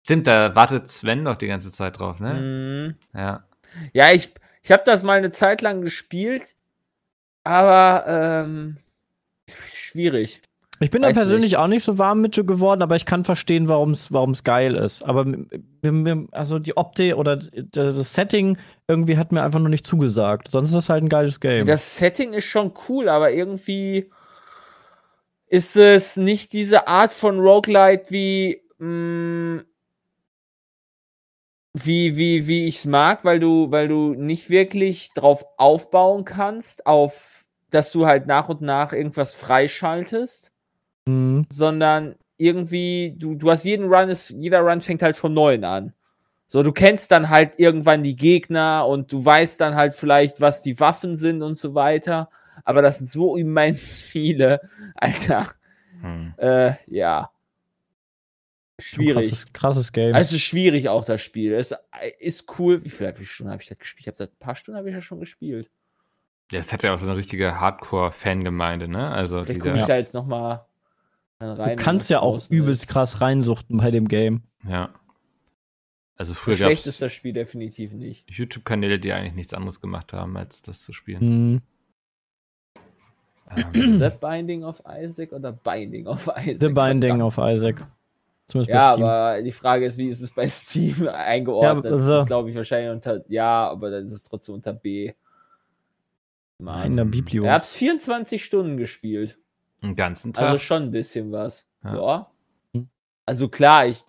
Stimmt, 0.01 0.27
da 0.27 0.53
wartet 0.55 0.89
Sven 0.89 1.23
doch 1.25 1.35
die 1.37 1.47
ganze 1.47 1.71
Zeit 1.71 1.99
drauf, 1.99 2.19
ne? 2.19 2.33
Mhm. 3.13 3.19
Ja. 3.19 3.43
Ja, 3.93 4.11
ich, 4.11 4.33
ich 4.61 4.71
habe 4.71 4.83
das 4.85 5.03
mal 5.03 5.17
eine 5.17 5.31
Zeit 5.31 5.61
lang 5.61 5.81
gespielt, 5.81 6.55
aber 7.43 8.05
ähm, 8.07 8.77
schwierig. 9.47 10.41
Ich 10.83 10.91
bin 10.91 11.01
da 11.01 11.07
Weiß 11.07 11.15
persönlich 11.15 11.51
nicht. 11.51 11.57
auch 11.57 11.67
nicht 11.67 11.83
so 11.83 11.97
warm 11.97 12.19
mit 12.19 12.35
geworden, 12.35 12.81
aber 12.81 12.97
ich 12.97 13.05
kann 13.05 13.23
verstehen, 13.23 13.69
warum 13.69 13.91
es 13.91 14.43
geil 14.43 14.75
ist. 14.75 15.01
Aber 15.03 15.25
also 16.31 16.59
die 16.59 16.75
Optik 16.75 17.15
oder 17.15 17.37
das 17.37 18.13
Setting 18.13 18.57
irgendwie 18.87 19.17
hat 19.17 19.31
mir 19.31 19.43
einfach 19.43 19.59
nur 19.59 19.69
nicht 19.69 19.87
zugesagt. 19.87 20.49
Sonst 20.49 20.69
ist 20.69 20.75
das 20.75 20.89
halt 20.89 21.03
ein 21.03 21.09
geiles 21.09 21.39
Game. 21.39 21.65
Das 21.65 21.97
Setting 21.97 22.33
ist 22.33 22.43
schon 22.43 22.73
cool, 22.89 23.07
aber 23.07 23.31
irgendwie 23.31 24.11
ist 25.47 25.77
es 25.77 26.17
nicht 26.17 26.51
diese 26.51 26.87
Art 26.87 27.11
von 27.11 27.39
Roguelite 27.39 28.05
wie 28.09 28.61
mh, 28.79 29.63
wie 31.73 32.17
wie 32.17 32.47
wie 32.47 32.67
ich 32.67 32.79
es 32.79 32.85
mag, 32.85 33.23
weil 33.23 33.39
du 33.39 33.71
weil 33.71 33.87
du 33.87 34.15
nicht 34.15 34.49
wirklich 34.49 35.11
drauf 35.13 35.45
aufbauen 35.57 36.25
kannst, 36.25 36.85
auf 36.85 37.45
dass 37.69 37.91
du 37.91 38.05
halt 38.05 38.27
nach 38.27 38.49
und 38.49 38.61
nach 38.61 38.93
irgendwas 38.93 39.33
freischaltest, 39.33 40.52
Mhm. 41.05 41.45
sondern 41.51 42.15
irgendwie 42.37 43.15
du 43.17 43.35
du 43.35 43.51
hast 43.51 43.63
jeden 43.63 43.93
Run 43.93 44.09
ist 44.09 44.29
jeder 44.29 44.61
Run 44.61 44.81
fängt 44.81 45.01
halt 45.01 45.15
von 45.17 45.33
neuem 45.33 45.63
an. 45.63 45.93
So, 46.47 46.61
du 46.61 46.71
kennst 46.71 47.11
dann 47.11 47.29
halt 47.29 47.57
irgendwann 47.59 48.03
die 48.03 48.15
Gegner 48.15 48.85
und 48.87 49.11
du 49.11 49.25
weißt 49.25 49.59
dann 49.59 49.75
halt 49.75 49.93
vielleicht, 49.95 50.39
was 50.39 50.61
die 50.61 50.79
Waffen 50.79 51.15
sind 51.15 51.41
und 51.41 51.55
so 51.57 51.73
weiter. 51.73 52.29
Aber 52.63 52.81
das 52.83 52.99
sind 52.99 53.09
so 53.09 53.35
immens 53.37 54.01
viele. 54.01 54.61
Alter, 54.95 55.49
Hm. 56.01 56.33
äh, 56.37 56.73
ja. 56.87 57.31
Schwierig. 58.79 59.29
Krasses, 59.29 59.53
krasses 59.53 59.91
Game. 59.91 60.13
Also 60.15 60.29
es 60.29 60.33
ist 60.33 60.41
schwierig 60.41 60.89
auch 60.89 61.05
das 61.05 61.21
Spiel. 61.21 61.53
Es 61.53 61.73
ist 62.19 62.45
cool. 62.59 62.83
Wie 62.83 62.89
viele, 62.89 63.11
wie 63.11 63.17
viele 63.17 63.27
Stunden 63.27 63.51
habe 63.51 63.61
ich 63.61 63.69
das 63.69 63.77
gespielt? 63.77 64.01
Ich 64.01 64.07
habe 64.07 64.17
seit 64.17 64.31
ein 64.31 64.39
paar 64.39 64.55
Stunden 64.55 64.77
habe 64.77 64.89
ich 64.89 64.95
das 64.95 65.03
schon 65.03 65.19
gespielt. 65.19 65.69
Ja, 66.51 66.59
es 66.59 66.73
hat 66.73 66.83
ja 66.83 66.93
auch 66.93 66.97
so 66.97 67.05
eine 67.05 67.15
richtige 67.17 67.59
Hardcore-Fangemeinde, 67.59 68.87
ne? 68.87 69.09
Also 69.11 69.39
die 69.39 69.45
Vielleicht 69.45 69.61
gucke 69.61 69.73
da, 69.75 69.79
ich 69.81 69.85
da 69.87 69.95
jetzt 69.97 70.13
noch 70.13 70.25
mal 70.25 70.51
rein. 70.51 70.59
Du 71.55 71.75
kannst 71.75 72.09
ja 72.09 72.19
auch 72.21 72.39
übelst 72.49 72.83
ist. 72.85 72.89
krass 72.89 73.21
reinsuchten 73.21 73.77
bei 73.77 73.91
dem 73.91 74.07
Game. 74.07 74.41
ja. 74.67 74.89
Also 76.15 76.33
So 76.33 76.39
früher 76.41 76.53
gab 76.55 76.67
schlecht 76.67 76.85
ist 76.85 76.93
es 76.93 76.99
das 76.99 77.11
Spiel 77.11 77.33
definitiv 77.33 77.91
nicht. 77.93 78.29
YouTube-Kanäle, 78.29 78.99
die 78.99 79.11
eigentlich 79.13 79.33
nichts 79.33 79.53
anderes 79.53 79.81
gemacht 79.81 80.13
haben, 80.13 80.37
als 80.37 80.61
das 80.61 80.83
zu 80.83 80.93
spielen. 80.93 81.53
Mhm. 81.53 81.61
Ähm, 83.73 83.99
The 83.99 84.09
Binding 84.21 84.63
of 84.63 84.81
Isaac 84.87 85.33
oder 85.33 85.51
Binding 85.51 86.07
of 86.07 86.27
Isaac? 86.27 86.59
The 86.59 86.69
Binding 86.69 87.17
Verdammt. 87.17 87.23
of 87.23 87.37
Isaac. 87.39 87.85
Zumindest 88.47 88.71
bei 88.71 88.77
Ja, 88.77 88.93
Steam. 88.93 89.03
aber 89.05 89.41
die 89.41 89.51
Frage 89.51 89.85
ist, 89.85 89.97
wie 89.97 90.07
ist 90.07 90.21
es 90.21 90.31
bei 90.31 90.47
Steam 90.47 91.07
eingeordnet? 91.13 91.85
Ja, 91.91 91.97
das 91.97 92.21
ist, 92.21 92.27
glaube 92.27 92.49
ich, 92.49 92.55
wahrscheinlich 92.55 92.91
unter 92.91 93.23
Ja, 93.29 93.69
aber 93.69 93.91
dann 93.91 94.05
ist 94.05 94.11
es 94.11 94.23
trotzdem 94.23 94.55
unter 94.55 94.73
B. 94.73 95.13
in 96.59 96.95
der 96.95 97.05
Biblio. 97.05 97.43
Ich 97.43 97.49
habe 97.49 97.63
es 97.63 97.73
24 97.73 98.43
Stunden 98.43 98.77
gespielt. 98.77 99.37
Einen 99.83 99.95
ganzen 99.95 100.33
Tag. 100.33 100.45
Also 100.45 100.59
schon 100.59 100.83
ein 100.83 100.91
bisschen 100.91 101.31
was. 101.31 101.67
Ja. 101.83 101.95
Ja. 101.95 102.31
Also 103.25 103.49
klar, 103.49 103.85
ich 103.87 104.03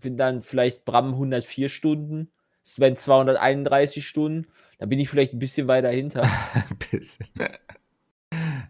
bin 0.00 0.16
dann 0.16 0.42
vielleicht 0.42 0.84
Bram 0.84 1.12
104 1.12 1.68
Stunden, 1.68 2.30
Sven 2.62 2.96
231 2.96 4.06
Stunden. 4.06 4.46
Da 4.78 4.86
bin 4.86 4.98
ich 4.98 5.08
vielleicht 5.08 5.32
ein 5.32 5.38
bisschen 5.38 5.68
weiter 5.68 5.90
hinter. 5.90 6.22
ein 6.54 6.78
bisschen. 6.90 7.26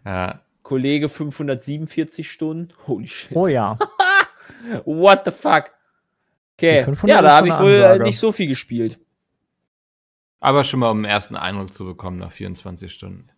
ja. 0.05 0.41
Kollege 0.63 1.09
547 1.09 2.29
Stunden. 2.29 2.73
Holy 2.87 3.07
shit. 3.07 3.35
oh 3.35 3.47
ja. 3.47 3.77
What 4.85 5.23
the 5.25 5.31
fuck? 5.31 5.71
Okay, 6.57 6.79
Die 6.79 6.85
500 6.85 7.07
ja, 7.07 7.21
da 7.21 7.37
habe 7.37 7.47
ich 7.47 7.59
wohl 7.59 7.73
äh, 7.73 7.83
Ansage. 7.83 8.03
nicht 8.03 8.19
so 8.19 8.31
viel 8.31 8.47
gespielt. 8.47 8.99
Aber 10.39 10.63
schon 10.63 10.79
mal 10.79 10.89
um 10.89 10.97
einen 10.97 11.05
ersten 11.05 11.35
Eindruck 11.35 11.73
zu 11.73 11.85
bekommen 11.85 12.17
nach 12.17 12.31
24 12.31 12.93
Stunden. 12.93 13.29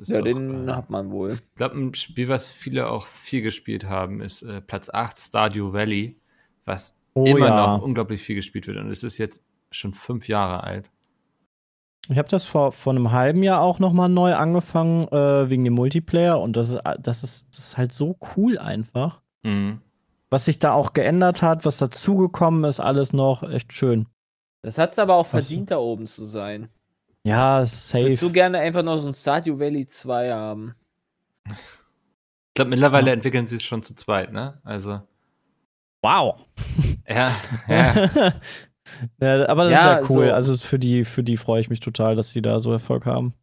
Ist 0.00 0.08
Ja, 0.10 0.18
doch, 0.18 0.24
den 0.24 0.68
äh, 0.68 0.72
hat 0.72 0.90
man 0.90 1.10
wohl. 1.10 1.32
Ich 1.32 1.54
glaube, 1.56 1.76
ein 1.78 1.94
Spiel, 1.94 2.28
was 2.28 2.50
viele 2.50 2.88
auch 2.90 3.06
viel 3.06 3.42
gespielt 3.42 3.84
haben, 3.84 4.20
ist 4.20 4.42
äh, 4.42 4.60
Platz 4.60 4.88
8, 4.90 5.16
Stardew 5.18 5.72
Valley, 5.72 6.20
was 6.64 6.96
Oh 7.14 7.24
immer 7.24 7.46
ja. 7.48 7.76
noch 7.76 7.82
unglaublich 7.82 8.22
viel 8.22 8.36
gespielt 8.36 8.66
wird. 8.68 8.76
Und 8.76 8.90
es 8.90 9.02
ist 9.02 9.18
jetzt 9.18 9.44
schon 9.70 9.92
fünf 9.94 10.28
Jahre 10.28 10.62
alt. 10.62 10.90
Ich 12.10 12.16
habe 12.16 12.28
das 12.28 12.44
vor, 12.46 12.72
vor 12.72 12.92
einem 12.94 13.10
halben 13.12 13.42
Jahr 13.42 13.60
auch 13.60 13.80
noch 13.80 13.92
mal 13.92 14.08
neu 14.08 14.34
angefangen 14.34 15.04
äh, 15.08 15.50
wegen 15.50 15.64
dem 15.64 15.74
Multiplayer 15.74 16.40
und 16.40 16.56
das 16.56 16.70
ist, 16.70 16.80
das, 17.00 17.22
ist, 17.22 17.48
das 17.50 17.58
ist 17.58 17.76
halt 17.76 17.92
so 17.92 18.16
cool 18.36 18.56
einfach. 18.58 19.20
Mhm. 19.42 19.82
Was 20.30 20.44
sich 20.46 20.58
da 20.58 20.72
auch 20.72 20.92
geändert 20.94 21.42
hat, 21.42 21.64
was 21.66 21.78
dazugekommen 21.78 22.64
ist, 22.64 22.80
alles 22.80 23.12
noch 23.12 23.42
echt 23.42 23.72
schön. 23.72 24.06
Das 24.62 24.78
hat 24.78 24.92
es 24.92 24.98
aber 24.98 25.16
auch 25.16 25.20
Was- 25.24 25.30
verdient, 25.30 25.70
da 25.70 25.78
oben 25.78 26.06
zu 26.06 26.24
sein. 26.24 26.68
Ja, 27.28 27.62
Ich 27.62 27.94
würde 27.94 28.16
so 28.16 28.26
safe. 28.26 28.32
gerne 28.32 28.58
einfach 28.58 28.82
noch 28.82 28.98
so 28.98 29.08
ein 29.08 29.14
Stardew 29.14 29.58
Valley 29.58 29.86
2 29.86 30.32
haben. 30.32 30.74
Ich 31.46 32.54
glaube, 32.54 32.70
mittlerweile 32.70 33.08
Ja. 33.08 33.12
entwickeln 33.12 33.46
sie 33.46 33.56
es 33.56 33.62
schon 33.62 33.82
zu 33.82 33.94
zweit, 33.94 34.32
ne? 34.32 34.60
Also, 34.64 35.00
Wow. 36.02 36.40
ja, 37.08 37.32
ja. 37.68 38.34
Ja, 39.20 39.48
aber 39.48 39.64
das 39.64 39.72
Ja, 39.72 39.78
ist 39.98 40.10
ja 40.10 40.16
cool. 40.16 40.26
so- 40.28 40.32
Also 40.32 40.56
für 40.56 40.78
die, 40.78 41.04
für 41.04 41.22
die 41.22 41.36
freue 41.36 41.60
ich 41.60 41.68
mich 41.70 41.80
total, 41.80 42.16
dass 42.16 42.30
sie 42.30 42.40
da 42.42 42.58
so 42.60 42.72
Erfolg 42.72 43.04
haben. 43.06 43.34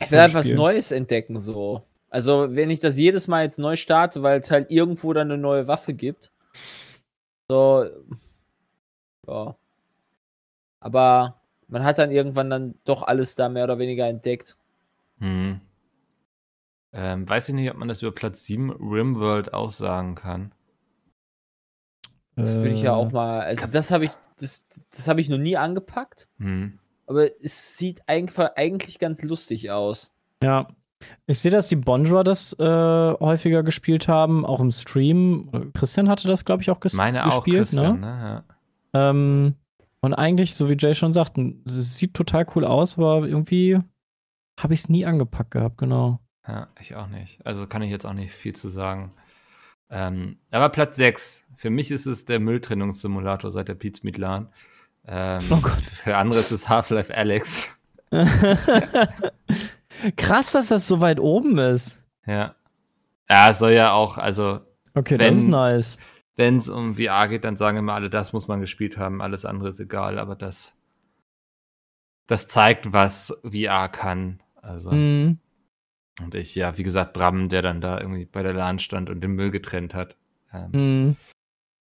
Ich 0.00 0.10
will 0.10 0.20
halt 0.20 0.34
was. 0.34 0.48
Neues 0.48 0.90
entdecken, 0.92 1.38
so. 1.40 1.82
Also, 2.10 2.54
wenn 2.54 2.70
ich 2.70 2.80
das 2.80 2.98
jedes 2.98 3.26
Mal 3.28 3.44
jetzt 3.44 3.58
neu 3.58 3.76
starte, 3.76 4.22
weil 4.22 4.40
es 4.40 4.50
halt 4.50 4.70
irgendwo 4.70 5.12
dann 5.12 5.30
eine 5.30 5.40
neue 5.40 5.66
Waffe 5.66 5.94
gibt. 5.94 6.30
So. 7.48 7.86
Ja. 9.26 9.56
Aber 10.80 11.41
man 11.72 11.84
hat 11.84 11.98
dann 11.98 12.10
irgendwann 12.10 12.50
dann 12.50 12.74
doch 12.84 13.02
alles 13.02 13.34
da 13.34 13.48
mehr 13.48 13.64
oder 13.64 13.78
weniger 13.78 14.06
entdeckt. 14.06 14.56
Hm. 15.18 15.60
Ähm, 16.92 17.26
weiß 17.28 17.48
ich 17.48 17.54
nicht, 17.54 17.70
ob 17.70 17.78
man 17.78 17.88
das 17.88 18.02
über 18.02 18.12
Platz 18.12 18.44
7 18.44 18.70
Rimworld 18.70 19.54
auch 19.54 19.70
sagen 19.70 20.14
kann. 20.14 20.52
Das 22.36 22.56
würde 22.56 22.70
ich 22.74 22.82
ja 22.82 22.90
Äh, 22.92 22.96
auch 22.96 23.10
mal. 23.10 23.40
Also, 23.40 23.72
das 23.72 23.90
habe 23.90 24.04
ich, 24.04 24.10
das, 24.38 24.68
das 24.90 25.08
habe 25.08 25.22
ich 25.22 25.30
noch 25.30 25.38
nie 25.38 25.56
angepackt. 25.56 26.28
Hm. 26.38 26.78
Aber 27.06 27.26
es 27.42 27.78
sieht 27.78 28.06
einfach 28.06 28.50
eigentlich 28.56 28.98
ganz 28.98 29.22
lustig 29.22 29.70
aus. 29.70 30.12
Ja. 30.42 30.68
Ich 31.26 31.40
sehe, 31.40 31.50
dass 31.50 31.68
die 31.68 31.76
Bonjour 31.76 32.22
das 32.22 32.52
äh, 32.58 32.64
häufiger 32.64 33.62
gespielt 33.62 34.08
haben, 34.08 34.44
auch 34.44 34.60
im 34.60 34.70
Stream. 34.70 35.72
Christian 35.74 36.08
hatte 36.08 36.28
das, 36.28 36.44
glaube 36.44 36.62
ich, 36.62 36.70
auch 36.70 36.80
ges 36.80 36.92
Meine 36.92 37.26
auch, 37.26 37.42
gespielt. 37.42 37.68
Christian, 37.68 38.00
ne? 38.00 38.06
ne? 38.06 38.44
Ja. 38.94 39.10
Ähm, 39.10 39.54
und 40.02 40.14
eigentlich, 40.14 40.54
so 40.54 40.68
wie 40.68 40.76
Jay 40.78 40.94
schon 40.94 41.12
sagt, 41.12 41.38
es 41.38 41.96
sieht 41.96 42.14
total 42.14 42.46
cool 42.54 42.64
aus, 42.64 42.98
aber 42.98 43.26
irgendwie 43.26 43.78
habe 44.58 44.74
ich 44.74 44.80
es 44.80 44.88
nie 44.88 45.06
angepackt 45.06 45.52
gehabt, 45.52 45.78
genau. 45.78 46.20
Ja, 46.46 46.68
ich 46.80 46.94
auch 46.96 47.06
nicht. 47.06 47.44
Also 47.46 47.66
kann 47.66 47.82
ich 47.82 47.90
jetzt 47.90 48.04
auch 48.04 48.12
nicht 48.12 48.32
viel 48.32 48.54
zu 48.54 48.68
sagen. 48.68 49.12
Ähm, 49.90 50.38
aber 50.50 50.68
Platz 50.68 50.96
6. 50.96 51.44
Für 51.56 51.70
mich 51.70 51.90
ist 51.90 52.06
es 52.06 52.24
der 52.24 52.40
Mülltrennungssimulator 52.40 53.50
seit 53.50 53.68
der 53.68 53.74
Pizza 53.76 54.00
Midlan. 54.04 54.48
Ähm, 55.06 55.40
Oh 55.50 55.60
Gott. 55.60 55.80
Für 55.80 56.16
andere 56.16 56.40
ist 56.40 56.50
es 56.50 56.68
Half-Life 56.68 57.14
Alex. 57.16 57.78
Krass, 60.16 60.52
dass 60.52 60.68
das 60.68 60.86
so 60.86 61.00
weit 61.00 61.20
oben 61.20 61.58
ist. 61.58 62.02
Ja. 62.26 62.54
Ja, 63.30 63.50
es 63.50 63.58
soll 63.58 63.72
ja 63.72 63.92
auch, 63.92 64.18
also, 64.18 64.60
Okay, 64.94 65.18
Wenn- 65.18 65.28
das 65.30 65.38
ist 65.38 65.48
nice. 65.48 65.96
Wenn 66.36 66.56
es 66.56 66.68
um 66.68 66.94
VR 66.96 67.28
geht, 67.28 67.44
dann 67.44 67.56
sagen 67.56 67.78
immer 67.78 67.94
alle, 67.94 68.10
das 68.10 68.32
muss 68.32 68.48
man 68.48 68.60
gespielt 68.60 68.96
haben, 68.96 69.20
alles 69.20 69.44
andere 69.44 69.68
ist 69.70 69.80
egal, 69.80 70.18
aber 70.18 70.34
das, 70.36 70.74
das 72.26 72.48
zeigt, 72.48 72.92
was 72.92 73.36
VR 73.42 73.88
kann. 73.88 74.40
Also, 74.60 74.92
Mhm. 74.92 75.38
und 76.20 76.34
ich, 76.34 76.54
ja, 76.54 76.78
wie 76.78 76.82
gesagt, 76.82 77.12
Bram, 77.12 77.48
der 77.48 77.62
dann 77.62 77.80
da 77.80 77.98
irgendwie 78.00 78.24
bei 78.26 78.42
der 78.42 78.54
LAN 78.54 78.78
stand 78.78 79.10
und 79.10 79.20
den 79.22 79.32
Müll 79.32 79.50
getrennt 79.50 79.94
hat, 79.94 80.16
ähm, 80.52 80.70
Mhm. 80.72 81.16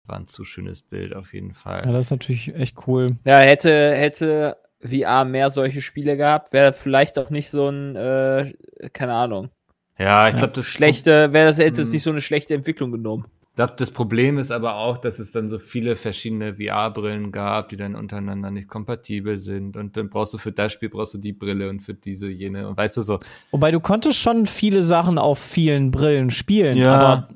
war 0.07 0.17
ein 0.19 0.27
zu 0.27 0.45
schönes 0.45 0.83
Bild 0.83 1.15
auf 1.15 1.33
jeden 1.35 1.55
Fall. 1.55 1.85
Ja, 1.87 1.93
das 1.93 2.03
ist 2.07 2.11
natürlich 2.11 2.55
echt 2.55 2.77
cool. 2.87 3.17
Ja, 3.25 3.39
hätte, 3.39 3.95
hätte 3.95 4.57
VR 4.81 5.25
mehr 5.27 5.51
solche 5.51 5.83
Spiele 5.83 6.17
gehabt, 6.17 6.53
wäre 6.53 6.73
vielleicht 6.73 7.19
auch 7.19 7.31
nicht 7.31 7.51
so 7.51 7.69
ein, 7.69 7.95
äh, 7.97 8.53
keine 8.93 9.13
Ahnung, 9.15 9.51
Ja, 9.99 10.27
ich 10.29 10.33
Ja. 10.33 10.39
glaube, 10.39 10.55
das 10.55 10.65
schlechte, 10.67 11.35
wäre 11.35 11.49
das, 11.49 11.59
hätte 11.59 11.83
es 11.83 11.89
Mhm. 11.89 11.93
nicht 11.93 12.03
so 12.05 12.11
eine 12.11 12.23
schlechte 12.23 12.55
Entwicklung 12.55 12.91
genommen. 12.91 13.27
Glaube, 13.57 13.75
das 13.77 13.91
Problem 13.91 14.39
ist 14.39 14.53
aber 14.53 14.77
auch, 14.77 14.97
dass 14.99 15.19
es 15.19 15.33
dann 15.33 15.49
so 15.49 15.59
viele 15.59 15.97
verschiedene 15.97 16.55
VR-Brillen 16.55 17.33
gab, 17.33 17.69
die 17.69 17.77
dann 17.77 17.97
untereinander 17.97 18.51
nicht 18.51 18.69
kompatibel 18.69 19.39
sind. 19.39 19.77
Und 19.77 19.97
dann 19.97 20.09
brauchst 20.09 20.33
du 20.33 20.39
für 20.39 20.53
das 20.53 20.73
Spiel 20.73 20.89
brauchst 20.89 21.15
du 21.15 21.19
die 21.19 21.33
Brille 21.33 21.69
und 21.69 21.81
für 21.81 21.95
diese 21.95 22.31
jene. 22.31 22.69
Und 22.69 22.77
weißt 22.77 22.97
du 22.97 23.03
so, 23.03 23.19
Wobei 23.51 23.71
du 23.73 23.81
konntest 23.81 24.19
schon 24.19 24.47
viele 24.47 24.83
Sachen 24.83 25.19
auf 25.19 25.39
vielen 25.39 25.91
Brillen 25.91 26.31
spielen, 26.31 26.79
Ja. 26.79 26.95
aber, 26.95 27.29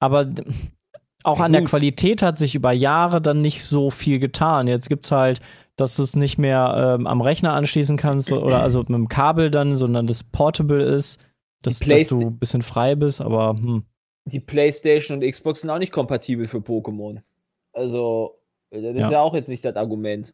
aber 0.00 0.32
auch 1.22 1.40
an 1.40 1.52
der. 1.52 1.64
Qualität 1.64 2.22
hat 2.22 2.38
sich 2.38 2.54
über 2.54 2.72
Jahre 2.72 3.22
dann 3.22 3.40
nicht 3.40 3.64
so 3.64 3.90
viel 3.90 4.18
getan. 4.18 4.66
Jetzt 4.66 4.88
gibt's 4.88 5.12
halt, 5.12 5.40
dass 5.76 5.96
du 5.96 6.02
es 6.02 6.16
nicht 6.16 6.38
mehr 6.38 6.96
ähm, 6.98 7.06
am 7.06 7.20
Rechner 7.20 7.52
anschließen 7.54 7.96
kannst 7.96 8.32
oder 8.32 8.62
also 8.62 8.80
mit 8.80 8.90
dem 8.90 9.08
Kabel 9.08 9.50
dann, 9.50 9.76
sondern 9.76 10.06
das 10.06 10.24
portable 10.24 10.82
ist, 10.82 11.20
dass, 11.62 11.78
dass 11.78 12.08
du 12.08 12.20
ein 12.20 12.38
bisschen 12.38 12.62
frei 12.62 12.96
bist, 12.96 13.22
aber 13.22 13.54
hm. 13.56 13.84
Die 14.24 14.40
PlayStation 14.40 15.18
und 15.22 15.28
Xbox 15.28 15.62
sind 15.62 15.70
auch 15.70 15.78
nicht 15.78 15.92
kompatibel 15.92 16.46
für 16.46 16.58
Pokémon. 16.58 17.20
Also, 17.72 18.38
das 18.70 18.80
ist 18.82 19.00
Ja. 19.00 19.10
ja 19.12 19.20
auch 19.22 19.34
jetzt 19.34 19.48
nicht 19.48 19.64
das 19.64 19.76
Argument. 19.76 20.32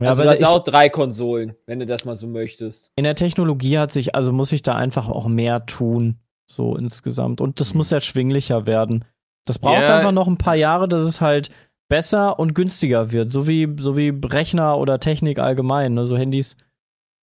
Ja, 0.00 0.08
also, 0.08 0.22
aber 0.22 0.30
hast 0.32 0.40
ich- 0.40 0.46
auch 0.46 0.62
drei 0.64 0.88
Konsolen, 0.88 1.54
wenn 1.66 1.78
du 1.78 1.86
das 1.86 2.04
mal 2.04 2.14
so 2.16 2.26
möchtest. 2.26 2.90
in 2.96 3.04
der 3.04 3.14
Technologie 3.14 3.78
hat 3.78 3.92
sich, 3.92 4.14
also 4.14 4.32
muss 4.32 4.52
ich 4.52 4.62
da 4.62 4.74
einfach 4.74 5.08
auch 5.08 5.28
mehr 5.28 5.64
tun, 5.66 6.18
so 6.46 6.76
insgesamt. 6.76 7.40
Und 7.40 7.60
das 7.60 7.72
Mhm. 7.72 7.78
muss 7.78 7.92
erschwinglicher 7.92 8.66
werden. 8.66 9.04
Das 9.46 9.58
braucht 9.58 9.88
Ja. 9.88 9.96
einfach 9.96 10.12
noch 10.12 10.26
ein 10.28 10.38
paar 10.38 10.56
Jahre, 10.56 10.88
dass 10.88 11.02
es 11.02 11.20
halt 11.20 11.50
besser 11.88 12.38
und 12.38 12.54
günstiger 12.54 13.12
wird. 13.12 13.30
So 13.30 13.46
wie, 13.48 13.68
so 13.78 13.96
wie 13.96 14.08
Rechner 14.24 14.78
oder 14.78 14.98
Technik 15.00 15.38
allgemein, 15.38 15.94
ne? 15.94 16.04
so 16.04 16.16
Handys. 16.16 16.56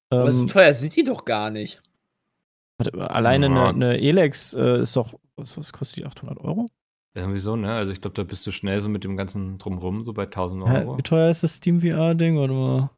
Aber 0.09 0.31
so 0.31 0.41
Ähm, 0.43 0.47
teuer 0.47 0.73
sind 0.73 0.95
die 0.95 1.03
doch 1.03 1.25
gar 1.25 1.49
nicht. 1.51 1.81
Warte, 2.79 3.11
alleine 3.11 3.47
Ja. 3.47 3.51
eine, 3.51 3.67
eine 3.69 4.01
Elex 4.01 4.53
äh, 4.53 4.79
ist 4.79 4.95
doch, 4.95 5.13
was, 5.35 5.57
was 5.57 5.71
kostet 5.73 5.97
die? 5.97 6.05
800 6.05 6.39
Euro? 6.39 6.65
irgendwie 7.15 7.39
so, 7.39 7.55
ne? 7.55 7.73
Also 7.73 7.91
ich 7.91 7.99
glaube, 8.01 8.13
da 8.15 8.23
bist 8.23 8.45
du 8.47 8.51
schnell 8.51 8.79
so 8.79 8.87
mit 8.87 9.03
dem 9.03 9.17
ganzen 9.17 9.57
Drumrum, 9.57 10.05
so 10.05 10.13
bei 10.13 10.23
1000 10.23 10.65
Hä, 10.67 10.77
Euro. 10.85 10.97
wie 10.97 11.01
teuer 11.01 11.29
ist 11.29 11.43
das 11.43 11.55
Steam 11.55 11.81
VR-Ding? 11.81 12.37
Warte 12.37 12.53
mal. 12.53 12.89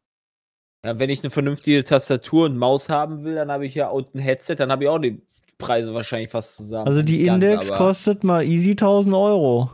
Ja, 0.85 0.99
wenn 0.99 1.09
ich 1.09 1.23
eine 1.23 1.29
vernünftige 1.31 1.83
Tastatur 1.83 2.45
und 2.45 2.57
Maus 2.57 2.89
haben 2.89 3.23
will, 3.23 3.35
dann 3.35 3.49
habe 3.51 3.65
ich 3.65 3.73
ja 3.73 3.89
auch 3.89 4.03
ein 4.13 4.19
Headset, 4.19 4.55
dann 4.55 4.71
habe 4.71 4.83
ich 4.83 4.89
auch 4.89 4.99
die 4.99 5.21
Preise 5.57 5.93
wahrscheinlich 5.93 6.29
fast 6.29 6.55
zusammen. 6.57 6.87
Also 6.87 7.01
die 7.01 7.23
ganz, 7.23 7.43
Index 7.43 7.69
aber- 7.71 7.77
kostet 7.77 8.23
mal 8.23 8.43
easy 8.43 8.71
1000 8.71 9.15
Euro. 9.15 9.71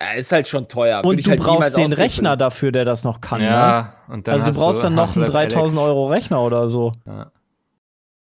Ja, 0.00 0.12
ist 0.12 0.30
halt 0.32 0.46
schon 0.46 0.68
teuer. 0.68 0.98
Würde 0.98 1.08
Und 1.08 1.18
ich 1.18 1.24
du 1.24 1.30
halt 1.30 1.40
brauchst 1.40 1.76
den. 1.76 1.92
Rechner 1.92 2.36
dafür, 2.36 2.70
der 2.70 2.84
das 2.84 3.02
noch 3.04 3.20
kann. 3.20 3.40
Ne? 3.40 3.46
ja, 3.48 3.94
und 4.08 4.28
dann 4.28 4.40
Also 4.40 4.52
du 4.52 4.58
brauchst 4.64 4.84
dann 4.84 4.94
noch 4.94 5.14
einen 5.16 5.24
Half-Life 5.24 5.48
3000 5.54 5.78
Alyx. 5.78 5.88
Euro 5.88 6.06
Rechner 6.06 6.42
oder 6.42 6.68
so. 6.68 6.92
Ja. 7.06 7.32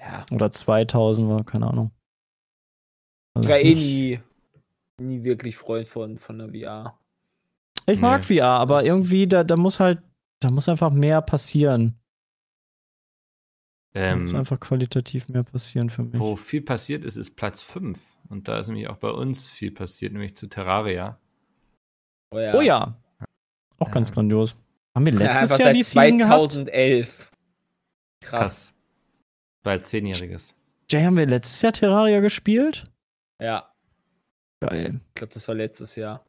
Ja, 0.00 0.24
Oder 0.32 0.50
2000, 0.50 1.28
war 1.28 1.44
keine 1.44 1.66
Ahnung. 1.68 1.90
ich 3.34 3.36
Also 3.36 3.48
war 3.50 3.58
ist 3.58 3.64
eh 3.64 3.74
nie, 3.74 4.20
nie 4.98 5.22
wirklich 5.24 5.56
Freund 5.56 5.86
von, 5.86 6.16
von 6.18 6.38
der 6.38 6.48
VR. 6.48 6.98
Ich 7.86 8.00
mag 8.00 8.22
Nee, 8.28 8.38
VR, 8.40 8.46
aber 8.48 8.76
das- 8.76 8.86
irgendwie, 8.86 9.26
da, 9.28 9.44
da 9.44 9.56
muss 9.56 9.78
halt, 9.78 10.02
da 10.40 10.50
muss 10.50 10.68
einfach 10.68 10.90
mehr 10.90 11.20
passieren. 11.20 11.96
Da 13.92 14.16
muss 14.16 14.30
Ähm, 14.32 14.38
einfach 14.38 14.58
qualitativ 14.60 15.28
mehr 15.28 15.42
passieren 15.42 15.90
für 15.90 16.04
mich. 16.04 16.18
wo 16.18 16.36
viel 16.36 16.62
passiert 16.62 17.04
ist, 17.04 17.16
ist 17.16 17.34
Platz 17.36 17.60
5. 17.60 18.04
Und 18.28 18.46
da 18.48 18.58
ist 18.60 18.68
nämlich 18.68 18.88
auch 18.88 18.96
bei 18.98 19.10
uns 19.10 19.48
viel 19.48 19.72
passiert, 19.72 20.12
nämlich 20.12 20.36
zu 20.36 20.46
Terraria. 20.46 21.18
Oh 22.32 22.38
ja. 22.38 22.54
Oh 22.54 22.60
ja. 22.60 22.96
Auch 23.78 23.88
Ja. 23.88 23.92
ganz 23.94 24.12
grandios. 24.12 24.54
Haben 24.94 25.06
wir 25.06 25.12
Ja, 25.14 25.18
letztes 25.18 25.42
einfach 25.42 25.58
Jahr 25.58 25.66
seit 25.68 25.76
die 25.76 25.82
Season 25.82 26.18
gehabt? 26.18 26.50
2011. 26.50 27.30
Krass. 28.22 28.40
Krass. 28.40 28.74
Bald 29.62 29.86
Zehnjähriges. 29.86 30.54
Jay, 30.90 31.04
haben 31.04 31.16
wir 31.16 31.26
letztes 31.26 31.60
Jahr 31.62 31.72
Terraria 31.72 32.20
gespielt? 32.20 32.84
Ja, 33.40 33.70
Geil. 34.60 35.00
ich 35.08 35.14
glaube, 35.14 35.32
das 35.32 35.48
war 35.48 35.54
letztes 35.54 35.96
Jahr. 35.96 36.24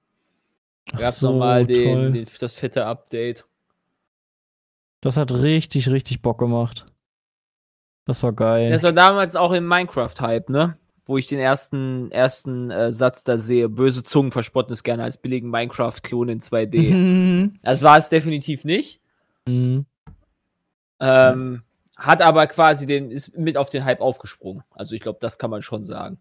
Ach 0.94 1.00
Gab's 1.00 1.20
so, 1.20 1.32
nochmal 1.32 1.66
den, 1.66 2.12
den, 2.12 2.28
das 2.40 2.56
fette 2.56 2.86
Update. 2.86 3.46
Das 5.02 5.18
hat 5.18 5.32
richtig, 5.32 5.90
richtig 5.90 6.22
Bock 6.22 6.38
gemacht. 6.38 6.86
Das 8.06 8.24
war 8.24 8.34
geil. 8.34 8.72
Das 8.72 8.84
war 8.84 8.94
damals 8.94 9.36
auch 9.36 9.52
im 9.52 9.68
Minecraft-Hype, 9.68 10.50
ne? 10.50 10.78
Wo 11.08 11.18
ich 11.18 11.28
den 11.28 11.40
ersten, 11.40 12.12
ersten 12.12 12.72
äh, 12.72 12.92
Satz 12.92 13.24
da 13.24 13.38
sehe. 13.38 13.68
Böse 13.68 14.04
Zungen 14.04 14.32
verspotten 14.32 14.74
es 14.74 14.84
gerne 14.84 15.04
als 15.04 15.18
billigen 15.18 15.50
Minecraft-Klon 15.50 16.30
in 16.30 16.40
2D. 16.40 16.94
Mhm. 16.94 17.60
das 17.64 17.82
war 17.82 17.98
es 17.98 18.10
definitiv 18.10 18.64
nicht. 18.64 19.02
Mhm. 19.48 19.86
Ähm, 21.00 21.64
hat 22.02 22.22
aber 22.22 22.48
quasi 22.48 22.86
den, 22.86 23.12
ist 23.12 23.38
mit 23.38 23.58
auf 23.58 23.70
den 23.70 23.86
Hype 23.86 24.02
aufgesprungen. 24.02 24.64
Also 24.72 24.96
ich 24.96 25.02
glaube, 25.02 25.20
das 25.22 25.38
kann 25.38 25.50
man 25.52 25.62
schon 25.62 25.84
sagen. 25.84 26.18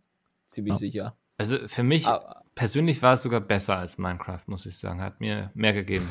Ziemlich 0.46 0.74
Ja. 0.74 0.78
sicher. 0.78 1.16
Also 1.38 1.56
für 1.66 1.82
mich 1.82 2.06
Aber, 2.06 2.42
persönlich 2.54 3.02
war 3.02 3.14
es 3.14 3.22
sogar 3.22 3.40
besser 3.40 3.78
als 3.78 3.96
Minecraft, 3.96 4.42
muss 4.46 4.66
ich 4.66 4.76
sagen. 4.78 5.00
Hat 5.00 5.20
mir 5.20 5.50
mehr 5.54 5.72
gegeben. 5.72 6.06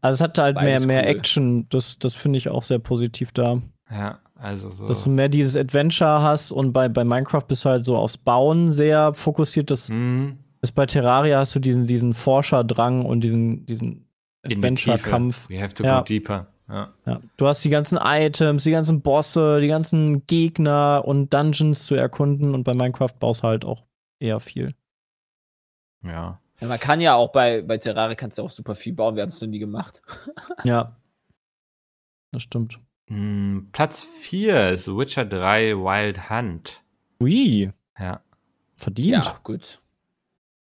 Also 0.00 0.14
es 0.16 0.20
hatte 0.28 0.42
halt 0.42 0.56
mehr, 0.56 0.64
Beides 0.64 0.86
mehr 0.86 1.02
cool. 1.02 1.08
Action. 1.08 1.68
Das, 1.68 1.98
das 1.98 2.14
finde 2.14 2.38
ich 2.38 2.48
auch 2.48 2.62
sehr 2.62 2.78
positiv 2.78 3.32
da. 3.32 3.60
Ja, 3.90 4.18
also 4.34 4.70
so. 4.70 4.88
Dass 4.88 5.04
du 5.04 5.10
mehr 5.10 5.28
dieses 5.28 5.56
Adventure 5.56 6.22
hast 6.22 6.50
und 6.50 6.72
bei, 6.72 6.88
bei 6.88 7.04
Minecraft 7.04 7.44
bist 7.46 7.64
du 7.64 7.68
halt 7.68 7.84
so 7.84 7.96
aufs 7.96 8.16
Bauen 8.16 8.72
sehr 8.72 9.12
fokussiert. 9.14 9.70
Das 9.70 9.88
Hm, 9.90 10.38
ist 10.62 10.72
bei 10.72 10.86
Terraria 10.86 11.38
hast 11.38 11.54
du 11.54 11.60
diesen, 11.60 11.86
diesen 11.86 12.14
Forscherdrang 12.14 13.04
und 13.04 13.20
diesen, 13.20 13.66
diesen 13.66 14.06
Adventure-Kampf. 14.44 15.48
We 15.48 15.60
have 15.62 15.74
to 15.74 15.84
Ja. 15.84 15.98
go 16.00 16.04
deeper. 16.04 16.46
Ja. 16.68 16.92
Ja. 17.06 17.20
Du 17.36 17.46
hast 17.46 17.64
die 17.64 17.70
ganzen 17.70 17.98
Items, 18.00 18.64
die 18.64 18.72
ganzen 18.72 19.00
Bosse, 19.02 19.60
die 19.60 19.68
ganzen 19.68 20.26
Gegner 20.26 21.02
und 21.04 21.32
Dungeons 21.32 21.86
zu 21.86 21.94
erkunden 21.94 22.54
und 22.54 22.64
bei 22.64 22.74
Minecraft 22.74 23.12
baust 23.20 23.42
du 23.42 23.48
halt 23.48 23.64
auch 23.64 23.84
eher 24.18 24.40
viel. 24.40 24.74
ja. 26.02 26.40
ja, 26.60 26.66
man 26.66 26.80
kann 26.80 27.00
ja 27.00 27.14
auch 27.14 27.30
bei, 27.32 27.62
bei 27.62 27.76
Terraria 27.78 28.14
kannst 28.16 28.38
du 28.38 28.42
auch 28.42 28.50
super 28.50 28.74
viel 28.74 28.94
bauen. 28.94 29.14
Wir 29.14 29.22
haben 29.22 29.28
es 29.30 29.40
noch 29.40 29.48
nie 29.48 29.58
gemacht. 29.58 30.02
Ja. 30.64 30.96
Das 32.32 32.42
stimmt. 32.42 32.80
Hm, 33.08 33.68
Platz 33.72 34.02
4 34.02 34.70
ist 34.70 34.88
Witcher 34.88 35.24
3 35.24 35.76
Wild 35.76 36.28
Hunt. 36.28 36.82
Ui, 37.22 37.72
Ja. 37.98 38.20
verdient. 38.76 39.24
Ja, 39.24 39.38
gut. 39.44 39.80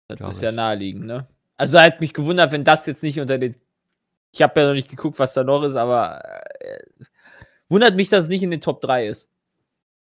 Das 0.08 0.18
Glaub 0.18 0.30
ist 0.32 0.41
ja 0.41 0.52
naheliegend, 0.52 1.06
ne? 1.06 1.28
Also 1.58 1.80
hat 1.80 2.02
mich 2.02 2.14
gewundert, 2.14 2.52
wenn 2.52 2.64
das 2.64 2.88
jetzt 2.88 3.04
nicht 3.04 3.20
unter 3.20 3.38
den. 3.38 3.56
Ich 4.34 4.42
habe 4.42 4.60
ja 4.62 4.68
noch 4.68 4.74
nicht 4.74 4.90
geguckt, 4.90 5.20
was 5.20 5.34
da 5.34 5.44
noch 5.44 5.64
ist, 5.64 5.76
aber 5.76 6.22
äh, 6.62 6.80
wundert 7.70 7.96
mich, 7.96 8.10
dass 8.10 8.26
es 8.26 8.30
nicht 8.30 8.44
in 8.44 8.52
den 8.52 8.62
Top 8.62 8.82
3 8.82 9.08
ist. 9.08 9.32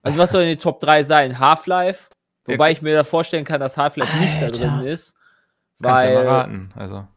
Also 0.02 0.20
was 0.20 0.32
soll 0.32 0.44
in 0.44 0.50
den 0.50 0.58
Top 0.60 0.80
3 0.80 1.04
sein? 1.04 1.40
Half-Life? 1.40 2.10
Wobei 2.48 2.72
ich 2.72 2.82
mir 2.82 2.94
da 2.96 3.04
vorstellen 3.04 3.44
kann, 3.46 3.60
dass 3.60 3.76
Half-Life 3.78 4.18
nicht 4.18 4.42
da 4.42 4.48
drin 4.50 4.82
ist. 4.82 5.16
Kannst 5.82 6.04
Weil, 6.04 6.14
ja 6.14 6.24
mal 6.24 6.28
raten. 6.28 6.72
Also, 6.76 7.08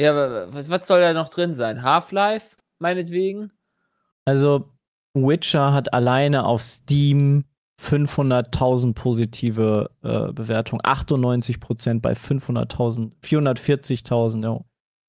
ja, 0.00 0.14
wa- 0.14 0.46
wa- 0.52 0.62
was 0.66 0.88
soll 0.88 1.00
da 1.00 1.12
noch 1.12 1.28
drin 1.28 1.54
sein? 1.54 1.82
Half-Life, 1.82 2.56
meinetwegen? 2.78 3.52
Also, 4.24 4.70
Witcher 5.14 5.72
hat 5.72 5.92
alleine 5.92 6.44
auf 6.44 6.62
Steam 6.62 7.44
500.000 7.80 8.94
positive 8.94 9.90
äh, 10.02 10.32
Bewertungen. 10.32 10.80
98% 10.82 12.00
bei 12.00 12.12
500.000, 12.14 13.12
440.000. 13.22 14.42
Ja. 14.44 14.60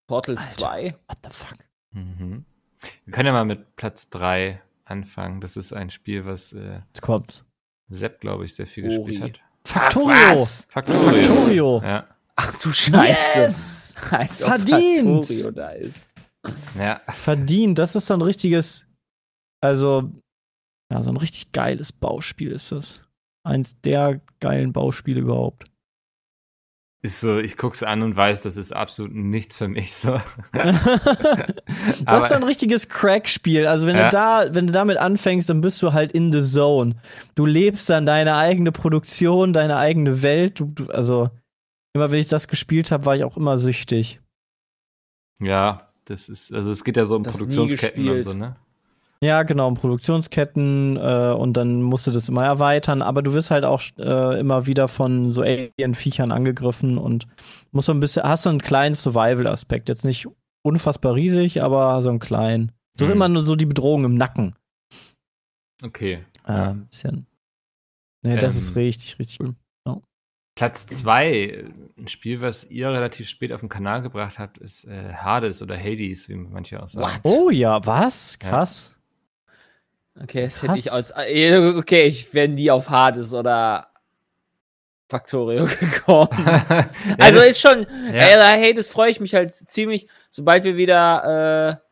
Portal 0.10 0.38
Alter. 0.40 0.50
2? 0.50 0.96
What 1.08 1.18
the 1.24 1.30
fuck? 1.32 1.58
mhm. 1.92 2.44
Wir 3.06 3.14
können 3.14 3.28
ja 3.28 3.34
mal 3.34 3.46
mit 3.46 3.76
Platz 3.76 4.10
3 4.10 4.60
anfangen. 4.86 5.40
Das 5.40 5.56
ist 5.56 5.72
ein 5.72 5.90
Spiel, 5.92 6.26
was 6.26 6.54
äh, 6.54 6.82
Jetzt 6.88 7.02
kommt's. 7.02 7.46
Sepp, 7.90 8.20
glaube 8.20 8.46
ich, 8.46 8.56
sehr 8.56 8.66
viel 8.68 8.86
Ori. 8.86 9.12
gespielt 9.14 9.40
hat. 9.40 9.40
Factorio! 9.66 10.46
Factorio. 10.46 11.24
Factorio! 11.24 11.82
Ja. 11.84 12.08
Ach 12.36 12.60
du 12.60 12.72
Scheiße. 12.74 13.40
Yes! 13.40 13.96
Als 14.12 14.42
ob 14.42 14.50
Verdient. 14.50 15.26
Factorio 15.26 15.52
da 15.52 15.70
ist. 15.72 16.12
ja. 16.78 17.00
Verdient. 17.14 17.78
Das 17.78 17.96
ist 17.96 18.08
so 18.08 18.14
ein 18.16 18.22
richtiges, 18.22 18.88
also, 19.62 20.10
ja, 20.92 21.04
so 21.04 21.12
ein 21.12 21.18
richtig 21.18 21.52
geiles 21.52 21.92
Bauspiel 21.92 22.52
ist 22.52 22.72
das. 22.72 23.02
Eins 23.44 23.80
der 23.82 24.22
geilen 24.40 24.74
Bauspiele 24.74 25.20
überhaupt. 25.22 25.69
Ist 27.02 27.22
so, 27.22 27.38
ich 27.40 27.56
guck's 27.56 27.82
an 27.82 28.02
und 28.02 28.18
weiß, 28.18 28.42
das 28.42 28.58
ist 28.58 28.76
absolut 28.76 29.14
nichts 29.16 29.56
für 29.56 29.70
mich. 29.70 29.94
So. 29.94 30.20
das 30.52 32.06
Aber- 32.06 32.26
ist 32.26 32.32
ein 32.34 32.44
richtiges 32.44 32.90
Crack-Spiel. 32.90 33.68
Also 33.68 33.88
wenn 33.88 33.96
Ja. 33.96 34.10
du 34.10 34.12
da, 34.12 34.54
wenn 34.54 34.68
du 34.68 34.74
damit 34.74 34.98
anfängst, 34.98 35.50
dann 35.50 35.62
bist 35.62 35.82
du 35.82 35.94
halt 35.94 36.12
in 36.12 36.32
the 36.34 36.42
zone. 36.42 36.96
Du 37.36 37.46
lebst 37.46 37.90
dann 37.90 38.06
deine 38.06 38.36
eigene 38.36 38.74
Produktion, 38.74 39.54
deine 39.54 39.78
eigene 39.78 40.22
Welt. 40.22 40.60
Du, 40.60 40.66
du, 40.66 40.88
also 40.92 41.30
immer 41.94 42.12
wenn 42.12 42.20
ich 42.20 42.28
das 42.28 42.50
gespielt 42.50 42.92
habe, 42.92 43.06
war 43.06 43.16
ich 43.16 43.24
auch 43.24 43.38
immer 43.38 43.58
süchtig. 43.58 44.20
Ja, 45.42 45.90
das 46.04 46.28
ist, 46.28 46.54
also 46.54 46.70
es 46.72 46.84
geht 46.84 46.98
ja 46.98 47.06
so 47.06 47.16
um 47.16 47.24
Das 47.24 47.38
Produktionsketten 47.38 48.10
und 48.10 48.24
so, 48.24 48.34
ne? 48.34 48.58
Ja, 49.22 49.44
genau, 49.44 49.70
Produktionsketten 49.72 50.96
äh, 50.96 51.34
und 51.38 51.54
dann 51.54 51.82
musst 51.82 52.08
du 52.08 52.12
das 52.12 52.30
immer 52.30 52.46
erweitern, 52.46 53.02
aber 53.02 53.22
du 53.22 53.34
wirst 53.34 53.52
halt 53.52 53.66
auch 53.66 53.82
äh, 53.98 54.40
immer 54.40 54.66
wieder 54.66 54.88
von 54.88 55.34
so 55.34 55.42
Alien-Viechern 55.42 56.32
angegriffen 56.32 56.98
und 56.98 57.28
musst 57.72 57.88
so 57.88 57.94
ein 57.94 58.00
bisschen, 58.00 58.24
hast 58.24 58.44
so 58.44 58.50
einen 58.50 58.62
kleinen 58.62 58.96
Survival-Aspekt. 58.96 59.90
Jetzt 59.90 60.06
nicht 60.06 60.28
unfassbar 60.62 61.16
riesig, 61.16 61.62
aber 61.62 62.02
so 62.02 62.10
einen 62.10 62.20
kleinen. 62.20 62.72
Du 62.98 63.04
hast 63.04 63.10
Mhm. 63.10 63.16
immer 63.16 63.28
nur 63.28 63.44
so 63.46 63.58
die 63.58 63.66
Bedrohung 63.66 64.06
im 64.06 64.16
Nacken. 64.16 64.56
Okay. 65.84 66.24
Äh, 66.46 66.52
ein 66.52 66.88
bisschen. 66.88 67.26
Nee, 68.24 68.38
das 68.38 68.56
ist 68.56 68.70
Ähm, 68.72 68.78
richtig, 68.78 69.20
richtig 69.20 69.40
cool. 69.42 69.56
Platz 70.56 70.88
2, 70.88 71.64
ein 71.98 72.08
Spiel, 72.10 72.42
was 72.42 72.70
ihr 72.70 72.90
relativ 72.90 73.30
spät 73.30 73.54
auf 73.54 73.62
den 73.62 73.70
Kanal 73.70 74.02
gebracht 74.02 74.40
habt, 74.40 74.58
ist 74.58 74.84
äh, 74.84 75.14
Hades 75.14 75.62
oder 75.62 75.78
Hades, 75.78 76.28
wie 76.28 76.36
manche 76.36 76.84
auch 76.84 76.88
sagen. 76.90 77.06
What? 77.06 77.22
Oh 77.24 77.50
ja, 77.50 77.86
was? 77.86 78.38
Krass. 78.40 78.94
Okay, 80.22 80.44
das 80.44 80.62
hätte 80.62 80.76
ich 80.78 80.92
als. 80.92 81.12
äh, 81.16 81.58
Okay, 81.78 82.08
ich 82.08 82.34
wäre 82.34 82.48
nie 82.50 82.70
auf 82.72 82.90
Hades 82.90 83.34
oder 83.34 83.88
Factorio 85.10 85.66
gekommen. 85.80 86.30
Also 87.20 87.40
ist 87.42 87.60
schon. 87.62 87.86
Ja. 88.08 88.12
Ey, 88.54 88.60
hey, 88.60 88.74
das 88.74 88.90
freue 88.90 89.12
ich 89.12 89.20
mich 89.20 89.34
halt 89.34 89.52
ziemlich, 89.54 90.08
sobald 90.30 90.64
wir 90.64 90.78
wieder 90.78 91.80
äh, 91.82 91.86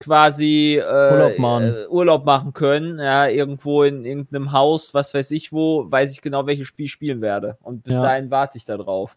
quasi 0.00 0.76
äh, 0.76 1.12
Urlaub 1.12 1.38
machen. 1.38 1.74
äh, 1.74 1.86
Urlaub 1.88 2.24
machen 2.24 2.52
können, 2.52 2.98
ja, 2.98 3.26
irgendwo 3.28 3.82
in 3.82 4.04
irgendeinem 4.04 4.52
Haus, 4.52 4.94
was 4.94 5.12
weiß 5.14 5.30
ich 5.32 5.52
wo, 5.52 5.90
weiß 5.90 6.12
ich 6.12 6.20
genau, 6.20 6.46
welches 6.46 6.68
Spiel 6.68 6.86
spielen 6.86 7.20
werde. 7.20 7.58
Und 7.62 7.82
bis 7.82 7.94
Ja. 7.94 8.02
dahin 8.02 8.30
warte 8.30 8.58
ich 8.58 8.64
da 8.64 8.76
drauf, 8.76 9.16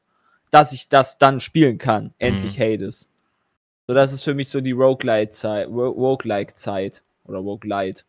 dass 0.49 0.72
ich 0.72 0.89
das 0.89 1.17
dann 1.19 1.39
spielen 1.41 1.78
kann. 1.78 2.13
Endlich 2.17 2.59
Hades. 2.59 3.09
So, 3.88 3.93
das 3.93 4.11
ist 4.13 4.24
für 4.24 4.34
mich 4.34 4.49
so 4.49 4.61
die 4.61 4.72
Roguelite-Zeit, 4.72 5.67
Ro- 5.67 5.89
Roguelike-Zeit. 5.89 7.03
Oder 7.26 7.39
Roguelite. 7.39 8.03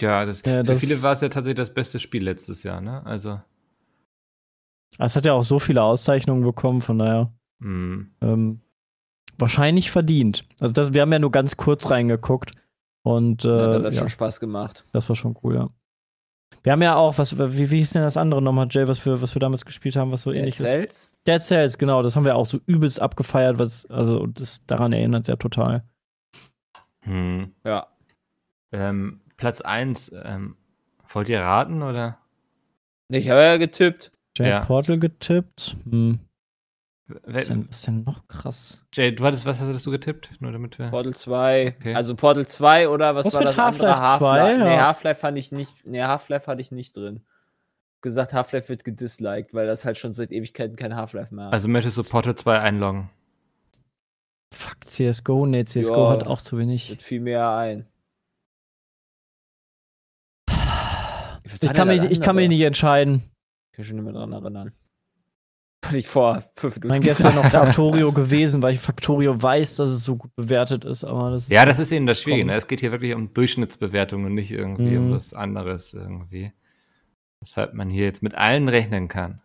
Ja, 0.00 0.24
das, 0.24 0.42
Ja, 0.44 0.58
für 0.58 0.62
das- 0.64 0.80
viele 0.80 1.02
war 1.02 1.12
es 1.12 1.20
ja 1.20 1.28
tatsächlich 1.28 1.56
das 1.58 1.72
beste 1.74 1.98
Spiel 2.00 2.24
letztes 2.24 2.62
Jahr, 2.62 2.80
ne? 2.80 3.04
Also, 3.06 3.40
Es 4.98 5.16
hat 5.16 5.24
ja 5.24 5.32
auch 5.32 5.42
so 5.44 5.58
viele 5.58 5.82
Auszeichnungen 5.82 6.42
bekommen, 6.44 6.80
von 6.82 6.98
daher. 6.98 7.32
mh. 7.60 8.06
Ähm, 8.20 8.60
wahrscheinlich 9.38 9.90
verdient. 9.90 10.44
Also 10.60 10.72
das, 10.74 10.92
wir 10.92 11.00
haben 11.02 11.12
ja 11.12 11.18
nur 11.18 11.30
ganz 11.30 11.56
kurz 11.56 11.90
reingeguckt 11.90 12.52
und 13.02 13.44
äh, 13.44 13.48
Ja, 13.48 13.66
das 13.78 13.84
hat 13.86 13.92
ja, 13.94 13.98
schon 14.00 14.08
Spaß 14.10 14.40
gemacht. 14.40 14.84
das 14.92 15.08
war 15.08 15.16
schon 15.16 15.36
cool, 15.42 15.54
ja. 15.54 15.70
Wir 16.64 16.72
haben 16.72 16.82
ja 16.82 16.94
auch, 16.96 17.16
was, 17.18 17.36
wie, 17.38 17.70
wie 17.70 17.78
hieß 17.78 17.90
denn 17.94 18.02
das 18.02 18.16
andere 18.16 18.40
nochmal, 18.42 18.68
Jay, 18.70 18.86
was 18.86 19.04
wir, 19.06 19.20
was 19.22 19.34
wir 19.34 19.40
damals 19.40 19.64
gespielt 19.64 19.96
haben, 19.96 20.12
was 20.12 20.22
so 20.22 20.30
ähnlich 20.32 20.54
ist? 20.60 20.66
Cells? 20.66 21.14
Dead 21.26 21.40
Cells, 21.40 21.78
genau, 21.78 22.02
das 22.02 22.14
haben 22.14 22.24
wir 22.24 22.36
auch 22.36 22.46
so 22.46 22.60
übelst 22.66 23.00
abgefeiert, 23.00 23.58
was, 23.58 23.86
also 23.86 24.26
das, 24.26 24.64
daran 24.66 24.92
erinnert 24.92 25.22
es 25.22 25.28
ja 25.28 25.36
total. 25.36 25.82
Hm. 27.00 27.52
Ja. 27.64 27.86
Ähm, 28.70 29.20
Platz 29.42 29.60
1, 29.60 30.12
ähm, 30.24 30.56
wollt 31.08 31.28
ihr 31.28 31.40
raten 31.40 31.82
oder? 31.82 32.16
Ich 33.08 33.28
habe 33.28 33.40
ja 33.42 33.56
getippt. 33.56 34.12
Jay 34.38 34.48
Ja. 34.50 34.64
Portal 34.64 35.00
getippt. 35.00 35.76
Hm. 35.90 36.20
Was 37.24 37.42
ist, 37.42 37.50
denn, 37.50 37.68
was 37.68 37.76
ist 37.78 37.86
denn 37.88 38.04
noch 38.04 38.28
krass? 38.28 38.80
Jay, 38.94 39.12
du 39.12 39.24
hattest, 39.24 39.44
was 39.44 39.60
hast 39.60 39.84
du 39.84 39.90
getippt? 39.90 40.30
Nur 40.38 40.52
damit 40.52 40.78
wir. 40.78 40.90
Portal 40.90 41.12
2. 41.12 41.74
Okay. 41.80 41.94
Also 41.96 42.14
Portal 42.14 42.46
2 42.46 42.88
oder 42.88 43.16
was, 43.16 43.26
Was 43.26 43.34
war 43.34 43.40
mit 43.40 43.48
das 43.50 43.58
andere? 43.58 43.98
Half-Life 44.00 44.18
2, 44.18 44.56
Nee, 44.58 44.64
ja. 44.76 44.86
Half-Life 44.86 45.20
fand 45.20 45.36
ich 45.38 45.50
nicht. 45.50 45.84
Nee, 45.84 46.02
Half-Life 46.04 46.46
hatte 46.46 46.62
ich 46.62 46.70
nicht 46.70 46.96
drin. 46.96 47.22
Gesagt, 48.00 48.32
Half-Life 48.32 48.68
wird 48.68 48.84
gedisliked, 48.84 49.52
weil 49.54 49.66
das 49.66 49.84
halt 49.84 49.98
schon 49.98 50.12
seit 50.12 50.30
Ewigkeiten 50.30 50.76
kein 50.76 50.94
Half-Life 50.94 51.34
mehr 51.34 51.46
hat. 51.46 51.52
Also 51.52 51.68
möchtest 51.68 51.98
du 51.98 52.04
Portal 52.04 52.36
2 52.36 52.60
einloggen? 52.60 53.10
Fuck, 54.54 54.84
CSGO? 54.84 55.46
Nee, 55.46 55.64
CSGO 55.64 56.04
Ja. 56.04 56.10
hat 56.12 56.26
auch 56.28 56.40
zu 56.40 56.58
wenig. 56.58 56.90
wird 56.90 57.02
viel 57.02 57.20
mehr 57.20 57.50
ein. 57.50 57.86
Ich 61.60 61.72
kann, 61.72 61.88
mich, 61.88 62.02
ich 62.04 62.20
kann 62.20 62.36
mich 62.36 62.48
nicht 62.48 62.60
entscheiden. 62.62 63.22
Ich 63.70 63.76
kann 63.76 63.84
schon 63.84 63.96
nicht 63.96 64.04
mehr 64.04 64.12
dran 64.12 64.32
erinnern. 64.32 64.72
Weil 65.84 65.96
ich 65.96 66.06
vor 66.06 66.42
fünf 66.54 66.76
Minuten 66.76 66.88
Mein 66.88 67.00
Guess 67.00 67.22
wäre 67.24 67.34
noch. 67.34 67.44
Factorio 67.50 68.12
gewesen, 68.12 68.62
weil 68.62 68.74
ich 68.74 68.80
Factorio 68.80 69.42
weiß, 69.42 69.76
dass 69.76 69.88
es 69.88 70.04
so 70.04 70.14
gut 70.16 70.34
bewertet 70.36 70.84
ist, 70.84 71.02
aber 71.02 71.30
das 71.32 71.44
ist 71.44 71.50
Ja, 71.50 71.64
das 71.64 71.80
ist 71.80 71.90
eben 71.90 72.06
das 72.06 72.20
Schwierige. 72.20 72.44
Ne? 72.46 72.54
Es 72.54 72.68
geht 72.68 72.78
hier 72.80 72.92
wirklich 72.92 73.14
um 73.14 73.32
Durchschnittsbewertungen 73.32 74.26
und 74.26 74.34
nicht 74.34 74.52
irgendwie 74.52 74.96
um 74.96 75.08
Mhm. 75.08 75.14
was 75.14 75.34
anderes 75.34 75.92
irgendwie. 75.92 76.52
Weshalb 77.40 77.74
man 77.74 77.90
hier 77.90 78.04
jetzt 78.04 78.22
mit 78.22 78.36
allen 78.36 78.68
rechnen 78.68 79.08
kann. 79.08 79.40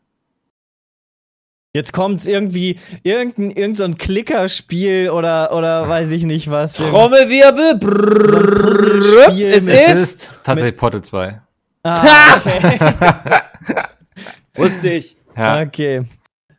Jetzt 1.73 1.93
kommt 1.93 2.25
irgendwie 2.27 2.79
irgendein, 3.03 3.45
irgendein 3.51 3.75
so 3.75 3.83
ein 3.85 3.97
Klickerspiel 3.97 5.09
oder, 5.09 5.55
oder 5.55 5.89
weiß 5.89 6.11
ich 6.11 6.23
nicht 6.23 6.49
was. 6.51 6.73
Trommelwirbel. 6.73 7.79
Puzzlespiel 7.79 9.47
es 9.47 9.67
ist. 9.67 10.33
Tatsächlich 10.43 10.77
Portal 10.77 11.01
2. 11.01 11.41
Ah, 11.83 12.37
okay. 12.37 12.79
Wusste 14.55 14.89
ich. 14.93 15.15
Ja. 15.35 15.61
okay. 15.61 16.03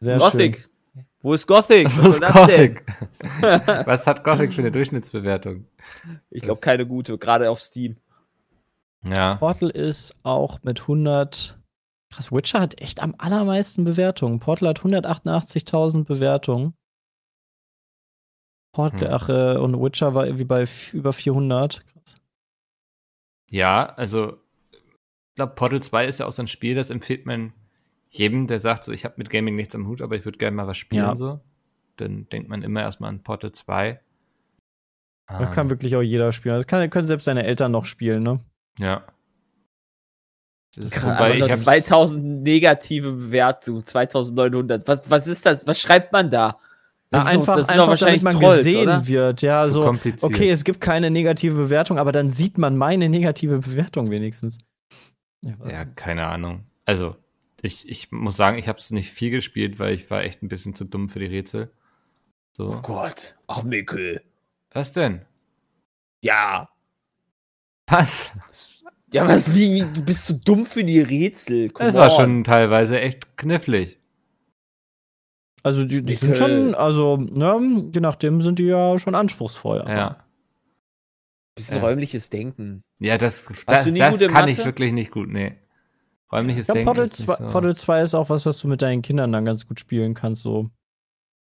Sehr 0.00 0.18
Gothic. 0.18 0.68
Wo 1.20 1.34
ist 1.34 1.46
Gothic? 1.46 1.86
Was, 1.86 1.96
Was 1.98 2.18
soll 2.18 2.20
das 2.20 2.46
denn? 2.46 2.74
Gothic? 2.74 3.86
Was 3.86 4.06
hat 4.06 4.22
Gothic 4.24 4.54
für 4.54 4.60
eine 4.62 4.70
Durchschnittsbewertung? 4.70 5.66
Ich 6.30 6.42
glaube, 6.42 6.60
keine 6.60 6.86
gute, 6.86 7.18
gerade 7.18 7.50
auf 7.50 7.60
Steam. 7.60 7.96
Ja. 9.04 9.34
Portal 9.36 9.70
ist 9.70 10.14
auch 10.22 10.60
mit 10.62 10.80
100. 10.82 11.58
Krass, 12.10 12.32
Witcher 12.32 12.60
hat 12.60 12.80
echt 12.80 13.02
am 13.02 13.14
allermeisten 13.18 13.84
Bewertungen. 13.84 14.38
Portal 14.40 14.68
hat 14.68 14.80
188.000 14.80 16.04
Bewertungen. 16.04 16.74
Portal, 18.72 19.08
Hm. 19.08 19.14
ach, 19.14 19.28
äh, 19.28 19.56
und 19.58 19.80
Witcher 19.82 20.14
war 20.14 20.26
irgendwie 20.26 20.44
bei 20.44 20.64
über 20.92 21.12
400. 21.12 21.84
Krass. 21.86 22.16
Ja, 23.50 23.86
also 23.86 24.38
glaube, 25.38 25.54
Portal 25.54 25.80
2 25.82 26.04
ist 26.06 26.20
ja 26.20 26.26
auch 26.26 26.32
so 26.32 26.42
ein 26.42 26.48
Spiel, 26.48 26.74
das 26.74 26.90
empfiehlt 26.90 27.24
man 27.26 27.52
jedem, 28.10 28.46
der 28.46 28.60
sagt, 28.60 28.84
so, 28.84 28.92
ich 28.92 29.04
habe 29.04 29.14
mit 29.18 29.30
Gaming 29.30 29.56
nichts 29.56 29.74
am 29.74 29.86
Hut, 29.86 30.02
aber 30.02 30.16
ich 30.16 30.24
würde 30.24 30.38
gerne 30.38 30.56
mal 30.56 30.66
was 30.66 30.76
spielen. 30.78 31.04
Ja. 31.04 31.16
So. 31.16 31.40
Dann 31.96 32.28
denkt 32.30 32.48
man 32.48 32.62
immer 32.62 32.80
erstmal 32.82 33.10
an 33.10 33.22
Portal 33.22 33.52
2. 33.52 34.00
Das 35.28 35.40
Ähm, 35.40 35.50
kann 35.50 35.70
wirklich 35.70 35.94
auch 35.96 36.00
jeder 36.02 36.32
spielen. 36.32 36.54
Das 36.54 36.66
kann, 36.66 36.88
können 36.90 37.06
selbst 37.06 37.24
seine 37.24 37.44
Eltern 37.44 37.72
noch 37.72 37.84
spielen, 37.84 38.22
ne? 38.22 38.40
Ja. 38.78 39.04
Das 40.74 40.86
ist, 40.86 40.92
Krass, 40.92 41.14
wobei 41.16 41.36
ich 41.36 41.42
aber 41.42 41.52
hab's- 41.52 41.64
2000 41.64 42.42
negative 42.42 43.12
Bewertungen, 43.12 43.84
2900. 43.84 44.86
Was, 44.86 45.10
was 45.10 45.26
ist 45.26 45.44
das? 45.44 45.66
Was 45.66 45.80
schreibt 45.80 46.12
man 46.12 46.30
da? 46.30 46.46
Ja, 46.48 46.58
Das 47.10 47.24
ist 47.24 47.26
doch- 47.34 47.40
einfach, 47.40 47.56
das 47.56 47.66
sind 47.66 47.72
einfach 47.74 47.88
wahrscheinlich 47.88 48.22
damit 48.22 48.34
man 48.34 48.42
Trolls, 48.42 48.64
gesehen 48.64 48.82
oder? 48.82 49.06
wird. 49.06 49.42
Ja, 49.42 49.64
zu 49.64 49.72
so, 49.72 49.82
kompliziert. 49.82 50.22
okay, 50.32 50.50
es 50.50 50.64
gibt 50.64 50.80
keine 50.80 51.10
negative 51.10 51.56
Bewertung, 51.56 51.98
aber 51.98 52.12
dann 52.12 52.30
sieht 52.30 52.58
man 52.58 52.76
meine 52.76 53.08
negative 53.08 53.58
Bewertung 53.58 54.10
wenigstens. 54.10 54.58
Ja, 55.44 55.54
Ja, 55.68 55.84
keine 55.84 56.26
Ahnung. 56.26 56.64
Also, 56.84 57.16
Ich, 57.62 57.88
ich 57.88 58.12
muss 58.12 58.36
sagen, 58.36 58.56
ich 58.58 58.68
habe 58.68 58.78
es 58.78 58.90
nicht 58.92 59.10
viel 59.10 59.30
gespielt, 59.30 59.78
weil 59.80 59.92
ich 59.94 60.08
war 60.10 60.22
echt 60.22 60.42
ein 60.42 60.48
bisschen 60.48 60.74
zu 60.76 60.84
dumm 60.84 61.08
für 61.08 61.18
die 61.18 61.26
Rätsel. 61.26 61.70
Oh 61.72 62.70
So. 62.72 62.80
Gott. 62.82 63.36
Ach, 63.48 63.62
Mikkel. 63.64 64.22
Was 64.70 64.92
denn? 64.92 65.24
Ja. 66.22 66.68
Was? 67.88 68.30
Ja, 69.12 69.26
was, 69.26 69.54
wie, 69.54 69.80
du 69.80 70.04
bist 70.04 70.26
zu 70.26 70.34
dumm 70.34 70.66
für 70.66 70.84
die 70.84 71.00
Rätsel. 71.00 71.70
Come 71.70 71.94
war 71.94 72.10
on. 72.12 72.16
schon 72.16 72.44
teilweise 72.44 73.00
echt 73.00 73.36
knifflig. 73.36 73.98
Also 75.62 75.84
die, 75.84 76.02
die 76.02 76.14
sind 76.14 76.36
schon, 76.36 76.74
also, 76.74 77.16
ne, 77.16 77.90
je 77.92 78.00
nachdem 78.00 78.40
sind 78.42 78.58
die 78.58 78.64
ja 78.66 78.98
schon 78.98 79.14
anspruchsvoll. 79.14 79.84
Ja. 79.88 80.24
Bisschen 81.58 81.78
Ja. 81.78 81.82
räumliches 81.84 82.30
Denken. 82.30 82.82
Ja, 83.00 83.18
das, 83.18 83.44
das, 83.66 83.84
du 83.84 83.92
nie 83.92 83.98
das 83.98 84.18
kann 84.18 84.48
ich 84.48 84.56
Mathe? 84.58 84.64
wirklich 84.68 84.92
nicht 84.92 85.10
gut, 85.10 85.28
nee. 85.28 85.56
Räumliches 86.32 86.66
Ja, 86.68 86.74
Denken 86.74 86.86
Portal, 86.86 87.04
ist 87.04 87.16
2, 87.16 87.32
nicht 87.32 87.38
so. 87.38 87.50
Portal 87.52 87.76
2 87.76 88.02
ist 88.02 88.14
auch 88.14 88.30
was, 88.30 88.46
was 88.46 88.58
du 88.60 88.68
mit 88.68 88.80
deinen 88.82 89.02
Kindern 89.02 89.32
dann 89.32 89.44
ganz 89.44 89.66
gut 89.66 89.80
spielen 89.80 90.14
kannst. 90.14 90.42
So, 90.42 90.70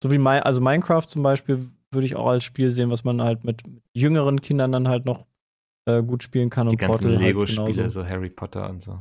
so 0.02 0.10
wie 0.12 0.18
mein, 0.18 0.42
also 0.42 0.60
Minecraft 0.60 1.06
zum 1.06 1.22
Beispiel 1.22 1.68
würde 1.92 2.06
ich 2.06 2.16
auch 2.16 2.28
als 2.28 2.44
Spiel 2.44 2.70
sehen, 2.70 2.90
was 2.90 3.04
man 3.04 3.20
halt 3.22 3.44
mit 3.44 3.62
jüngeren 3.94 4.40
Kindern 4.40 4.72
dann 4.72 4.88
halt 4.88 5.04
noch 5.04 5.26
äh, 5.86 6.02
gut 6.02 6.22
spielen 6.22 6.48
kann. 6.50 6.68
die 6.68 6.74
und 6.74 6.78
ganzen 6.78 7.02
Portal 7.02 7.16
halt 7.18 7.26
Lego-Spiele, 7.26 7.72
genauso. 7.72 8.02
so 8.02 8.06
Harry 8.06 8.30
Potter 8.30 8.70
und 8.70 8.82
so. 8.82 8.98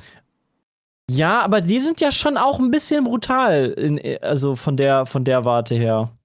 Ja, 1.12 1.42
aber 1.42 1.62
die 1.62 1.80
sind 1.80 2.02
ja 2.02 2.12
schon 2.12 2.38
auch 2.38 2.60
ein 2.60 2.72
bisschen 2.72 3.04
brutal, 3.04 3.68
in, 3.68 4.00
also 4.24 4.56
von 4.56 4.76
der, 4.78 5.06
von 5.06 5.24
der 5.24 5.44
Warte 5.46 5.76
her. 5.76 6.16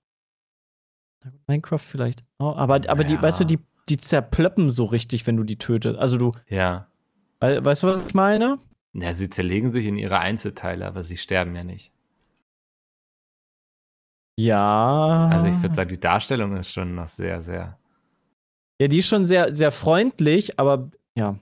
Minecraft 1.46 1.78
vielleicht. 1.78 2.22
auch, 2.38 2.56
aber 2.56 2.80
aber 2.88 3.04
die, 3.04 3.14
Ja. 3.14 3.22
weißt 3.22 3.40
du, 3.40 3.44
die, 3.44 3.58
die 3.88 3.96
zerplöppen 3.98 4.70
so 4.70 4.84
richtig, 4.84 5.26
wenn 5.26 5.36
du 5.36 5.44
die 5.44 5.58
tötest. 5.58 5.98
Also 5.98 6.16
du, 6.18 6.30
Ja. 6.48 6.86
wei- 7.40 7.62
weißt 7.64 7.82
du, 7.82 7.86
was 7.88 8.04
ich 8.06 8.14
meine? 8.14 8.58
Ja, 8.94 9.12
sie 9.12 9.28
zerlegen 9.28 9.70
sich 9.70 9.86
in 9.86 9.96
ihre 9.98 10.18
Einzelteile, 10.18 10.86
aber 10.86 11.02
sie 11.02 11.16
sterben 11.16 11.54
ja 11.56 11.64
nicht. 11.64 11.92
Ja. 14.38 15.28
Also 15.30 15.46
ich 15.46 15.60
würde 15.62 15.74
sagen, 15.74 15.88
die 15.90 16.00
Darstellung 16.00 16.56
ist 16.56 16.70
schon 16.72 16.94
noch 16.94 17.08
sehr, 17.08 17.40
sehr. 17.42 17.78
Ja, 18.80 18.88
die 18.88 18.98
ist 18.98 19.06
schon 19.08 19.24
sehr, 19.26 19.54
sehr 19.54 19.70
freundlich, 19.72 20.58
aber 20.58 20.90
ja. 21.16 21.38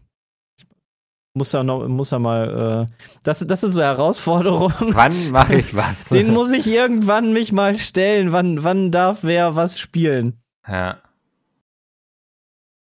Muss 1.35 1.53
ja 1.53 1.63
noch, 1.63 1.89
muss 1.89 2.11
ja 2.11 2.19
mal, 2.19 2.87
äh, 2.91 2.93
das, 3.23 3.39
das 3.47 3.63
sind 3.63 3.73
so 3.73 3.81
Herausforderungen. 3.81 4.95
Wann 4.95 5.31
mache 5.31 5.55
ich 5.57 5.75
was? 5.75 6.11
Den 6.11 6.35
muss 6.35 6.53
ich 6.53 6.67
irgendwann 6.67 7.33
mich 7.33 7.53
mal 7.53 7.79
stellen. 7.79 8.33
Wann, 8.33 8.63
wann 8.65 8.91
darf 8.91 9.21
wer 9.23 9.57
was 9.57 9.79
spielen? 9.79 10.41
ja. 10.69 11.01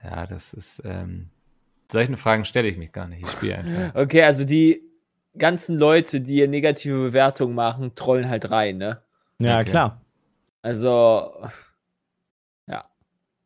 Ja, 0.03 0.25
das 0.25 0.53
ist. 0.53 0.81
Ähm, 0.85 1.29
solchen 1.91 2.17
Fragen 2.17 2.45
stelle 2.45 2.67
ich 2.67 2.77
mich 2.77 2.91
gar 2.91 3.07
nicht. 3.07 3.23
Ich 3.23 3.31
spiele 3.31 3.57
einfach. 3.59 3.95
Okay, 4.01 4.23
also 4.23 4.45
die 4.45 4.81
ganzen 5.37 5.77
Leute, 5.77 6.21
die 6.21 6.35
hier 6.35 6.47
negative 6.47 6.95
Bewertungen 6.97 7.55
machen, 7.55 7.95
trollen 7.95 8.29
halt 8.29 8.49
rein, 8.51 8.77
ne? 8.77 9.01
Ja, 9.39 9.59
Okay. 9.59 9.69
klar. 9.71 10.01
Also, 10.61 11.31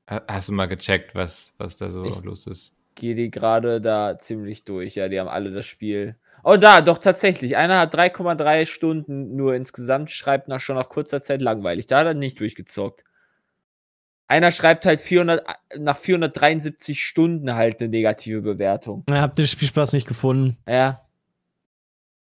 Ha- 0.08 0.22
Hast 0.28 0.50
du 0.50 0.54
mal 0.54 0.68
gecheckt, 0.68 1.16
was, 1.16 1.56
was 1.58 1.78
da 1.78 1.90
so 1.90 2.06
Ich- 2.06 2.22
los 2.24 2.46
ist? 2.48 2.74
gehe 2.94 3.16
die 3.16 3.30
gerade 3.32 3.82
da 3.82 4.18
ziemlich 4.20 4.64
durch. 4.64 4.96
Ja, 4.96 5.10
die 5.10 5.20
haben 5.20 5.28
alle 5.28 5.52
das 5.52 5.66
Spiel. 5.66 6.16
Oh, 6.44 6.58
da, 6.58 6.82
doch 6.82 7.00
tatsächlich. 7.00 7.58
Einer 7.58 7.80
hat 7.80 7.94
3,3 7.96 8.66
Stunden 8.68 9.36
nur 9.36 9.56
insgesamt, 9.56 10.12
schreibt 10.12 10.48
nach 10.48 10.60
schon 10.62 10.76
nach 10.78 10.88
kurzer 10.90 11.22
Zeit 11.22 11.42
langweilig. 11.42 11.88
Da 11.88 12.00
hat 12.00 12.06
er 12.08 12.14
nicht 12.14 12.40
durchgezockt. 12.40 13.04
Einer 14.28 14.50
schreibt 14.52 14.86
halt 14.86 15.02
400, 15.02 15.44
nach 15.78 15.98
473 15.98 17.04
Stunden 17.04 17.54
halt 17.54 17.80
eine 17.80 17.90
negative 17.90 18.42
Bewertung. 18.42 19.04
Ich 19.08 19.14
hab 19.16 19.36
den 19.36 19.46
Spielspaß 19.46 19.94
nicht 19.94 20.08
gefunden. 20.08 20.58
Ja. 20.68 21.02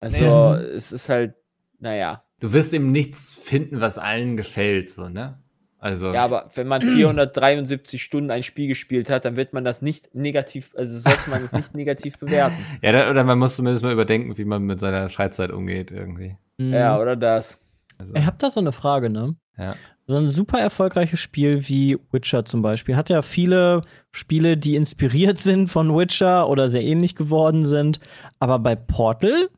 Also, 0.01 0.17
Nee. 0.57 0.63
es 0.75 0.91
ist 0.93 1.09
halt, 1.09 1.35
naja. 1.79 2.25
Du 2.41 2.53
wirst 2.53 2.75
eben 2.75 2.91
nichts 2.91 3.35
finden, 3.35 3.81
was 3.81 3.99
allen 3.99 4.37
gefällt, 4.37 4.91
so, 4.91 5.09
ne? 5.09 5.39
Also. 5.79 6.13
Ja, 6.15 6.25
aber 6.25 6.49
wenn 6.55 6.67
man 6.67 6.81
473 6.83 8.03
Stunden 8.03 8.31
ein 8.31 8.43
Spiel 8.43 8.69
gespielt 8.69 9.11
hat, 9.11 9.25
dann 9.25 9.37
wird 9.37 9.53
man 9.53 9.65
das 9.65 9.83
nicht 9.83 10.15
negativ, 10.15 10.71
also 10.77 10.99
sollte 10.99 11.29
man 11.29 11.43
es 11.43 11.53
nicht 11.53 11.75
negativ 11.75 12.19
bewerten. 12.19 12.57
ja, 12.83 12.93
da, 12.93 13.11
oder 13.11 13.23
man 13.25 13.39
muss 13.39 13.57
zumindest 13.57 13.85
mal 13.85 13.93
überdenken, 13.93 14.37
wie 14.39 14.45
man 14.45 14.63
mit 14.63 14.81
seiner 14.81 15.11
Freizeit 15.11 15.51
umgeht, 15.51 15.91
irgendwie. 15.91 16.37
Ja, 16.59 16.99
oder 16.99 17.17
das. 17.17 17.61
Also, 17.99 18.15
Ich 18.15 18.25
hab 18.25 18.39
da 18.39 18.49
so 18.51 18.61
eine 18.61 18.73
Frage, 18.73 19.11
ne? 19.11 19.37
ja. 19.59 19.75
So 20.07 20.17
ein 20.17 20.31
super 20.31 20.59
erfolgreiches 20.59 21.21
Spiel 21.21 21.69
wie 21.69 21.99
Witcher 22.11 22.45
zum 22.45 22.61
Beispiel 22.61 22.97
hat 22.97 23.09
ja 23.09 23.23
viele 23.23 23.83
Spiele, 24.11 24.57
die 24.57 24.77
inspiriert 24.77 25.39
sind 25.39 25.69
von 25.69 25.97
Witcher 25.97 26.49
oder 26.49 26.71
sehr 26.71 26.83
ähnlich 26.83 27.15
geworden 27.15 27.65
sind. 27.65 28.01
Aber 28.39 28.59
bei 28.59 28.75
Portal 28.75 29.49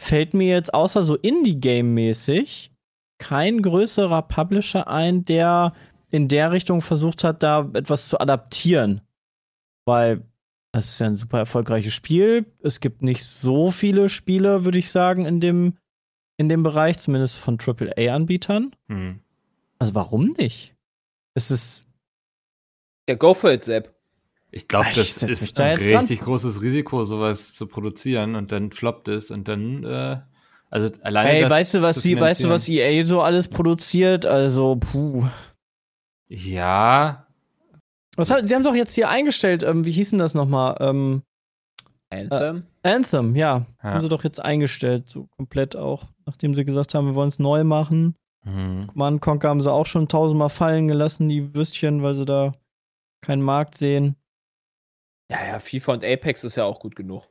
fällt 0.00 0.34
mir 0.34 0.48
jetzt 0.48 0.74
außer 0.74 1.02
so 1.02 1.16
Indie-Game-mäßig 1.16 2.72
kein 3.18 3.62
größerer 3.62 4.22
Publisher 4.22 4.88
ein, 4.88 5.24
der 5.24 5.72
in 6.10 6.28
der 6.28 6.52
Richtung 6.52 6.80
versucht 6.80 7.24
hat, 7.24 7.42
da 7.42 7.70
etwas 7.74 8.08
zu 8.08 8.20
adaptieren. 8.20 9.00
Weil 9.86 10.24
es 10.72 10.90
ist 10.90 10.98
ja 10.98 11.06
ein 11.06 11.16
super 11.16 11.38
erfolgreiches 11.38 11.94
Spiel. 11.94 12.46
Es 12.62 12.80
gibt 12.80 13.02
nicht 13.02 13.24
so 13.24 13.70
viele 13.70 14.08
Spiele, 14.08 14.64
würde 14.64 14.78
ich 14.78 14.90
sagen, 14.90 15.24
in 15.24 15.40
dem, 15.40 15.74
in 16.36 16.48
dem 16.48 16.62
Bereich, 16.62 16.98
zumindest 16.98 17.36
von 17.36 17.58
AAA-Anbietern. 17.58 18.74
Hm. 18.88 19.20
Also 19.78 19.94
warum 19.94 20.30
nicht? 20.38 20.74
Es 21.34 21.50
ist. 21.50 21.86
Ja, 23.08 23.16
go 23.16 23.34
for 23.34 23.52
it, 23.52 23.64
Sepp. 23.64 23.94
Ich 24.50 24.68
glaube, 24.68 24.86
das 24.94 25.22
ist 25.22 25.58
da 25.58 25.64
ein 25.64 25.70
jetzt 25.72 25.90
dran. 25.90 25.98
richtig 26.00 26.20
großes 26.20 26.62
Risiko, 26.62 27.04
sowas 27.04 27.54
zu 27.54 27.66
produzieren 27.66 28.36
und 28.36 28.52
dann 28.52 28.70
floppt 28.70 29.08
es 29.08 29.32
und 29.32 29.48
dann, 29.48 29.82
äh, 29.82 30.20
also 30.70 30.90
alleine 31.02 31.30
Ey, 31.30 31.40
das 31.42 31.50
weißt 31.50 31.74
du, 31.74 31.82
was 31.82 31.96
zu 31.96 32.08
die, 32.08 32.20
weißt 32.20 32.44
du, 32.44 32.48
was 32.50 32.68
EA 32.68 33.04
so 33.04 33.20
alles 33.20 33.48
produziert? 33.48 34.26
Also, 34.26 34.76
puh. 34.76 35.24
Ja, 36.28 37.26
Was 38.16 38.30
haben, 38.30 38.46
sie 38.46 38.54
haben 38.54 38.62
doch 38.62 38.74
jetzt 38.76 38.94
hier 38.94 39.08
eingestellt, 39.08 39.64
ähm, 39.64 39.84
wie 39.84 39.90
hieß 39.90 40.10
denn 40.10 40.20
das 40.20 40.34
nochmal? 40.34 40.76
Ähm, 40.78 41.22
Anthem? 42.10 42.64
Anthem, 42.84 43.34
ja. 43.34 43.66
Ja. 43.82 43.90
Haben 43.90 44.00
sie 44.02 44.08
doch 44.08 44.22
jetzt 44.22 44.40
eingestellt, 44.40 45.10
so 45.10 45.26
komplett 45.36 45.74
auch, 45.74 46.04
nachdem 46.26 46.54
sie 46.54 46.64
gesagt 46.64 46.94
haben, 46.94 47.06
wir 47.08 47.14
wollen 47.16 47.28
es 47.28 47.40
neu 47.40 47.64
machen. 47.64 48.14
Hm. 48.44 48.86
Command 48.88 49.20
Conquer 49.20 49.48
haben 49.48 49.60
sie 49.60 49.72
auch 49.72 49.86
schon 49.86 50.08
tausendmal 50.08 50.50
fallen 50.50 50.88
gelassen, 50.88 51.28
die 51.28 51.54
Würstchen, 51.54 52.02
weil 52.02 52.14
sie 52.14 52.24
da 52.24 52.52
keinen 53.20 53.42
Markt 53.42 53.76
sehen. 53.76 54.16
Ja, 55.30 55.44
ja, 55.46 55.58
FIFA 55.58 55.94
und 55.94 56.04
Apex 56.04 56.44
ist 56.44 56.56
ja 56.56 56.64
auch 56.64 56.80
gut 56.80 56.94
genug. 56.96 57.26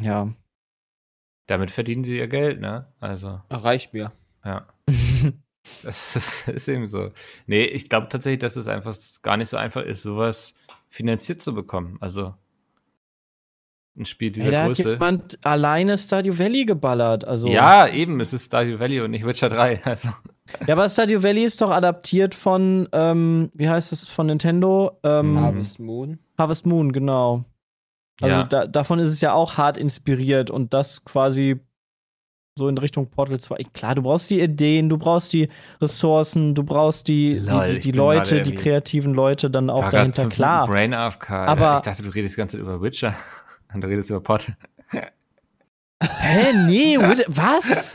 Ja. 0.00 0.32
damit 1.46 1.70
verdienen 1.72 2.04
sie 2.04 2.18
ihr 2.18 2.28
Geld, 2.28 2.60
ne? 2.60 2.86
Also, 3.00 3.40
Reicht 3.50 3.92
mir. 3.94 4.12
ja. 4.44 4.66
Das 5.82 6.16
ist, 6.16 6.48
ist 6.48 6.68
eben 6.68 6.88
so. 6.88 7.12
Nee, 7.46 7.64
ich 7.64 7.90
glaube 7.90 8.08
tatsächlich, 8.08 8.38
dass 8.38 8.56
es 8.56 8.68
einfach 8.68 8.96
gar 9.22 9.36
nicht 9.36 9.50
so 9.50 9.58
einfach 9.58 9.82
ist, 9.82 10.02
sowas 10.02 10.54
finanziert 10.88 11.42
zu 11.42 11.52
bekommen. 11.54 11.98
Also 12.00 12.34
ein 13.98 14.06
Spiel 14.06 14.30
dieser 14.30 14.46
Ey, 14.46 14.52
da 14.52 14.60
hat 14.62 14.66
Größe. 14.68 14.92
jemand 14.92 15.38
alleine 15.44 15.98
Stardew 15.98 16.38
Valley 16.38 16.64
geballert. 16.64 17.24
Also, 17.24 17.48
Ja, 17.48 17.86
eben, 17.88 18.20
es 18.20 18.32
ist 18.32 18.46
Stardew 18.46 18.78
Valley 18.78 19.00
und 19.00 19.10
nicht 19.10 19.26
Witcher 19.26 19.48
3. 19.48 19.82
Also, 19.84 20.08
ja, 20.66 20.74
aber 20.74 20.88
Stardew 20.88 21.22
Valley 21.22 21.44
ist 21.44 21.60
doch 21.60 21.70
adaptiert 21.70 22.34
von, 22.34 22.88
ähm, 22.92 23.50
wie 23.54 23.68
heißt 23.68 23.92
das, 23.92 24.08
von 24.08 24.26
Nintendo? 24.26 24.98
Ähm. 25.02 25.38
Harvest 25.38 25.78
Moon. 25.78 26.18
Harvest 26.38 26.64
Moon, 26.64 26.92
genau. 26.92 27.44
Also 28.20 28.36
ja. 28.38 28.44
da, 28.44 28.66
davon 28.66 28.98
ist 28.98 29.10
es 29.10 29.20
ja 29.20 29.32
auch 29.32 29.58
hart 29.58 29.76
inspiriert 29.78 30.50
und 30.50 30.74
das 30.74 31.04
quasi 31.04 31.60
so 32.58 32.68
in 32.68 32.76
Richtung 32.76 33.08
Portal 33.08 33.38
2. 33.38 33.58
Klar, 33.72 33.94
du 33.94 34.02
brauchst 34.02 34.28
die 34.30 34.40
Ideen, 34.40 34.88
du 34.88 34.98
brauchst 34.98 35.32
die 35.32 35.48
Ressourcen, 35.80 36.54
du 36.56 36.64
brauchst 36.64 37.06
die, 37.06 37.34
Lol, 37.38 37.66
die, 37.68 37.72
die, 37.74 37.80
die 37.80 37.92
Leute, 37.92 38.42
die 38.42 38.54
kreativen 38.54 39.14
Leute 39.14 39.48
dann 39.50 39.70
auch 39.70 39.88
dahinter. 39.88 40.28
Klar. 40.28 40.66
Brain 40.66 40.92
AFK. 40.92 41.30
Aber- 41.30 41.76
ich 41.76 41.82
dachte, 41.82 42.02
du 42.02 42.10
redest 42.10 42.34
die 42.34 42.38
ganze 42.38 42.56
Zeit 42.56 42.62
über 42.62 42.82
Witcher. 42.82 43.14
Und 43.74 43.80
du 43.82 43.88
redest 43.88 44.10
über 44.10 44.20
Portal. 44.20 44.56
Hä, 46.00 46.52
nee, 46.66 46.96
Wit- 46.98 47.24
was? 47.28 47.94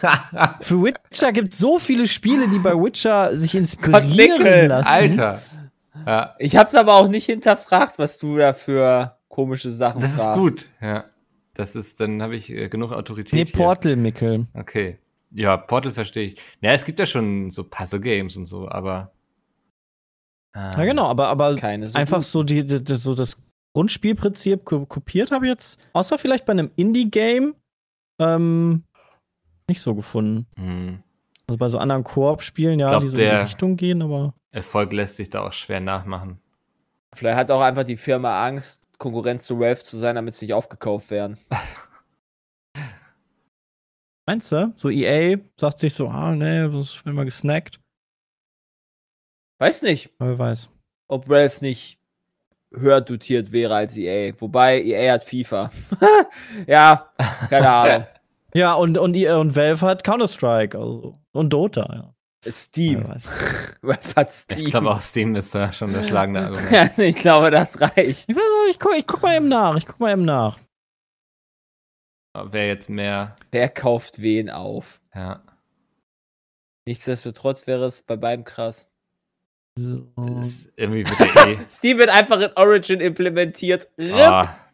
Für 0.61 0.83
Witcher 0.83 1.31
gibt 1.31 1.53
es 1.53 1.59
so 1.59 1.79
viele 1.79 2.07
Spiele, 2.07 2.47
die 2.49 2.59
bei 2.59 2.73
Witcher 2.73 3.35
sich 3.37 3.55
inspirieren 3.55 4.67
lassen. 4.67 4.87
Alter. 4.89 5.41
Ja, 6.05 6.35
Ich 6.39 6.57
hab's 6.57 6.75
aber 6.75 6.95
auch 6.95 7.07
nicht 7.07 7.25
hinterfragt, 7.27 7.97
was 7.99 8.17
du 8.17 8.37
da 8.37 8.53
für 8.53 9.17
komische 9.29 9.71
Sachen 9.71 10.01
das 10.01 10.11
ist 10.13 10.21
fragst. 10.21 10.41
gut. 10.41 10.65
Ja. 10.81 11.05
Das 11.53 11.75
ist, 11.75 11.99
dann 11.99 12.21
habe 12.23 12.35
ich 12.35 12.49
äh, 12.49 12.67
genug 12.67 12.91
Autorität. 12.91 13.33
Nee, 13.33 13.45
hier. 13.45 13.53
Portal, 13.53 13.95
Mickel. 13.95 14.47
Okay. 14.55 14.97
Ja, 15.31 15.55
Portal 15.55 15.91
verstehe 15.91 16.29
ich. 16.29 16.41
Naja, 16.61 16.75
es 16.75 16.83
gibt 16.83 16.99
ja 16.99 17.05
schon 17.05 17.51
so 17.51 17.63
Puzzle-Games 17.63 18.35
und 18.37 18.47
so, 18.47 18.67
aber. 18.67 19.11
äh, 20.55 20.59
Ja, 20.59 20.83
genau, 20.85 21.05
aber, 21.07 21.27
aber 21.27 21.55
Keine 21.55 21.87
so 21.87 21.97
einfach 21.97 22.17
gut. 22.17 22.25
so, 22.25 22.43
die, 22.43 22.65
die, 22.65 22.95
so 22.95 23.13
das 23.13 23.37
Grundspielprinzip 23.73 24.65
ko- 24.65 24.85
kopiert 24.85 25.31
habe 25.31 25.45
ich 25.45 25.49
jetzt, 25.51 25.87
außer 25.93 26.17
vielleicht 26.17 26.45
bei 26.45 26.51
einem 26.51 26.71
Indie-Game, 26.75 27.55
ähm, 28.19 28.83
nicht 29.69 29.81
so 29.81 29.95
gefunden. 29.95 30.45
Hm. 30.57 31.01
Also 31.47 31.57
bei 31.57 31.67
so 31.69 31.77
anderen 31.79 32.03
Koop-Spielen, 32.03 32.79
ja, 32.79 32.89
Glaub, 32.89 33.01
die 33.01 33.07
so 33.09 33.17
in 33.17 33.23
die 33.29 33.35
Richtung 33.35 33.75
gehen, 33.75 34.01
aber. 34.01 34.33
Erfolg 34.51 34.93
lässt 34.93 35.17
sich 35.17 35.29
da 35.29 35.41
auch 35.41 35.53
schwer 35.53 35.79
nachmachen. 35.79 36.39
Vielleicht 37.15 37.37
hat 37.37 37.51
auch 37.51 37.61
einfach 37.61 37.83
die 37.83 37.97
Firma 37.97 38.45
Angst, 38.45 38.83
Konkurrenz 38.97 39.45
zu 39.45 39.59
Valve 39.59 39.83
zu 39.83 39.97
sein, 39.97 40.15
damit 40.15 40.33
sie 40.35 40.45
nicht 40.45 40.53
aufgekauft 40.53 41.09
werden. 41.11 41.37
Meinst 44.25 44.51
du? 44.51 44.73
So 44.77 44.89
EA 44.89 45.37
sagt 45.59 45.79
sich 45.79 45.93
so, 45.93 46.07
ah, 46.07 46.31
nee, 46.35 46.67
das 46.69 47.03
wird 47.03 47.15
mal 47.15 47.25
gesnackt. 47.25 47.79
Weiß 49.59 49.81
nicht, 49.81 50.11
Aber 50.19 50.31
wer 50.31 50.39
weiß. 50.39 50.69
ob 51.09 51.27
Valve 51.29 51.57
nicht 51.61 51.99
höher 52.75 53.01
dotiert 53.01 53.51
wäre 53.51 53.75
als 53.75 53.97
EA. 53.97 54.33
Wobei 54.39 54.81
EA 54.81 55.13
hat 55.13 55.23
FIFA. 55.23 55.71
ja, 56.67 57.09
keine 57.49 57.69
Ahnung. 57.69 58.07
Ja, 58.55 58.75
und, 58.75 58.99
und, 58.99 59.15
EA 59.15 59.37
und 59.37 59.55
Valve 59.55 59.81
hat 59.81 60.03
Counter-Strike 60.03 60.77
also, 60.77 61.19
und 61.31 61.51
Dota, 61.51 61.89
ja. 61.91 62.51
Steam. 62.51 63.03
Valve 63.81 64.15
hat 64.15 64.31
Steam. 64.31 64.59
Ich 64.59 64.65
glaube 64.65 64.91
auch 64.91 65.01
Steam 65.01 65.33
ist 65.33 65.55
da 65.55 65.73
schon 65.73 65.91
der 65.91 66.03
schlagende 66.03 66.41
Argument. 66.41 66.71
Also 66.71 67.01
ich 67.01 67.15
glaube, 67.15 67.49
das 67.49 67.81
reicht. 67.81 67.97
Ich, 67.97 68.27
weiß 68.27 68.69
ich, 68.69 68.77
guck, 68.77 68.95
ich 68.95 69.07
guck 69.07 69.23
mal 69.23 69.35
eben 69.35 69.47
nach. 69.47 69.75
Ich 69.75 69.87
guck 69.87 69.99
mal 69.99 70.11
eben 70.11 70.23
nach. 70.25 70.59
Wer 72.35 72.67
jetzt 72.67 72.91
mehr, 72.91 73.35
Wer 73.51 73.69
kauft 73.69 74.21
wen 74.21 74.51
auf? 74.51 75.01
ja. 75.15 75.41
Nichtsdestotrotz 76.85 77.65
wäre 77.65 77.85
es 77.85 78.03
bei 78.03 78.17
beidem 78.17 78.43
krass. 78.43 78.92
So. 79.77 80.07
Ist 80.39 80.71
irgendwie 80.75 81.03
wird 81.07 81.19
der 81.35 81.47
eh. 81.47 81.57
Steam 81.69 81.97
wird 81.97 82.09
einfach 82.09 82.39
in 82.39 82.51
Origin 82.55 82.99
implementiert. 83.01 83.89
RIP. 83.97 84.13
Ah. 84.15 84.57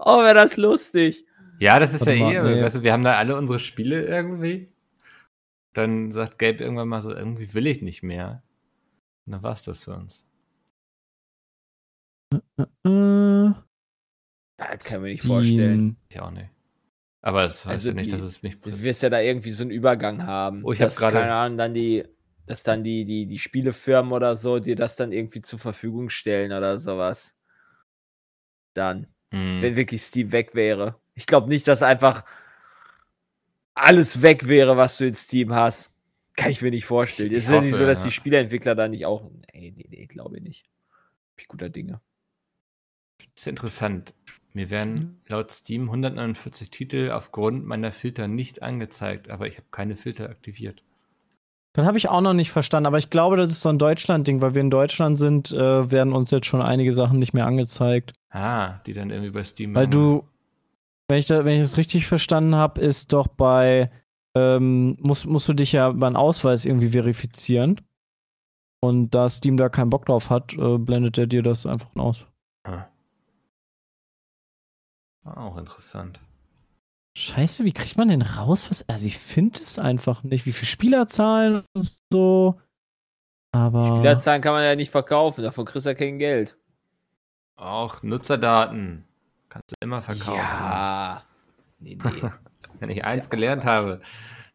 Oh, 0.00 0.22
wäre 0.22 0.34
das 0.34 0.58
lustig. 0.58 1.24
Ja, 1.58 1.78
das 1.78 1.94
ist 1.94 2.00
Warte 2.04 2.12
ja 2.18 2.42
mal, 2.42 2.50
eh, 2.52 2.56
nee. 2.56 2.62
weißt 2.62 2.76
du, 2.76 2.82
wir 2.82 2.92
haben 2.92 3.04
da 3.04 3.16
alle 3.16 3.36
unsere 3.36 3.58
Spiele 3.58 4.02
irgendwie. 4.04 4.68
Dann 5.72 6.12
sagt 6.12 6.38
Gabe 6.38 6.58
irgendwann 6.58 6.88
mal 6.88 7.00
so, 7.00 7.10
irgendwie 7.14 7.54
will 7.54 7.66
ich 7.66 7.80
nicht 7.80 8.02
mehr. 8.02 8.42
Und 9.24 9.32
dann 9.32 9.42
war's 9.42 9.64
das 9.64 9.84
für 9.84 9.94
uns. 9.94 10.26
Das 14.58 14.84
kann 14.84 15.00
mir 15.02 15.08
nicht 15.08 15.20
Steam. 15.22 15.32
vorstellen. 15.32 15.96
Ich 16.10 16.20
auch 16.20 16.30
nicht. 16.30 16.50
Aber 17.22 17.42
das 17.42 17.64
heißt 17.64 17.70
Also 17.70 17.88
ja 17.88 17.94
nicht, 17.94 18.06
die- 18.06 18.10
dass 18.10 18.22
es 18.22 18.42
mich. 18.42 18.60
Du 18.60 18.82
wirst 18.82 19.02
ja 19.02 19.08
da 19.10 19.20
irgendwie 19.20 19.50
so 19.52 19.64
einen 19.64 19.70
Übergang 19.70 20.26
haben. 20.26 20.64
Oh, 20.64 20.72
ich 20.72 20.80
hab 20.82 20.88
dass, 20.88 20.96
gerade- 20.96 21.16
Keine 21.18 21.32
Ahnung, 21.32 21.56
dann 21.58 21.72
die, 21.74 22.04
dass 22.46 22.62
dann 22.62 22.84
die, 22.84 23.04
die, 23.04 23.26
die 23.26 23.38
Spielefirmen 23.38 24.12
oder 24.12 24.36
so 24.36 24.58
dir 24.58 24.76
das 24.76 24.96
dann 24.96 25.12
irgendwie 25.12 25.40
zur 25.40 25.58
Verfügung 25.58 26.10
stellen 26.10 26.52
oder 26.52 26.78
sowas. 26.78 27.36
Dann. 28.74 29.08
Hm. 29.30 29.60
Wenn 29.60 29.76
wirklich 29.76 30.02
Steam 30.02 30.32
weg 30.32 30.54
wäre. 30.54 31.00
Ich 31.14 31.26
glaube 31.26 31.48
nicht, 31.48 31.66
dass 31.66 31.82
einfach 31.82 32.24
alles 33.74 34.22
weg 34.22 34.48
wäre, 34.48 34.76
was 34.76 34.98
du 34.98 35.06
in 35.06 35.14
Steam 35.14 35.52
hast. 35.52 35.92
Kann 36.36 36.50
ich 36.50 36.62
mir 36.62 36.70
nicht 36.70 36.84
vorstellen. 36.84 37.32
Es 37.32 37.44
ist 37.44 37.50
ja 37.50 37.60
nicht 37.60 37.74
so, 37.74 37.86
dass 37.86 38.00
ja. 38.00 38.04
die 38.04 38.10
Spieleentwickler 38.10 38.74
da 38.74 38.88
nicht 38.88 39.06
auch. 39.06 39.30
Nee, 39.52 39.72
nee, 39.74 39.86
nee, 39.88 40.06
glaube 40.06 40.36
ich 40.36 40.42
nicht. 40.42 40.64
Bin 41.34 41.42
ich 41.42 41.48
guter 41.48 41.70
Dinge. 41.70 42.00
Das 43.18 43.42
ist 43.42 43.46
interessant. 43.46 44.14
Mir 44.52 44.70
werden 44.70 45.20
laut 45.26 45.50
Steam 45.50 45.84
149 45.84 46.70
Titel 46.70 47.10
aufgrund 47.10 47.66
meiner 47.66 47.92
Filter 47.92 48.28
nicht 48.28 48.62
angezeigt, 48.62 49.28
aber 49.28 49.46
ich 49.46 49.56
habe 49.56 49.66
keine 49.70 49.96
Filter 49.96 50.30
aktiviert. 50.30 50.82
Das 51.76 51.84
habe 51.84 51.98
ich 51.98 52.08
auch 52.08 52.22
noch 52.22 52.32
nicht 52.32 52.50
verstanden, 52.50 52.86
aber 52.86 52.96
ich 52.96 53.10
glaube, 53.10 53.36
das 53.36 53.48
ist 53.50 53.60
so 53.60 53.68
ein 53.68 53.78
Deutschland-Ding, 53.78 54.40
weil 54.40 54.54
wir 54.54 54.62
in 54.62 54.70
Deutschland 54.70 55.18
sind, 55.18 55.52
äh, 55.52 55.90
werden 55.90 56.14
uns 56.14 56.30
jetzt 56.30 56.46
schon 56.46 56.62
einige 56.62 56.94
Sachen 56.94 57.18
nicht 57.18 57.34
mehr 57.34 57.46
angezeigt. 57.46 58.14
Ah, 58.30 58.78
die 58.86 58.94
dann 58.94 59.10
irgendwie 59.10 59.30
bei 59.30 59.44
Steam. 59.44 59.74
Weil 59.74 59.86
du, 59.86 60.24
wenn 61.08 61.18
ich, 61.18 61.26
da, 61.26 61.44
wenn 61.44 61.56
ich 61.56 61.60
das 61.60 61.76
richtig 61.76 62.06
verstanden 62.06 62.54
habe, 62.54 62.80
ist 62.80 63.12
doch 63.12 63.26
bei, 63.28 63.90
ähm, 64.34 64.96
musst, 65.00 65.26
musst 65.26 65.50
du 65.50 65.52
dich 65.52 65.72
ja 65.72 65.90
einen 65.90 66.16
Ausweis 66.16 66.64
irgendwie 66.64 66.88
verifizieren. 66.88 67.82
Und 68.80 69.10
da 69.10 69.28
Steam 69.28 69.58
da 69.58 69.68
keinen 69.68 69.90
Bock 69.90 70.06
drauf 70.06 70.30
hat, 70.30 70.54
äh, 70.54 70.78
blendet 70.78 71.18
er 71.18 71.26
dir 71.26 71.42
das 71.42 71.66
einfach 71.66 71.94
aus. 71.96 72.26
Ah. 72.64 72.86
War 75.24 75.36
Auch 75.36 75.58
interessant. 75.58 76.20
Scheiße, 77.18 77.64
wie 77.64 77.72
kriegt 77.72 77.96
man 77.96 78.08
denn 78.08 78.20
raus? 78.20 78.68
Was? 78.68 78.86
Also 78.90 79.06
ich 79.06 79.16
finde 79.16 79.58
es 79.58 79.78
einfach 79.78 80.22
nicht. 80.22 80.44
Wie 80.44 80.52
viele 80.52 80.66
Spielerzahlen 80.66 81.64
und 81.72 81.96
so. 82.12 82.60
Aber. 83.52 83.86
Spielerzahlen 83.86 84.42
kann 84.42 84.52
man 84.52 84.62
ja 84.62 84.76
nicht 84.76 84.90
verkaufen, 84.90 85.42
davon 85.42 85.64
kriegst 85.64 85.86
du 85.86 85.90
ja 85.90 85.94
kein 85.94 86.18
Geld. 86.18 86.58
Auch 87.56 88.02
Nutzerdaten. 88.02 89.06
Kannst 89.48 89.70
du 89.70 89.74
immer 89.80 90.02
verkaufen. 90.02 90.36
Ja. 90.38 91.22
Nee, 91.78 91.98
nee. 92.02 92.30
Wenn 92.80 92.88
ich 92.88 93.04
eins 93.04 93.28
gelernt 93.28 93.66
habe, 93.66 94.00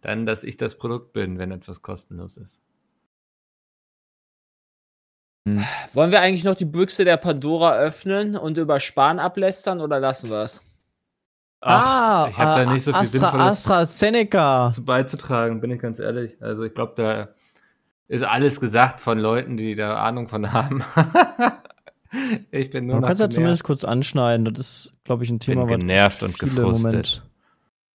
dann, 0.01 0.25
dass 0.25 0.43
ich 0.43 0.57
das 0.57 0.75
Produkt 0.75 1.13
bin, 1.13 1.37
wenn 1.37 1.51
etwas 1.51 1.83
kostenlos 1.83 2.35
ist. 2.35 2.61
Wollen 5.93 6.11
wir 6.11 6.19
eigentlich 6.19 6.43
noch 6.43 6.55
die 6.55 6.65
Büchse 6.65 7.05
der 7.05 7.17
Pandora 7.17 7.75
öffnen 7.75 8.35
und 8.35 8.57
über 8.57 8.79
Spahn 8.79 9.19
ablästern 9.19 9.81
oder 9.81 9.99
lassen 9.99 10.31
wir 10.31 10.41
es? 10.41 10.63
Ach, 11.61 12.27
ich 12.29 12.37
habe 12.37 12.65
da 12.65 12.71
nicht 12.73 12.83
so 12.83 12.91
viel 12.91 13.01
Astra, 13.01 13.19
Sinnvolles 13.29 13.47
AstraZeneca. 13.59 14.71
zu 14.73 14.83
beizutragen, 14.83 15.61
bin 15.61 15.71
ich 15.71 15.79
ganz 15.79 15.99
ehrlich. 15.99 16.35
Also 16.41 16.63
ich 16.63 16.73
glaube, 16.73 16.93
da 16.95 17.29
ist 18.07 18.23
alles 18.23 18.59
gesagt 18.59 18.99
von 18.99 19.19
Leuten, 19.19 19.57
die 19.57 19.75
da 19.75 20.03
Ahnung 20.03 20.27
von 20.27 20.51
haben. 20.51 20.83
ich 22.51 22.71
bin 22.71 22.87
nur 22.87 22.95
Man 22.95 23.01
noch 23.01 23.07
kann 23.07 23.13
es 23.13 23.19
ja 23.19 23.29
zumindest 23.29 23.63
kurz 23.63 23.83
anschneiden. 23.83 24.45
Das 24.45 24.57
ist, 24.59 24.93
glaube 25.03 25.23
ich, 25.23 25.29
ein 25.29 25.39
Thema, 25.39 25.65
bin 25.65 25.79
genervt 25.81 26.23
und 26.23 26.37
gefrustet. 26.37 27.23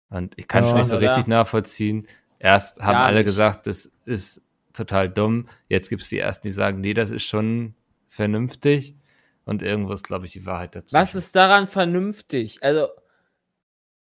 Und 0.09 0.33
ich 0.37 0.47
kann 0.47 0.63
es 0.63 0.71
Ja, 0.71 0.77
nicht 0.77 0.89
so 0.89 0.97
richtig 0.97 1.27
nachvollziehen. 1.27 2.07
Erst 2.39 2.81
haben 2.81 2.97
alle 2.97 3.17
nicht. 3.17 3.25
gesagt, 3.25 3.67
das 3.67 3.91
ist 4.05 4.41
total 4.73 5.09
dumm. 5.09 5.47
Jetzt 5.67 5.89
gibt 5.89 6.03
es 6.03 6.09
die 6.09 6.19
ersten, 6.19 6.47
die 6.47 6.53
sagen, 6.53 6.81
nee, 6.81 6.93
das 6.93 7.09
ist 7.09 7.23
schon 7.23 7.73
vernünftig. 8.07 8.95
Und 9.43 9.61
irgendwo 9.61 9.93
ist, 9.93 10.03
glaube 10.03 10.25
ich, 10.25 10.31
die 10.31 10.45
Wahrheit 10.45 10.75
dazu. 10.75 10.93
Was 10.93 11.15
ist 11.15 11.35
daran 11.35 11.67
vernünftig? 11.67 12.63
Also, 12.63 12.87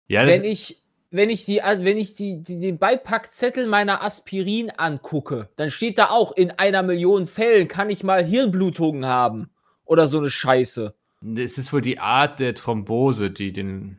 ja, 0.08 0.26
wenn 0.28 0.44
ich, 0.44 0.82
wenn 1.12 1.30
ich, 1.30 1.46
die, 1.46 1.58
wenn 1.58 1.98
ich 1.98 2.16
die, 2.16 2.42
die, 2.42 2.60
den 2.60 2.78
Beipackzettel 2.78 3.68
meiner 3.68 4.04
Aspirin 4.04 4.72
angucke, 4.72 5.50
dann 5.56 5.72
steht 5.72 5.98
da 5.98 6.10
auch, 6.10 6.32
in 6.32 6.52
einer 6.52 6.84
Million 6.84 7.28
Fällen 7.28 7.68
kann 7.68 7.90
ich 7.90 8.04
mal 8.04 8.24
Hirnblutungen 8.24 9.06
haben. 9.06 9.50
Oder 9.86 10.08
so 10.08 10.18
eine 10.18 10.32
Scheiße. 10.32 10.96
es 11.38 11.58
ist 11.58 11.72
wohl 11.72 11.82
die 11.82 12.00
Art 12.00 12.40
der 12.40 12.56
Thrombose, 12.56 13.30
die 13.30 13.54
den 13.54 13.98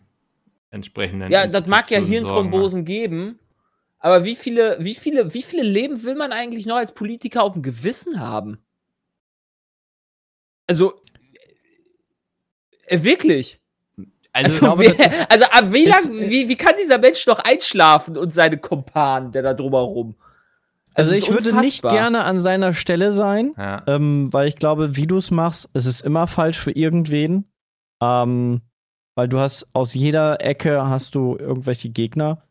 entsprechenden. 0.70 1.30
Ja, 1.30 1.46
das 1.46 1.66
mag 1.68 1.90
ja 1.90 2.00
Hirnthrombosen 2.00 2.84
geben. 2.84 3.38
Aber 3.98 4.24
wie 4.24 4.36
viele, 4.36 4.76
wie 4.80 4.94
viele, 4.94 5.32
wie 5.32 5.42
viele 5.42 5.62
Leben 5.62 6.02
will 6.02 6.14
man 6.14 6.32
eigentlich 6.32 6.66
noch 6.66 6.76
als 6.76 6.92
Politiker 6.92 7.42
auf 7.42 7.54
dem 7.54 7.62
Gewissen 7.62 8.20
haben? 8.20 8.58
Also, 10.66 11.00
äh, 12.86 13.02
wirklich. 13.02 13.60
Also, 14.44 14.66
Also, 14.66 14.76
glaube, 14.76 14.82
wer, 14.98 15.04
das 15.04 15.14
ist- 15.18 15.30
also 15.30 15.44
ab 15.46 15.64
wie, 15.70 15.84
ist- 15.84 16.06
lang, 16.08 16.18
wie, 16.30 16.48
wie 16.48 16.56
kann 16.56 16.74
dieser 16.80 16.98
Mensch 16.98 17.26
noch 17.26 17.38
einschlafen 17.40 18.16
und 18.16 18.32
seine 18.32 18.58
Kumpanen, 18.58 19.32
der 19.32 19.42
da 19.42 19.54
drumherum? 19.54 20.14
Also 20.94 21.12
es 21.12 21.18
ich 21.24 21.30
würde 21.30 21.54
nicht 21.56 21.82
gerne 21.82 22.24
an 22.24 22.38
seiner 22.38 22.72
Stelle 22.72 23.12
sein, 23.12 23.52
ja. 23.58 23.82
ähm, 23.86 24.32
weil 24.32 24.48
ich 24.48 24.56
glaube, 24.56 24.96
wie 24.96 25.06
du 25.06 25.18
es 25.18 25.30
machst, 25.30 25.68
es 25.74 25.84
ist 25.86 26.00
immer 26.00 26.26
falsch 26.26 26.58
für 26.58 26.70
irgendwen. 26.72 27.44
Ähm, 28.02 28.60
weil 29.14 29.28
du 29.28 29.38
hast 29.40 29.68
aus 29.72 29.94
jeder 29.94 30.42
Ecke 30.42 30.86
hast 30.88 31.14
du 31.14 31.36
irgendwelche 31.38 31.88
Gegner. 31.88 32.42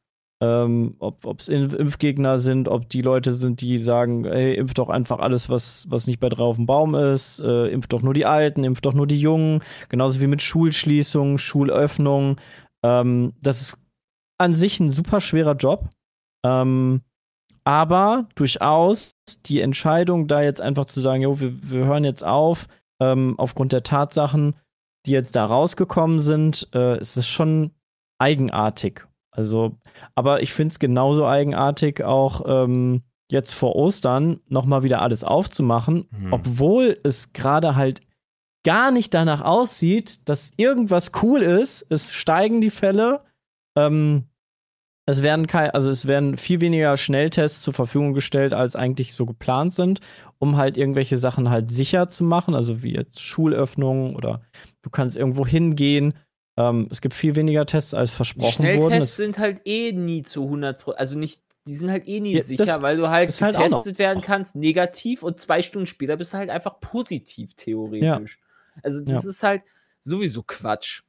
Ähm, 0.41 0.95
ob 0.99 1.39
es 1.39 1.47
Impfgegner 1.47 2.39
sind, 2.39 2.67
ob 2.67 2.89
die 2.89 3.01
Leute 3.01 3.31
sind, 3.31 3.61
die 3.61 3.77
sagen, 3.77 4.25
ey, 4.25 4.55
impf 4.55 4.73
doch 4.73 4.89
einfach 4.89 5.19
alles, 5.19 5.49
was, 5.49 5.85
was 5.89 6.07
nicht 6.07 6.19
bei 6.19 6.27
drauf 6.27 6.49
auf 6.49 6.55
dem 6.57 6.65
Baum 6.65 6.93
ist, 6.93 7.39
äh, 7.39 7.67
impf 7.67 7.87
doch 7.87 8.01
nur 8.01 8.13
die 8.13 8.25
Alten, 8.25 8.65
impf 8.65 8.81
doch 8.81 8.93
nur 8.93 9.07
die 9.07 9.19
Jungen, 9.19 9.63
genauso 9.87 10.19
wie 10.19 10.27
mit 10.27 10.41
Schulschließungen, 10.41 11.39
Schulöffnungen. 11.39 12.35
Ähm, 12.83 13.33
das 13.41 13.61
ist 13.61 13.79
an 14.37 14.55
sich 14.55 14.79
ein 14.81 14.91
super 14.91 15.21
schwerer 15.21 15.55
Job. 15.55 15.89
Ähm, 16.45 17.01
aber 17.63 18.27
durchaus 18.35 19.11
die 19.45 19.61
Entscheidung, 19.61 20.27
da 20.27 20.41
jetzt 20.41 20.61
einfach 20.61 20.85
zu 20.85 20.99
sagen, 20.99 21.23
jo, 21.23 21.39
wir, 21.39 21.71
wir 21.71 21.85
hören 21.85 22.03
jetzt 22.03 22.23
auf, 22.23 22.67
ähm, 23.01 23.35
aufgrund 23.37 23.71
der 23.71 23.83
Tatsachen, 23.83 24.55
die 25.05 25.11
jetzt 25.11 25.35
da 25.35 25.45
rausgekommen 25.45 26.19
sind, 26.19 26.67
äh, 26.73 26.99
ist 26.99 27.17
es 27.17 27.27
schon 27.27 27.71
eigenartig. 28.19 29.07
Also, 29.37 29.77
aber 30.15 30.41
ich 30.41 30.53
finde 30.53 30.71
es 30.71 30.79
genauso 30.79 31.25
eigenartig, 31.25 32.03
auch 32.03 32.43
ähm, 32.47 33.03
jetzt 33.31 33.53
vor 33.53 33.75
Ostern 33.75 34.39
nochmal 34.47 34.83
wieder 34.83 35.01
alles 35.01 35.23
aufzumachen, 35.23 36.07
Hm. 36.17 36.33
obwohl 36.33 36.97
es 37.03 37.33
gerade 37.33 37.75
halt 37.75 38.01
gar 38.63 38.91
nicht 38.91 39.13
danach 39.13 39.41
aussieht, 39.41 40.27
dass 40.27 40.51
irgendwas 40.57 41.11
cool 41.21 41.41
ist. 41.41 41.85
Es 41.89 42.13
steigen 42.13 42.61
die 42.61 42.69
Fälle. 42.71 43.21
Ähm, 43.77 44.25
es 45.07 45.21
werden 45.21 45.45
kein, 45.45 45.69
also 45.69 45.91
es 45.91 46.07
werden 46.07 46.35
viel 46.37 46.61
weniger 46.61 46.97
Schnelltests 46.97 47.61
zur 47.61 47.75
Verfügung 47.75 48.13
gestellt, 48.13 48.53
als 48.53 48.75
eigentlich 48.75 49.13
so 49.13 49.27
geplant 49.27 49.71
sind, 49.73 49.99
um 50.39 50.57
halt 50.57 50.77
irgendwelche 50.77 51.17
Sachen 51.17 51.51
halt 51.51 51.69
sicher 51.69 52.07
zu 52.07 52.23
machen, 52.23 52.55
also 52.55 52.81
wie 52.81 52.95
jetzt 52.95 53.21
Schulöffnungen 53.21 54.15
oder 54.15 54.41
du 54.81 54.89
kannst 54.89 55.15
irgendwo 55.15 55.45
hingehen. 55.45 56.13
Ähm, 56.57 56.87
es 56.89 57.01
gibt 57.01 57.13
viel 57.13 57.35
weniger 57.35 57.65
Tests, 57.65 57.93
als 57.93 58.11
versprochen 58.11 58.65
wurden. 58.65 58.77
Schnelltests 58.77 59.11
Es, 59.11 59.15
sind 59.17 59.39
halt 59.39 59.61
eh 59.65 59.91
nie 59.91 60.23
zu 60.23 60.43
100 60.45 60.79
Pro- 60.81 60.91
also 60.91 61.19
nicht, 61.19 61.41
die 61.67 61.75
sind 61.75 61.89
halt 61.91 62.07
eh 62.07 62.19
nie 62.19 62.33
Ja, 62.33 62.39
das 62.39 62.47
sicher, 62.47 62.81
weil 62.81 62.97
du 62.97 63.09
halt 63.09 63.29
halt 63.41 63.55
getestet 63.57 63.99
werden 63.99 64.21
kannst, 64.21 64.55
negativ 64.55 65.23
und 65.23 65.39
zwei 65.39 65.61
Stunden 65.61 65.85
später 65.87 66.15
bist 66.15 66.33
du 66.33 66.37
halt 66.37 66.49
einfach 66.49 66.79
positiv, 66.79 67.53
theoretisch. 67.55 68.39
Also 68.83 69.03
das 69.03 69.23
Ja. 69.23 69.29
ist 69.29 69.43
halt 69.43 69.63
sowieso 70.01 70.43
Quatsch. 70.43 71.01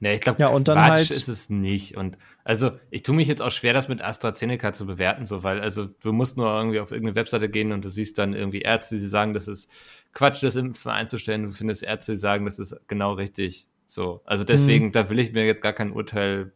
Nee, 0.00 0.14
ich 0.14 0.20
glaube, 0.20 0.40
Ja, 0.40 0.48
und 0.48 0.66
dann 0.68 0.76
Quatsch 0.76 0.88
halt- 0.90 1.10
ist 1.10 1.28
es 1.28 1.50
nicht. 1.50 1.96
Und 1.96 2.18
also, 2.42 2.72
ich 2.90 3.04
tue 3.04 3.14
mich 3.14 3.28
jetzt 3.28 3.40
auch 3.40 3.52
schwer, 3.52 3.72
das 3.72 3.88
mit 3.88 4.02
AstraZeneca 4.02 4.72
zu 4.72 4.86
bewerten, 4.86 5.24
so, 5.24 5.44
weil, 5.44 5.60
also, 5.60 5.86
du 5.86 6.12
musst 6.12 6.36
nur 6.36 6.48
irgendwie 6.48 6.80
auf 6.80 6.90
irgendeine 6.90 7.14
Webseite 7.14 7.48
gehen 7.48 7.70
und 7.72 7.84
du 7.84 7.88
siehst 7.88 8.18
dann 8.18 8.34
irgendwie 8.34 8.60
Ärzte, 8.62 8.96
die 8.96 9.06
sagen, 9.06 9.34
das 9.34 9.46
ist 9.48 9.70
Quatsch, 10.12 10.42
das 10.42 10.56
Impfen 10.56 10.90
einzustellen. 10.90 11.44
Du 11.44 11.52
findest 11.52 11.84
Ärzte, 11.84 12.12
die 12.12 12.18
sagen, 12.18 12.44
das 12.44 12.58
ist 12.58 12.76
genau 12.88 13.12
richtig. 13.12 13.66
So. 13.86 14.22
Also, 14.24 14.44
deswegen, 14.44 14.92
da 14.92 15.08
will 15.10 15.18
ich 15.18 15.32
mir 15.32 15.46
jetzt 15.46 15.62
gar 15.62 15.72
kein 15.72 15.92
Urteil 15.92 16.52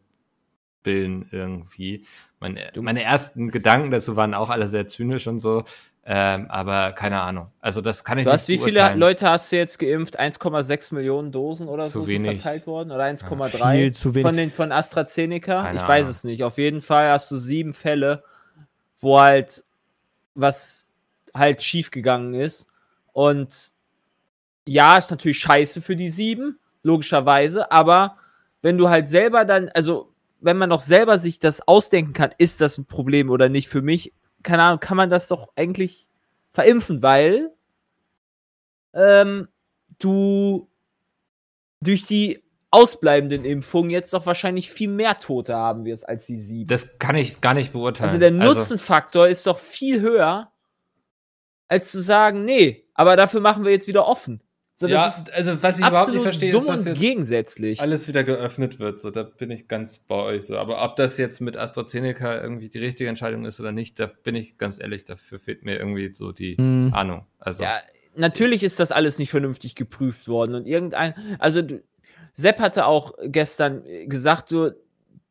bilden 0.83 1.27
irgendwie. 1.31 2.05
Meine, 2.39 2.71
meine 2.75 3.03
ersten 3.03 3.51
Gedanken 3.51 3.91
dazu 3.91 4.15
waren 4.15 4.33
auch 4.33 4.49
alle 4.49 4.69
sehr 4.69 4.87
zynisch 4.87 5.27
und 5.27 5.39
so. 5.39 5.65
Ähm, 6.05 6.47
aber 6.49 6.93
keine 6.93 7.19
Ahnung. 7.21 7.51
Also, 7.59 7.81
das 7.81 8.03
kann 8.03 8.17
ich 8.17 8.23
Du 8.23 8.29
nicht 8.31 8.39
hast, 8.39 8.47
wie 8.47 8.57
viele. 8.57 8.95
Leute 8.95 9.29
hast 9.29 9.51
du 9.51 9.57
jetzt 9.57 9.77
geimpft? 9.77 10.19
1,6 10.19 10.95
Millionen 10.95 11.31
Dosen 11.31 11.67
oder 11.67 11.83
Zu 11.83 11.99
so 11.99 12.05
sind 12.05 12.23
wenig. 12.23 12.41
verteilt 12.41 12.65
worden? 12.65 12.91
Oder 12.91 13.03
1,3? 13.03 13.71
Viel 13.73 13.91
zu 13.93 14.15
wenig. 14.15 14.25
Von, 14.25 14.37
den, 14.37 14.51
von 14.51 14.71
AstraZeneca? 14.71 15.63
Keine 15.63 15.77
ich 15.77 15.87
weiß 15.87 16.05
Ahnung. 16.05 16.11
es 16.11 16.23
nicht. 16.23 16.43
Auf 16.43 16.57
jeden 16.57 16.81
Fall 16.81 17.09
hast 17.09 17.29
du 17.29 17.35
sieben 17.35 17.73
Fälle, 17.73 18.23
wo 18.97 19.19
halt 19.19 19.63
was 20.33 20.87
halt 21.35 21.61
schiefgegangen 21.63 22.33
ist. 22.33 22.67
Und 23.11 23.71
ja, 24.65 24.97
ist 24.97 25.11
natürlich 25.11 25.39
scheiße 25.39 25.81
für 25.81 25.95
die 25.95 26.09
sieben, 26.09 26.59
logischerweise, 26.83 27.71
aber 27.71 28.17
wenn 28.61 28.77
du 28.77 28.89
halt 28.89 29.07
selber 29.07 29.45
dann, 29.45 29.69
also 29.69 30.13
wenn 30.41 30.57
man 30.57 30.69
noch 30.69 30.79
selber 30.79 31.17
sich 31.17 31.39
das 31.39 31.67
ausdenken 31.67 32.13
kann, 32.13 32.33
ist 32.37 32.61
das 32.61 32.77
ein 32.77 32.85
Problem 32.85 33.29
oder 33.29 33.49
nicht 33.49 33.67
für 33.67 33.81
mich, 33.81 34.13
keine 34.43 34.63
Ahnung, 34.63 34.79
kann 34.79 34.97
man 34.97 35.09
das 35.09 35.27
doch 35.27 35.49
eigentlich 35.55 36.07
verimpfen, 36.51 37.03
weil 37.03 37.51
ähm, 38.93 39.47
du 39.99 40.69
durch 41.81 42.03
die 42.03 42.43
ausbleibenden 42.71 43.45
Impfungen 43.45 43.89
jetzt 43.89 44.13
doch 44.13 44.25
wahrscheinlich 44.25 44.69
viel 44.69 44.89
mehr 44.89 45.19
Tote 45.19 45.55
haben 45.55 45.85
wirst 45.85 46.07
als 46.07 46.25
die 46.25 46.37
sieben. 46.37 46.67
Das 46.67 46.99
kann 46.99 47.15
ich 47.15 47.41
gar 47.41 47.53
nicht 47.53 47.73
beurteilen. 47.73 48.07
Also 48.07 48.19
der 48.19 48.31
Nutzenfaktor 48.31 49.27
ist 49.27 49.47
doch 49.47 49.57
viel 49.57 50.01
höher, 50.01 50.51
als 51.67 51.91
zu 51.91 52.01
sagen, 52.01 52.45
nee, 52.45 52.87
aber 52.93 53.15
dafür 53.15 53.41
machen 53.41 53.63
wir 53.63 53.71
jetzt 53.71 53.87
wieder 53.87 54.07
offen. 54.07 54.41
So, 54.79 54.87
das 54.87 54.93
ja, 54.93 55.07
ist 55.07 55.33
also 55.33 55.61
was 55.61 55.77
ich 55.77 55.85
überhaupt 55.85 56.13
nicht 56.13 56.21
verstehe, 56.23 56.51
dumm 56.53 56.61
ist, 56.63 56.69
dass 56.69 56.85
jetzt 56.85 56.99
gegensätzlich. 57.01 57.81
alles 57.81 58.07
wieder 58.07 58.23
geöffnet 58.23 58.79
wird. 58.79 59.01
So, 59.01 59.11
da 59.11 59.23
bin 59.23 59.51
ich 59.51 59.67
ganz 59.67 59.99
bei 59.99 60.15
euch 60.15 60.45
so. 60.45 60.57
Aber 60.57 60.81
ob 60.85 60.95
das 60.95 61.17
jetzt 61.17 61.41
mit 61.41 61.57
AstraZeneca 61.57 62.41
irgendwie 62.41 62.69
die 62.69 62.77
richtige 62.79 63.09
Entscheidung 63.09 63.43
ist 63.43 63.59
oder 63.59 63.73
nicht, 63.73 63.99
da 63.99 64.05
bin 64.05 64.35
ich 64.35 64.57
ganz 64.57 64.79
ehrlich, 64.79 65.03
dafür 65.03 65.37
fehlt 65.37 65.65
mir 65.65 65.77
irgendwie 65.77 66.13
so 66.13 66.31
die 66.31 66.55
Hm. 66.55 66.93
Ahnung. 66.93 67.25
Also 67.39 67.63
Ja, 67.63 67.81
natürlich 68.15 68.63
ist 68.63 68.79
das 68.79 68.93
alles 68.93 69.19
nicht 69.19 69.31
vernünftig 69.31 69.75
geprüft 69.75 70.29
worden 70.29 70.55
und 70.55 70.65
irgendein, 70.65 71.13
also 71.39 71.61
Sepp 72.31 72.59
hatte 72.59 72.85
auch 72.85 73.11
gestern 73.25 73.83
gesagt, 74.05 74.47
so, 74.47 74.71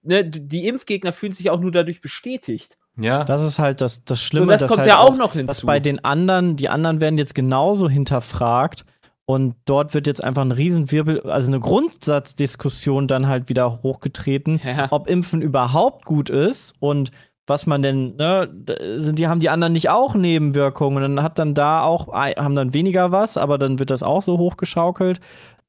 ne, 0.02 0.24
die 0.26 0.66
Impfgegner 0.68 1.14
fühlen 1.14 1.32
sich 1.32 1.48
auch 1.48 1.60
nur 1.60 1.72
dadurch 1.72 2.02
bestätigt. 2.02 2.76
ja, 2.98 3.24
Das 3.24 3.42
ist 3.42 3.58
halt 3.58 3.80
das, 3.80 4.04
das 4.04 4.22
Schlimme. 4.22 4.42
und 4.44 4.50
das 4.50 4.60
dass 4.60 4.68
kommt 4.68 4.80
halt 4.80 4.88
ja 4.90 4.98
auch 4.98 5.16
noch 5.16 5.32
hinzu. 5.32 5.46
dass 5.46 5.62
bei 5.64 5.80
den 5.80 6.04
anderen, 6.04 6.56
die 6.56 6.68
anderen 6.68 7.00
werden 7.00 7.16
jetzt 7.16 7.34
genauso 7.34 7.88
hinterfragt 7.88 8.84
und 9.30 9.56
dort 9.66 9.92
wird 9.92 10.06
jetzt 10.06 10.24
einfach 10.24 10.40
ein 10.40 10.52
Riesenwirbel, 10.52 11.20
also 11.30 11.50
eine 11.50 11.60
Grundsatzdiskussion 11.60 13.08
dann 13.08 13.28
halt 13.28 13.50
wieder 13.50 13.82
hochgetreten, 13.82 14.58
Ja. 14.64 14.86
ob 14.90 15.06
Impfen 15.06 15.42
überhaupt 15.42 16.06
gut 16.06 16.30
ist 16.30 16.74
und 16.80 17.10
was 17.46 17.66
man 17.66 17.82
denn, 17.82 18.16
ne, 18.16 18.48
sind 18.96 19.18
die, 19.18 19.26
haben 19.28 19.40
die 19.40 19.50
anderen 19.50 19.74
nicht 19.74 19.90
auch 19.90 20.14
Nebenwirkungen? 20.14 21.02
Und 21.02 21.16
dann 21.16 21.22
hat 21.24 21.38
dann 21.38 21.54
da 21.54 21.82
auch, 21.82 22.08
haben 22.12 22.54
dann 22.54 22.72
weniger 22.72 23.12
was, 23.12 23.36
aber 23.36 23.58
dann 23.58 23.78
wird 23.78 23.90
das 23.90 24.02
auch 24.02 24.22
so 24.22 24.38
hochgeschaukelt. 24.38 25.20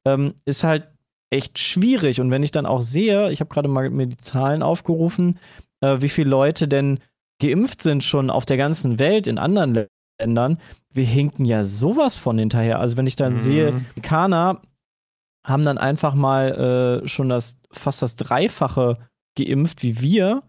Ähm, 0.05 0.33
ist 0.45 0.63
halt 0.63 0.87
echt 1.29 1.59
schwierig. 1.59 2.19
Und 2.21 2.31
wenn 2.31 2.43
ich 2.43 2.51
dann 2.51 2.65
auch 2.65 2.81
sehe, 2.81 3.29
ich 3.31 3.39
habe 3.41 3.49
gerade 3.49 3.67
mal 3.69 3.89
mir 3.89 4.07
die 4.07 4.17
Zahlen 4.17 4.61
aufgerufen, 4.63 5.37
äh, 5.81 5.97
wie 5.99 6.09
viele 6.09 6.29
Leute 6.29 6.67
denn 6.69 6.99
geimpft 7.41 7.81
sind 7.81 8.03
schon 8.03 8.29
auf 8.29 8.45
der 8.45 8.57
ganzen 8.57 8.99
Welt 8.99 9.27
in 9.27 9.37
anderen 9.37 9.73
Ländern, 10.19 10.59
wir 10.91 11.05
hinken 11.05 11.45
ja 11.45 11.63
sowas 11.63 12.17
von 12.17 12.37
hinterher. 12.37 12.79
Also 12.79 12.97
wenn 12.97 13.07
ich 13.07 13.15
dann 13.15 13.33
Mhm. 13.33 13.37
sehe, 13.37 13.71
die 13.95 14.01
Kana 14.01 14.61
haben 15.45 15.63
dann 15.63 15.77
einfach 15.77 16.13
mal 16.13 17.01
äh, 17.03 17.07
schon 17.07 17.29
das 17.29 17.57
fast 17.71 18.01
das 18.01 18.15
Dreifache 18.15 18.97
geimpft 19.37 19.81
wie 19.83 20.01
wir. 20.01 20.43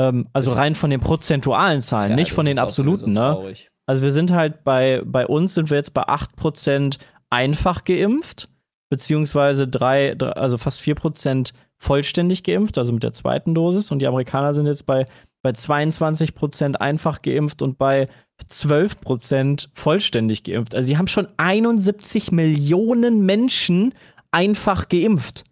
Ähm, 0.00 0.28
also 0.32 0.50
Das- 0.50 0.58
rein 0.58 0.74
von 0.74 0.90
den 0.90 1.00
prozentualen 1.00 1.80
Zahlen, 1.80 2.10
Ja, 2.10 2.16
nicht 2.16 2.32
von 2.32 2.46
den 2.46 2.58
absoluten, 2.58 3.12
ne? 3.12 3.54
Also 3.86 4.02
wir 4.02 4.12
sind 4.12 4.32
halt 4.32 4.64
bei, 4.64 5.02
bei 5.04 5.26
uns 5.26 5.54
sind 5.54 5.70
wir 5.70 5.76
jetzt 5.78 5.94
bei 5.94 6.02
8% 6.06 6.98
einfach 7.30 7.84
geimpft, 7.84 8.48
beziehungsweise 8.90 9.66
drei, 9.66 10.16
also 10.18 10.58
fast 10.58 10.80
4% 10.80 11.52
vollständig 11.76 12.42
geimpft, 12.44 12.76
also 12.78 12.92
mit 12.92 13.02
der 13.02 13.12
zweiten 13.12 13.54
Dosis. 13.54 13.90
Und 13.90 14.00
die 14.00 14.06
Amerikaner 14.06 14.52
sind 14.54 14.66
jetzt 14.66 14.86
bei, 14.86 15.06
bei 15.42 15.50
22% 15.50 16.76
einfach 16.76 17.22
geimpft 17.22 17.62
und 17.62 17.78
bei 17.78 18.08
12% 18.50 19.68
vollständig 19.74 20.44
geimpft. 20.44 20.74
Also 20.74 20.86
sie 20.86 20.98
haben 20.98 21.08
schon 21.08 21.28
71 21.36 22.32
Millionen 22.32 23.24
Menschen 23.24 23.94
einfach 24.30 24.88
geimpft. 24.88 25.44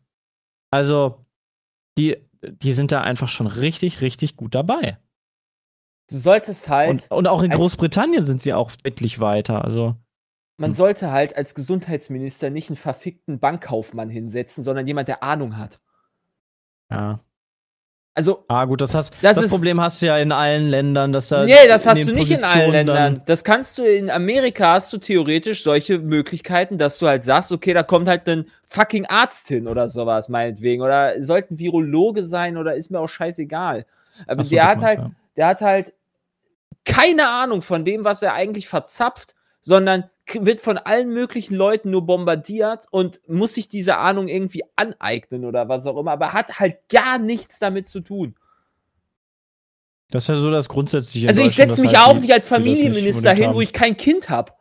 Also 0.70 1.24
die, 1.99 2.16
die 2.43 2.72
sind 2.72 2.93
da 2.93 3.01
einfach 3.03 3.28
schon 3.28 3.47
richtig, 3.47 4.01
richtig 4.01 4.37
gut 4.37 4.55
dabei. 4.55 4.99
Du 6.09 6.18
solltest 6.18 6.68
halt, 6.68 6.91
Und, 6.91 7.11
und 7.11 7.26
auch 7.26 7.43
in 7.43 7.51
Großbritannien 7.51 8.24
sind 8.24 8.41
sie 8.41 8.55
auch 8.55 8.70
deutlich 8.72 9.18
weiter. 9.18 9.64
Also 9.64 9.97
man 10.59 10.74
sollte 10.74 11.11
halt 11.11 11.37
als 11.37 11.55
Gesundheitsminister 11.55 12.51
nicht 12.51 12.70
einen 12.70 12.76
verfickten 12.76 13.39
Bankkaufmann 13.41 14.09
hinsetzen, 14.09 14.64
sondern 14.64 14.87
jemand, 14.87 15.09
der 15.09 15.22
Ahnung 15.22 15.59
hat. 15.59 15.80
ja. 16.91 17.20
Also, 18.16 18.44
Ah, 18.48 18.64
gut, 18.64 18.80
das 18.80 18.94
hast 18.94 19.12
Das 19.20 19.36
das, 19.36 19.44
ist- 19.44 19.50
Problem 19.50 19.78
hast 19.78 20.00
du 20.00 20.06
ja 20.06 20.16
in 20.16 20.32
allen 20.32 20.68
Ländern, 20.68 21.12
dass 21.12 21.28
da 21.28 21.44
nee, 21.44 21.52
das 21.68 21.86
hast 21.86 22.08
du 22.08 22.14
nicht 22.14 22.30
in 22.30 22.42
allen 22.42 22.64
Positionen 22.64 22.72
Ländern. 22.72 23.22
Das 23.26 23.44
kannst 23.44 23.76
du 23.76 23.84
in 23.84 24.10
Amerika 24.10 24.72
hast 24.72 24.90
du 24.94 24.96
theoretisch 24.96 25.62
solche 25.62 25.98
Möglichkeiten, 25.98 26.78
dass 26.78 26.98
du 26.98 27.06
halt 27.08 27.22
sagst, 27.22 27.52
okay, 27.52 27.74
da 27.74 27.82
kommt 27.82 28.08
halt 28.08 28.26
ein 28.26 28.46
fucking 28.64 29.04
Arzt 29.04 29.48
hin 29.48 29.68
oder 29.68 29.90
sowas, 29.90 30.30
meinetwegen. 30.30 30.82
Oder 30.82 31.22
sollte 31.22 31.52
ein 31.54 31.58
Virologe 31.58 32.24
sein 32.24 32.56
oder 32.56 32.74
ist 32.74 32.90
mir 32.90 33.00
auch 33.00 33.08
scheißegal. 33.08 33.84
Aber 34.26 34.42
so, 34.44 34.50
der 34.50 34.66
hat 34.66 34.82
halt, 34.82 34.98
du, 35.00 35.10
der 35.36 35.46
hat 35.48 35.60
halt 35.60 35.92
keine 36.86 37.28
Ahnung 37.28 37.60
von 37.60 37.84
dem, 37.84 38.04
was 38.04 38.22
er 38.22 38.32
eigentlich 38.32 38.66
verzapft, 38.66 39.34
sondern 39.60 40.04
wird 40.35 40.61
von 40.61 40.79
allen 40.79 41.11
möglichen 41.11 41.55
Leuten 41.55 41.91
nur 41.91 42.05
bombardiert 42.05 42.87
und 42.91 43.20
muss 43.29 43.55
sich 43.55 43.68
diese 43.68 43.97
Ahnung 43.97 44.29
irgendwie 44.29 44.62
aneignen 44.77 45.45
oder 45.45 45.68
was 45.68 45.87
auch 45.87 45.97
immer, 45.99 46.12
aber 46.12 46.33
hat 46.33 46.59
halt 46.59 46.89
gar 46.89 47.18
nichts 47.18 47.59
damit 47.59 47.89
zu 47.89 48.01
tun. 48.01 48.35
Das 50.11 50.24
ist 50.24 50.29
ja 50.29 50.41
so 50.41 50.51
das 50.51 50.68
Grundsätzliche. 50.68 51.29
Also 51.29 51.43
ich 51.43 51.55
setze 51.55 51.81
mich 51.81 51.97
halt 51.97 52.09
auch 52.09 52.20
nicht 52.20 52.33
als 52.33 52.49
nicht 52.51 52.57
Familienminister 52.57 53.31
unbedingt 53.31 53.47
hin, 53.47 53.55
wo 53.55 53.61
ich 53.61 53.72
kein 53.72 53.97
Kind 53.97 54.29
habe. 54.31 54.53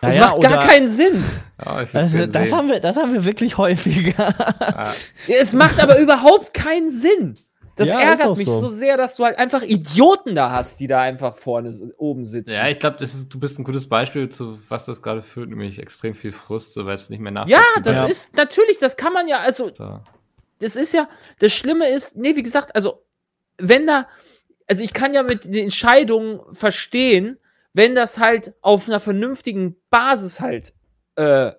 Das 0.00 0.14
Naja, 0.14 0.20
macht 0.28 0.40
gar 0.42 0.66
keinen 0.66 0.88
Sinn. 0.88 1.22
ja, 1.62 1.72
Also, 1.92 2.26
das, 2.26 2.48
sehen. 2.48 2.58
haben 2.58 2.68
wir, 2.68 2.80
das 2.80 2.96
haben 2.96 3.12
wir 3.12 3.24
wirklich 3.24 3.58
häufiger. 3.58 4.34
Ja. 4.60 4.92
Es 5.28 5.52
macht 5.52 5.78
aber 5.80 5.98
überhaupt 5.98 6.54
keinen 6.54 6.90
Sinn. 6.90 7.38
Das 7.80 7.88
Ja, 7.88 7.98
ärgert 7.98 8.36
mich 8.36 8.46
so. 8.46 8.60
so. 8.60 8.68
sehr, 8.68 8.98
dass 8.98 9.16
du 9.16 9.24
halt 9.24 9.38
einfach 9.38 9.62
Idioten 9.62 10.34
da 10.34 10.50
hast, 10.50 10.80
die 10.80 10.86
da 10.86 11.00
einfach 11.00 11.34
vorne 11.34 11.74
oben 11.96 12.26
sitzen. 12.26 12.50
Ja, 12.50 12.68
ich 12.68 12.78
glaube, 12.78 12.98
du 12.98 13.40
bist 13.40 13.58
ein 13.58 13.64
gutes 13.64 13.88
Beispiel 13.88 14.28
zu 14.28 14.58
was 14.68 14.84
das 14.84 15.00
gerade 15.00 15.22
führt, 15.22 15.48
nämlich 15.48 15.78
extrem 15.78 16.14
viel 16.14 16.30
Frust, 16.32 16.74
so 16.74 16.84
weil 16.84 16.96
es 16.96 17.08
nicht 17.08 17.20
mehr 17.20 17.32
ja 17.32 17.46
nachvollziehbar 17.46 17.82
das 17.82 17.96
Ja. 17.96 18.04
ist 18.04 18.36
natürlich, 18.36 18.76
das 18.80 18.98
kann 18.98 19.14
man 19.14 19.28
ja, 19.28 19.38
also 19.40 19.70
So. 19.74 19.98
das 20.58 20.76
ist 20.76 20.92
ja, 20.92 21.08
das 21.38 21.54
Schlimme 21.54 21.88
ist, 21.88 22.18
nee, 22.18 22.36
wie 22.36 22.42
gesagt, 22.42 22.74
also, 22.74 23.02
wenn 23.56 23.86
da, 23.86 24.06
also 24.68 24.82
ich 24.82 24.92
kann 24.92 25.14
ja 25.14 25.22
mit 25.22 25.44
den 25.44 25.54
Entscheidungen 25.54 26.40
verstehen, 26.52 27.38
wenn 27.72 27.94
das 27.94 28.18
halt 28.18 28.52
auf 28.60 28.88
einer 28.88 29.00
vernünftigen 29.00 29.76
Basis 29.88 30.40
halt 30.42 30.74
äh, 31.16 31.52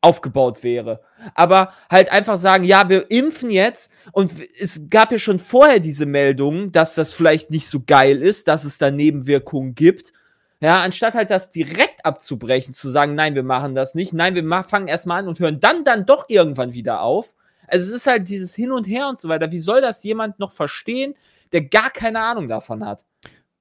aufgebaut 0.00 0.62
wäre. 0.62 1.02
Aber 1.34 1.72
halt 1.90 2.10
einfach 2.12 2.36
sagen, 2.36 2.64
ja, 2.64 2.88
wir 2.88 3.10
impfen 3.10 3.50
jetzt 3.50 3.90
und 4.12 4.32
es 4.60 4.88
gab 4.90 5.12
ja 5.12 5.18
schon 5.18 5.38
vorher 5.38 5.80
diese 5.80 6.06
Meldungen, 6.06 6.72
dass 6.72 6.94
das 6.94 7.12
vielleicht 7.12 7.50
nicht 7.50 7.68
so 7.68 7.82
geil 7.86 8.22
ist, 8.22 8.48
dass 8.48 8.64
es 8.64 8.78
da 8.78 8.90
Nebenwirkungen 8.90 9.74
gibt. 9.74 10.12
Ja, 10.60 10.80
anstatt 10.82 11.14
halt 11.14 11.30
das 11.30 11.50
direkt 11.50 12.04
abzubrechen, 12.04 12.72
zu 12.72 12.88
sagen, 12.88 13.14
nein, 13.14 13.34
wir 13.34 13.42
machen 13.42 13.74
das 13.74 13.94
nicht, 13.94 14.12
nein, 14.14 14.34
wir 14.34 14.64
fangen 14.64 14.88
erstmal 14.88 15.20
an 15.20 15.28
und 15.28 15.38
hören 15.38 15.60
dann 15.60 15.84
dann 15.84 16.06
doch 16.06 16.26
irgendwann 16.28 16.72
wieder 16.72 17.02
auf. 17.02 17.34
Also 17.68 17.88
es 17.88 17.92
ist 17.94 18.06
halt 18.06 18.28
dieses 18.28 18.54
Hin 18.54 18.72
und 18.72 18.86
Her 18.86 19.08
und 19.08 19.20
so 19.20 19.28
weiter. 19.28 19.50
Wie 19.52 19.58
soll 19.58 19.80
das 19.80 20.02
jemand 20.02 20.38
noch 20.38 20.52
verstehen, 20.52 21.14
der 21.52 21.62
gar 21.62 21.90
keine 21.90 22.20
Ahnung 22.20 22.48
davon 22.48 22.86
hat? 22.86 23.04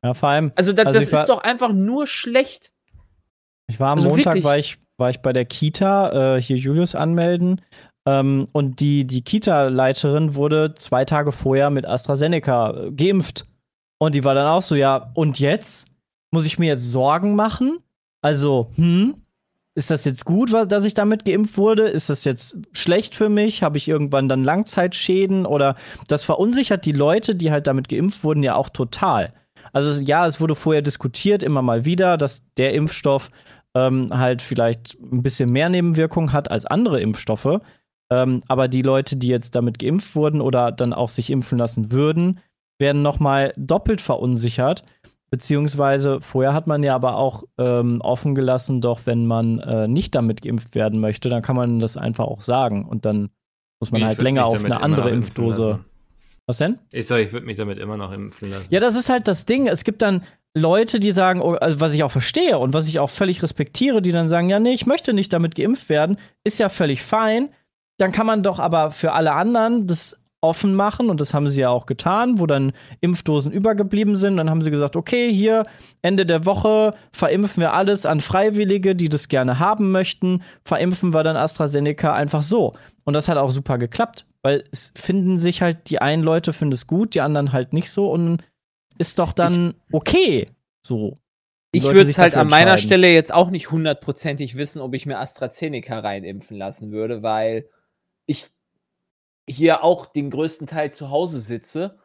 Ja, 0.04 0.14
vor 0.14 0.30
allem, 0.30 0.52
Also, 0.56 0.72
da, 0.72 0.84
Also 0.84 1.00
das 1.00 1.10
ist 1.10 1.30
doch 1.30 1.40
einfach 1.42 1.74
nur 1.74 2.06
schlecht. 2.08 2.72
ich 3.68 3.80
war 3.80 3.90
am 3.92 3.98
Also 3.98 4.10
Montag, 4.10 4.26
wirklich. 4.26 4.44
war 4.44 4.58
ich, 4.58 4.78
war 4.98 5.10
ich 5.10 5.22
bei 5.22 5.34
der 5.34 5.46
Kita, 5.46 6.36
äh, 6.36 6.42
hier 6.42 6.58
Julius 6.58 6.96
anmelden. 6.96 7.62
Ähm, 8.08 8.48
und 8.52 8.80
die, 8.80 9.06
die 9.06 9.22
Kita-Leiterin 9.22 10.36
wurde 10.36 10.76
zwei 10.76 11.06
Tage 11.06 11.32
vorher 11.32 11.70
mit 11.70 11.86
AstraZeneca 11.86 12.72
äh, 12.72 12.92
geimpft. 12.92 13.46
Und 13.98 14.16
die 14.16 14.24
war 14.24 14.36
dann 14.36 14.48
auch 14.48 14.62
so, 14.62 14.76
ja, 14.76 15.12
und 15.14 15.40
jetzt? 15.40 15.88
Muss 16.32 16.46
ich 16.46 16.60
mir 16.60 16.68
jetzt 16.68 16.92
Sorgen 16.92 17.36
machen? 17.36 17.78
Also, 18.22 18.72
hm? 18.76 19.16
ist 19.76 19.92
das 19.92 20.06
jetzt 20.06 20.26
gut, 20.26 20.54
dass 20.54 20.84
ich 20.86 20.94
damit 20.94 21.26
geimpft 21.26 21.58
wurde? 21.58 21.84
Ist 21.84 22.10
das 22.10 22.24
jetzt 22.24 22.58
schlecht 22.72 23.16
für 23.16 23.30
mich? 23.30 23.64
Habe 23.64 23.78
ich 23.78 23.88
irgendwann 23.88 24.30
dann 24.30 24.44
Langzeitschäden? 24.44 25.46
Oder 25.46 25.76
das 26.08 26.24
verunsichert 26.24 26.86
die 26.86 26.94
Leute, 26.94 27.36
die 27.36 27.52
halt 27.52 27.68
damit 27.68 27.90
geimpft 27.90 28.24
wurden, 28.24 28.44
ja 28.44 28.56
auch 28.56 28.70
total. 28.70 29.34
Also 29.74 30.02
ja, 30.02 30.26
es 30.26 30.40
wurde 30.40 30.56
vorher 30.56 30.82
diskutiert, 30.82 31.44
immer 31.44 31.62
mal 31.62 31.84
wieder, 31.84 32.18
dass 32.18 32.44
der 32.56 32.74
Impfstoff 32.74 33.30
ähm, 33.76 34.08
halt 34.12 34.42
vielleicht 34.42 34.98
ein 35.00 35.22
bisschen 35.22 35.52
mehr 35.52 35.70
Nebenwirkungen 35.70 36.34
hat 36.34 36.50
als 36.50 36.66
andere 36.66 37.02
Impfstoffe. 37.02 37.60
Ähm, 38.12 38.42
aber 38.48 38.68
die 38.68 38.82
Leute, 38.82 39.18
die 39.18 39.28
jetzt 39.28 39.56
damit 39.56 39.80
geimpft 39.80 40.16
wurden 40.16 40.42
oder 40.42 40.72
dann 40.72 40.94
auch 40.94 41.10
sich 41.10 41.30
impfen 41.30 41.58
lassen 41.58 41.92
würden, 41.92 42.40
werden 42.80 43.02
noch 43.02 43.20
mal 43.20 43.54
doppelt 43.58 44.02
verunsichert. 44.02 44.84
Beziehungsweise 45.32 46.22
vorher 46.22 46.54
hat 46.54 46.68
man 46.68 46.84
ja 46.84 46.96
aber 46.96 47.18
auch 47.18 47.44
ähm, 47.58 48.00
offen 48.02 48.36
gelassen, 48.36 48.80
doch 48.80 49.02
wenn 49.06 49.26
man 49.26 49.60
äh, 49.60 49.88
nicht 49.88 50.16
damit 50.16 50.42
geimpft 50.44 50.76
werden 50.76 51.00
möchte, 51.00 51.30
dann 51.30 51.42
kann 51.42 51.56
man 51.56 51.80
das 51.80 51.98
einfach 51.98 52.26
auch 52.26 52.44
sagen. 52.44 52.86
Und 52.86 53.06
dann 53.06 53.30
muss 53.80 53.92
man 53.92 54.02
Ich 54.02 54.08
halt 54.08 54.22
länger 54.22 54.46
auf 54.46 54.64
eine 54.64 54.82
andere 54.82 55.10
Impfdose. 55.10 55.84
Was 56.48 56.60
denn? 56.60 56.78
Ich 56.92 57.08
sag, 57.08 57.20
ich 57.22 57.34
würde 57.34 57.48
mich 57.48 57.58
damit 57.58 57.80
immer 57.80 57.98
noch 57.98 58.12
impfen 58.12 58.52
lassen. 58.52 58.72
Ja, 58.74 58.80
das 58.80 58.96
ist 58.96 59.10
halt 59.10 59.28
das 59.28 59.46
Ding. 59.46 59.68
Es 59.68 59.84
gibt 59.84 60.04
dann 60.04 60.22
Leute, 60.58 61.02
die 61.02 61.12
sagen, 61.12 61.42
oh, 61.42 61.54
also 61.56 61.82
was 61.82 61.94
ich 61.94 62.04
auch 62.04 62.12
verstehe 62.12 62.58
und 62.58 62.74
was 62.74 62.88
ich 62.88 63.00
auch 63.00 63.10
völlig 63.10 63.44
respektiere, 63.44 64.02
die 64.02 64.14
dann 64.14 64.30
sagen, 64.30 64.50
ja, 64.50 64.60
nee, 64.60 64.74
ich 64.74 64.86
möchte 64.86 65.14
nicht 65.14 65.34
damit 65.34 65.54
geimpft 65.54 65.90
werden, 65.90 66.18
ist 66.46 66.60
ja 66.60 66.70
völlig 66.70 67.04
fein. 67.04 67.50
Dann 67.98 68.14
kann 68.14 68.26
man 68.26 68.42
doch 68.42 68.60
aber 68.60 68.92
für 68.92 69.12
alle 69.12 69.34
anderen 69.34 69.86
das 69.86 70.18
offen 70.46 70.76
machen 70.76 71.10
und 71.10 71.20
das 71.20 71.34
haben 71.34 71.50
sie 71.50 71.62
ja 71.62 71.70
auch 71.70 71.86
getan, 71.88 72.40
wo 72.40 72.46
dann 72.46 72.72
Impfdosen 73.02 73.52
übergeblieben 73.52 74.16
sind. 74.16 74.38
Dann 74.38 74.50
haben 74.50 74.62
sie 74.62 74.72
gesagt, 74.72 74.96
okay, 74.96 75.32
hier 75.34 75.66
Ende 76.02 76.26
der 76.26 76.46
Woche 76.46 76.94
verimpfen 77.12 77.62
wir 77.62 77.74
alles 77.74 78.06
an 78.06 78.22
Freiwillige, 78.22 78.96
die 78.96 79.10
das 79.10 79.28
gerne 79.28 79.60
haben 79.60 79.92
möchten. 79.92 80.44
Verimpfen 80.64 81.14
wir 81.14 81.24
dann 81.24 81.36
AstraZeneca 81.36 82.14
einfach 82.14 82.44
so. 82.44 82.74
Und 83.04 83.14
das 83.14 83.28
hat 83.28 83.38
auch 83.38 83.50
super 83.50 83.78
geklappt, 83.78 84.26
weil 84.42 84.64
es 84.72 84.94
finden 84.96 85.40
sich 85.40 85.62
halt 85.62 85.90
die 85.90 86.02
einen 86.02 86.24
Leute 86.24 86.54
finden 86.54 86.74
es 86.74 86.88
gut, 86.88 87.16
die 87.16 87.22
anderen 87.22 87.52
halt 87.52 87.74
nicht 87.74 87.90
so 87.90 88.10
und 88.12 88.42
ist 88.98 89.20
doch 89.20 89.34
dann 89.34 89.76
okay. 89.92 90.48
So. 90.82 91.16
Ich 91.72 91.84
würde 91.84 92.10
es 92.10 92.18
halt 92.18 92.36
an 92.36 92.48
meiner. 92.48 92.78
Stelle 92.78 93.12
jetzt 93.12 93.34
auch 93.34 93.50
nicht 93.50 93.72
hundertprozentig 93.72 94.56
wissen, 94.56 94.82
ob 94.82 94.94
ich 94.94 95.06
mir 95.06 95.20
AstraZeneca 95.20 96.00
reinimpfen 96.00 96.58
lassen 96.58 96.92
würde, 96.92 97.22
weil 97.22 97.68
ich 98.26 98.48
hier 99.48 99.84
auch 99.84 100.06
den 100.06 100.30
größten 100.30 100.68
Teil 100.68 100.92
zu 100.94 101.10
Hause 101.10 101.40
sitze 101.42 101.98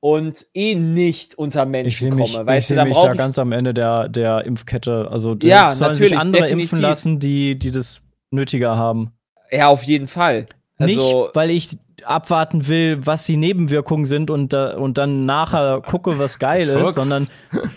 und 0.00 0.46
eh 0.54 0.74
nicht 0.74 1.34
unter 1.36 1.64
Ich 1.64 1.68
Menschen 1.68 2.04
sehe 2.10 2.14
mich, 2.14 2.32
komme. 2.32 2.42
ich 2.42 2.46
Weißt 2.46 2.70
du, 2.70 2.74
seh 2.74 2.76
da 2.76 2.84
mich 2.86 2.96
da 2.96 3.12
ich 3.12 3.18
ganz 3.18 3.38
am 3.38 3.52
Ende 3.52 3.74
der, 3.74 4.08
der 4.08 4.44
Impfkette. 4.46 5.08
Also 5.10 5.34
das 5.34 5.48
Ja, 5.50 5.74
sollen 5.74 5.92
natürlich, 5.92 6.10
sich 6.12 6.18
andere 6.18 6.42
definitiv. 6.44 6.72
impfen 6.72 6.80
lassen, 6.80 7.18
die, 7.18 7.58
die 7.58 7.70
das 7.70 8.00
nötiger 8.30 8.76
haben. 8.76 9.12
ja 9.50 9.68
auf 9.68 9.82
jeden 9.82 10.06
Fall. 10.06 10.46
Also, 10.78 11.24
nicht, 11.24 11.34
weil 11.36 11.50
ich 11.50 11.76
abwarten 12.06 12.68
will, 12.68 13.04
was 13.04 13.24
die 13.26 13.36
Nebenwirkungen 13.36 14.06
sind 14.06 14.30
und, 14.30 14.52
da, 14.52 14.76
und 14.76 14.98
dann 14.98 15.20
nachher 15.20 15.82
gucke, 15.82 16.18
was 16.18 16.38
geil 16.38 16.68
ist, 16.68 16.94
sondern 16.94 17.28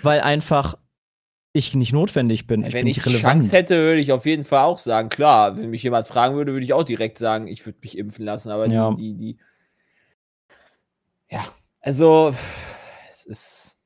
weil 0.01 0.21
einfach 0.21 0.75
ich 1.53 1.75
nicht 1.75 1.93
notwendig 1.93 2.47
bin. 2.47 2.63
Ich 2.63 2.73
wenn 2.73 2.85
bin 2.85 2.87
ich 2.87 3.05
relevant. 3.05 3.41
Chance 3.41 3.55
hätte, 3.55 3.75
würde 3.75 3.99
ich 4.01 4.11
auf 4.11 4.25
jeden 4.25 4.43
Fall 4.43 4.63
auch 4.63 4.79
sagen, 4.79 5.09
klar, 5.09 5.55
wenn 5.57 5.69
mich 5.69 5.83
jemand 5.83 6.07
fragen 6.07 6.35
würde, 6.35 6.51
würde 6.51 6.65
ich 6.65 6.73
auch 6.73 6.83
direkt 6.83 7.19
sagen, 7.19 7.47
ich 7.47 7.65
würde 7.65 7.77
mich 7.81 7.97
impfen 7.97 8.25
lassen, 8.25 8.49
aber 8.49 8.67
Ja. 8.67 8.91
die, 8.91 9.13
die, 9.13 9.35
die, 9.35 9.39
ja, 11.29 11.45
also, 11.81 12.33
es 13.11 13.25
ist, 13.25 13.77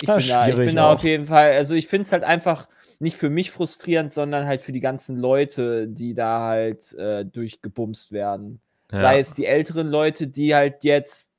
ich 0.00 0.08
Ja, 0.08 0.16
bin 0.16 0.28
da, 0.28 0.48
ich 0.48 0.56
bin 0.56 0.76
da 0.76 0.92
auf 0.92 1.04
jeden 1.04 1.26
Fall, 1.26 1.52
also 1.52 1.74
ich 1.74 1.86
finde 1.86 2.06
es 2.06 2.12
halt 2.12 2.24
einfach 2.24 2.68
nicht 2.98 3.16
für 3.16 3.30
mich 3.30 3.50
frustrierend, 3.50 4.12
sondern 4.12 4.46
halt 4.46 4.60
für 4.60 4.72
die 4.72 4.80
ganzen 4.80 5.16
Leute, 5.16 5.88
die 5.88 6.14
da 6.14 6.40
halt 6.40 6.92
äh, 6.94 7.24
durchgebumst 7.24 8.12
werden. 8.12 8.60
Ja. 8.92 9.00
Sei 9.00 9.18
es 9.18 9.34
die 9.34 9.46
älteren 9.46 9.88
Leute, 9.88 10.26
die 10.26 10.54
halt 10.54 10.84
jetzt 10.84 11.32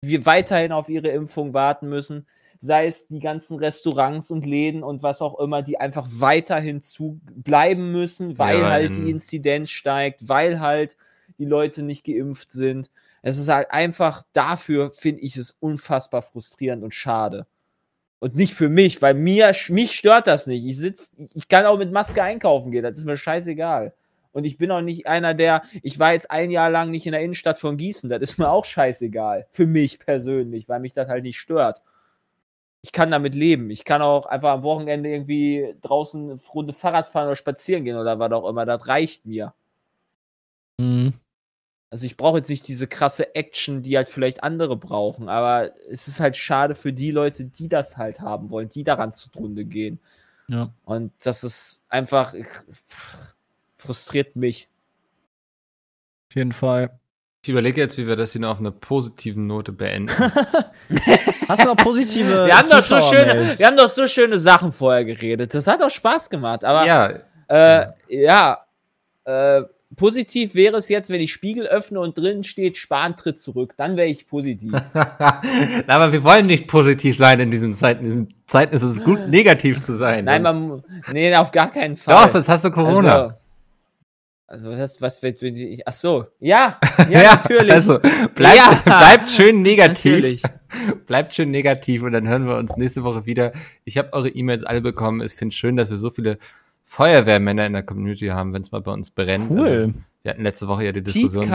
wir 0.00 0.26
weiterhin 0.26 0.72
auf 0.72 0.88
ihre 0.88 1.08
Impfung 1.08 1.54
warten 1.54 1.88
müssen, 1.88 2.26
sei 2.58 2.86
es 2.86 3.08
die 3.08 3.20
ganzen 3.20 3.58
Restaurants 3.58 4.30
und 4.30 4.46
Läden 4.46 4.82
und 4.82 5.02
was 5.02 5.22
auch 5.22 5.38
immer, 5.38 5.62
die 5.62 5.78
einfach 5.78 6.06
weiterhin 6.10 6.82
zu 6.82 7.20
bleiben 7.24 7.92
müssen, 7.92 8.38
weil 8.38 8.58
Ja, 8.60 8.68
halt 8.68 8.96
die 8.96 9.10
Inzidenz 9.10 9.70
steigt, 9.70 10.28
weil 10.28 10.60
halt 10.60 10.96
die 11.38 11.44
Leute 11.44 11.82
nicht 11.82 12.04
geimpft 12.04 12.50
sind. 12.50 12.90
Es 13.22 13.38
ist 13.38 13.48
halt 13.48 13.70
einfach 13.70 14.24
dafür, 14.32 14.90
finde 14.90 15.22
ich 15.22 15.36
es 15.36 15.56
unfassbar 15.60 16.22
frustrierend 16.22 16.82
und 16.82 16.94
schade. 16.94 17.46
Und 18.20 18.34
nicht 18.34 18.54
für 18.54 18.68
mich, 18.68 19.00
weil 19.00 19.14
mir, 19.14 19.52
mich 19.68 19.92
stört 19.92 20.26
das 20.26 20.48
nicht. 20.48 20.66
Ich 20.66 20.76
sitz, 20.76 21.12
ich 21.34 21.46
kann 21.46 21.66
auch 21.66 21.78
mit 21.78 21.92
Maske 21.92 22.22
einkaufen 22.22 22.72
gehen, 22.72 22.82
das 22.82 22.98
ist 22.98 23.04
mir 23.04 23.16
scheißegal. 23.16 23.94
Und 24.38 24.44
ich 24.44 24.56
bin 24.56 24.70
auch 24.70 24.80
nicht 24.80 25.08
einer, 25.08 25.34
der, 25.34 25.62
ich 25.82 25.98
war 25.98 26.12
jetzt 26.12 26.30
ein 26.30 26.52
Jahr 26.52 26.70
lang 26.70 26.92
nicht 26.92 27.06
in 27.06 27.12
der 27.12 27.22
Innenstadt 27.22 27.58
von 27.58 27.76
Gießen, 27.76 28.08
das 28.08 28.20
ist 28.20 28.38
mir 28.38 28.48
auch 28.48 28.64
scheißegal. 28.64 29.48
Für 29.50 29.66
mich 29.66 29.98
persönlich, 29.98 30.68
weil 30.68 30.78
mich 30.78 30.92
das 30.92 31.08
halt 31.08 31.24
nicht 31.24 31.40
stört. 31.40 31.82
Ich 32.82 32.92
kann 32.92 33.10
damit 33.10 33.34
leben. 33.34 33.68
Ich 33.70 33.84
kann 33.84 34.00
auch 34.00 34.26
einfach 34.26 34.50
am 34.50 34.62
Wochenende 34.62 35.10
irgendwie 35.10 35.74
draußen 35.82 36.30
eine 36.30 36.40
Runde 36.54 36.72
Fahrrad 36.72 37.08
fahren 37.08 37.26
oder 37.26 37.34
spazieren 37.34 37.84
gehen 37.84 37.96
oder 37.96 38.20
was 38.20 38.30
auch 38.30 38.48
immer. 38.48 38.64
Das 38.64 38.86
reicht 38.86 39.26
mir. 39.26 39.54
Mhm. 40.78 41.14
Also 41.90 42.06
ich 42.06 42.16
brauche 42.16 42.38
jetzt 42.38 42.50
nicht 42.50 42.68
diese 42.68 42.86
krasse 42.86 43.34
Action, 43.34 43.82
die 43.82 43.96
halt 43.96 44.08
vielleicht 44.08 44.44
andere 44.44 44.76
brauchen, 44.76 45.28
aber 45.28 45.72
es 45.88 46.06
ist 46.06 46.20
halt 46.20 46.36
schade 46.36 46.76
für 46.76 46.92
die 46.92 47.10
Leute, 47.10 47.46
die 47.46 47.68
das 47.68 47.96
halt 47.96 48.20
haben 48.20 48.50
wollen, 48.50 48.68
die 48.68 48.84
daran 48.84 49.12
zugrunde 49.12 49.64
gehen. 49.64 49.98
Ja. 50.46 50.72
Und 50.84 51.12
das 51.24 51.42
ist 51.42 51.82
einfach 51.88 52.34
pff, 52.34 53.34
frustriert 53.78 54.36
mich. 54.36 54.68
Auf 56.30 56.36
jeden 56.36 56.52
Fall. 56.52 56.98
Ich 57.42 57.48
überlege 57.48 57.80
jetzt, 57.80 57.96
wie 57.96 58.06
wir 58.06 58.16
das 58.16 58.32
hier 58.32 58.40
noch 58.40 58.50
auf 58.50 58.58
einer 58.58 58.72
positiven 58.72 59.46
Note 59.46 59.72
beenden. 59.72 60.10
Hast 61.48 61.62
du 61.62 61.68
noch 61.68 61.76
positive 61.76 62.46
Wir 62.46 62.58
haben, 62.58 62.68
doch 62.68 62.82
so 62.82 63.00
schöne, 63.00 63.56
wir 63.56 63.66
haben 63.66 63.76
doch 63.76 63.88
so 63.88 64.06
schöne 64.08 64.38
Sachen 64.38 64.72
vorher 64.72 65.04
geredet. 65.04 65.54
Das 65.54 65.66
hat 65.66 65.80
auch 65.80 65.90
Spaß 65.90 66.28
gemacht. 66.28 66.64
Aber 66.64 66.84
ja, 66.84 67.20
äh, 67.48 67.86
ja, 68.08 68.58
äh, 69.24 69.62
positiv 69.96 70.54
wäre 70.56 70.76
es 70.76 70.88
jetzt, 70.88 71.10
wenn 71.10 71.20
ich 71.20 71.32
Spiegel 71.32 71.66
öffne 71.66 72.00
und 72.00 72.18
drin 72.18 72.44
steht, 72.44 72.76
Spahn 72.76 73.16
tritt 73.16 73.38
zurück. 73.40 73.74
Dann 73.76 73.96
wäre 73.96 74.08
ich 74.08 74.26
positiv. 74.26 74.74
aber 75.86 76.12
wir 76.12 76.24
wollen 76.24 76.44
nicht 76.44 76.66
positiv 76.66 77.16
sein 77.16 77.40
in 77.40 77.50
diesen 77.50 77.72
Zeiten. 77.72 78.04
In 78.04 78.10
diesen 78.10 78.34
Zeiten 78.46 78.74
ist 78.74 78.82
es 78.82 79.02
gut, 79.04 79.28
negativ 79.28 79.80
zu 79.80 79.96
sein. 79.96 80.24
Nein, 80.24 80.42
man, 80.42 80.82
nee, 81.12 81.34
auf 81.36 81.52
gar 81.52 81.70
keinen 81.70 81.96
Fall. 81.96 82.14
Doch, 82.14 82.34
jetzt 82.34 82.48
hast 82.48 82.64
du 82.64 82.70
Corona. 82.70 83.22
Also, 83.22 83.34
also 84.48 84.70
was, 84.70 85.00
was 85.02 85.22
wird, 85.22 85.42
ach 85.84 85.92
so, 85.92 86.24
ja, 86.40 86.78
ja, 87.10 87.22
natürlich. 87.22 87.72
Also, 87.72 87.98
bleibt, 88.34 88.56
Ja, 88.56 88.80
bleibt 88.84 89.30
schön 89.30 89.62
negativ. 89.62 90.12
natürlich. 90.12 90.42
Bleibt 91.06 91.34
schön 91.34 91.50
negativ 91.50 92.02
und 92.02 92.12
dann 92.12 92.28
hören 92.28 92.46
wir 92.46 92.56
uns 92.56 92.76
nächste 92.76 93.02
Woche 93.02 93.24
wieder. 93.24 93.52
Ich 93.84 93.96
habe 93.96 94.12
eure 94.12 94.28
E-Mails 94.28 94.64
alle 94.64 94.82
bekommen. 94.82 95.22
Ich 95.22 95.32
finde 95.32 95.54
schön, 95.54 95.76
dass 95.76 95.88
wir 95.88 95.96
so 95.96 96.10
viele 96.10 96.36
Feuerwehrmänner 96.84 97.64
in 97.64 97.72
der 97.72 97.82
Community 97.82 98.26
haben, 98.26 98.52
wenn 98.52 98.60
es 98.60 98.70
mal 98.70 98.82
bei 98.82 98.92
uns 98.92 99.10
brennt. 99.10 99.50
Cool. 99.50 99.60
Also, 99.60 99.92
wir 100.22 100.30
hatten 100.32 100.42
letzte 100.42 100.68
Woche 100.68 100.84
ja 100.84 100.92
die 100.92 101.02
Diskussion 101.02 101.44
mit. 101.44 101.50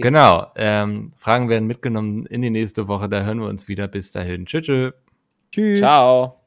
Genau. 0.00 0.46
Ähm, 0.56 1.12
Fragen 1.16 1.50
werden 1.50 1.66
mitgenommen 1.66 2.24
in 2.26 2.40
die 2.40 2.50
nächste 2.50 2.88
Woche. 2.88 3.10
Da 3.10 3.24
hören 3.24 3.40
wir 3.40 3.48
uns 3.48 3.68
wieder. 3.68 3.88
Bis 3.88 4.10
dahin. 4.10 4.46
Tschüss. 4.46 4.64
tschüss. 4.64 4.92
Tschüss. 5.50 5.78
Ciao. 5.80 6.43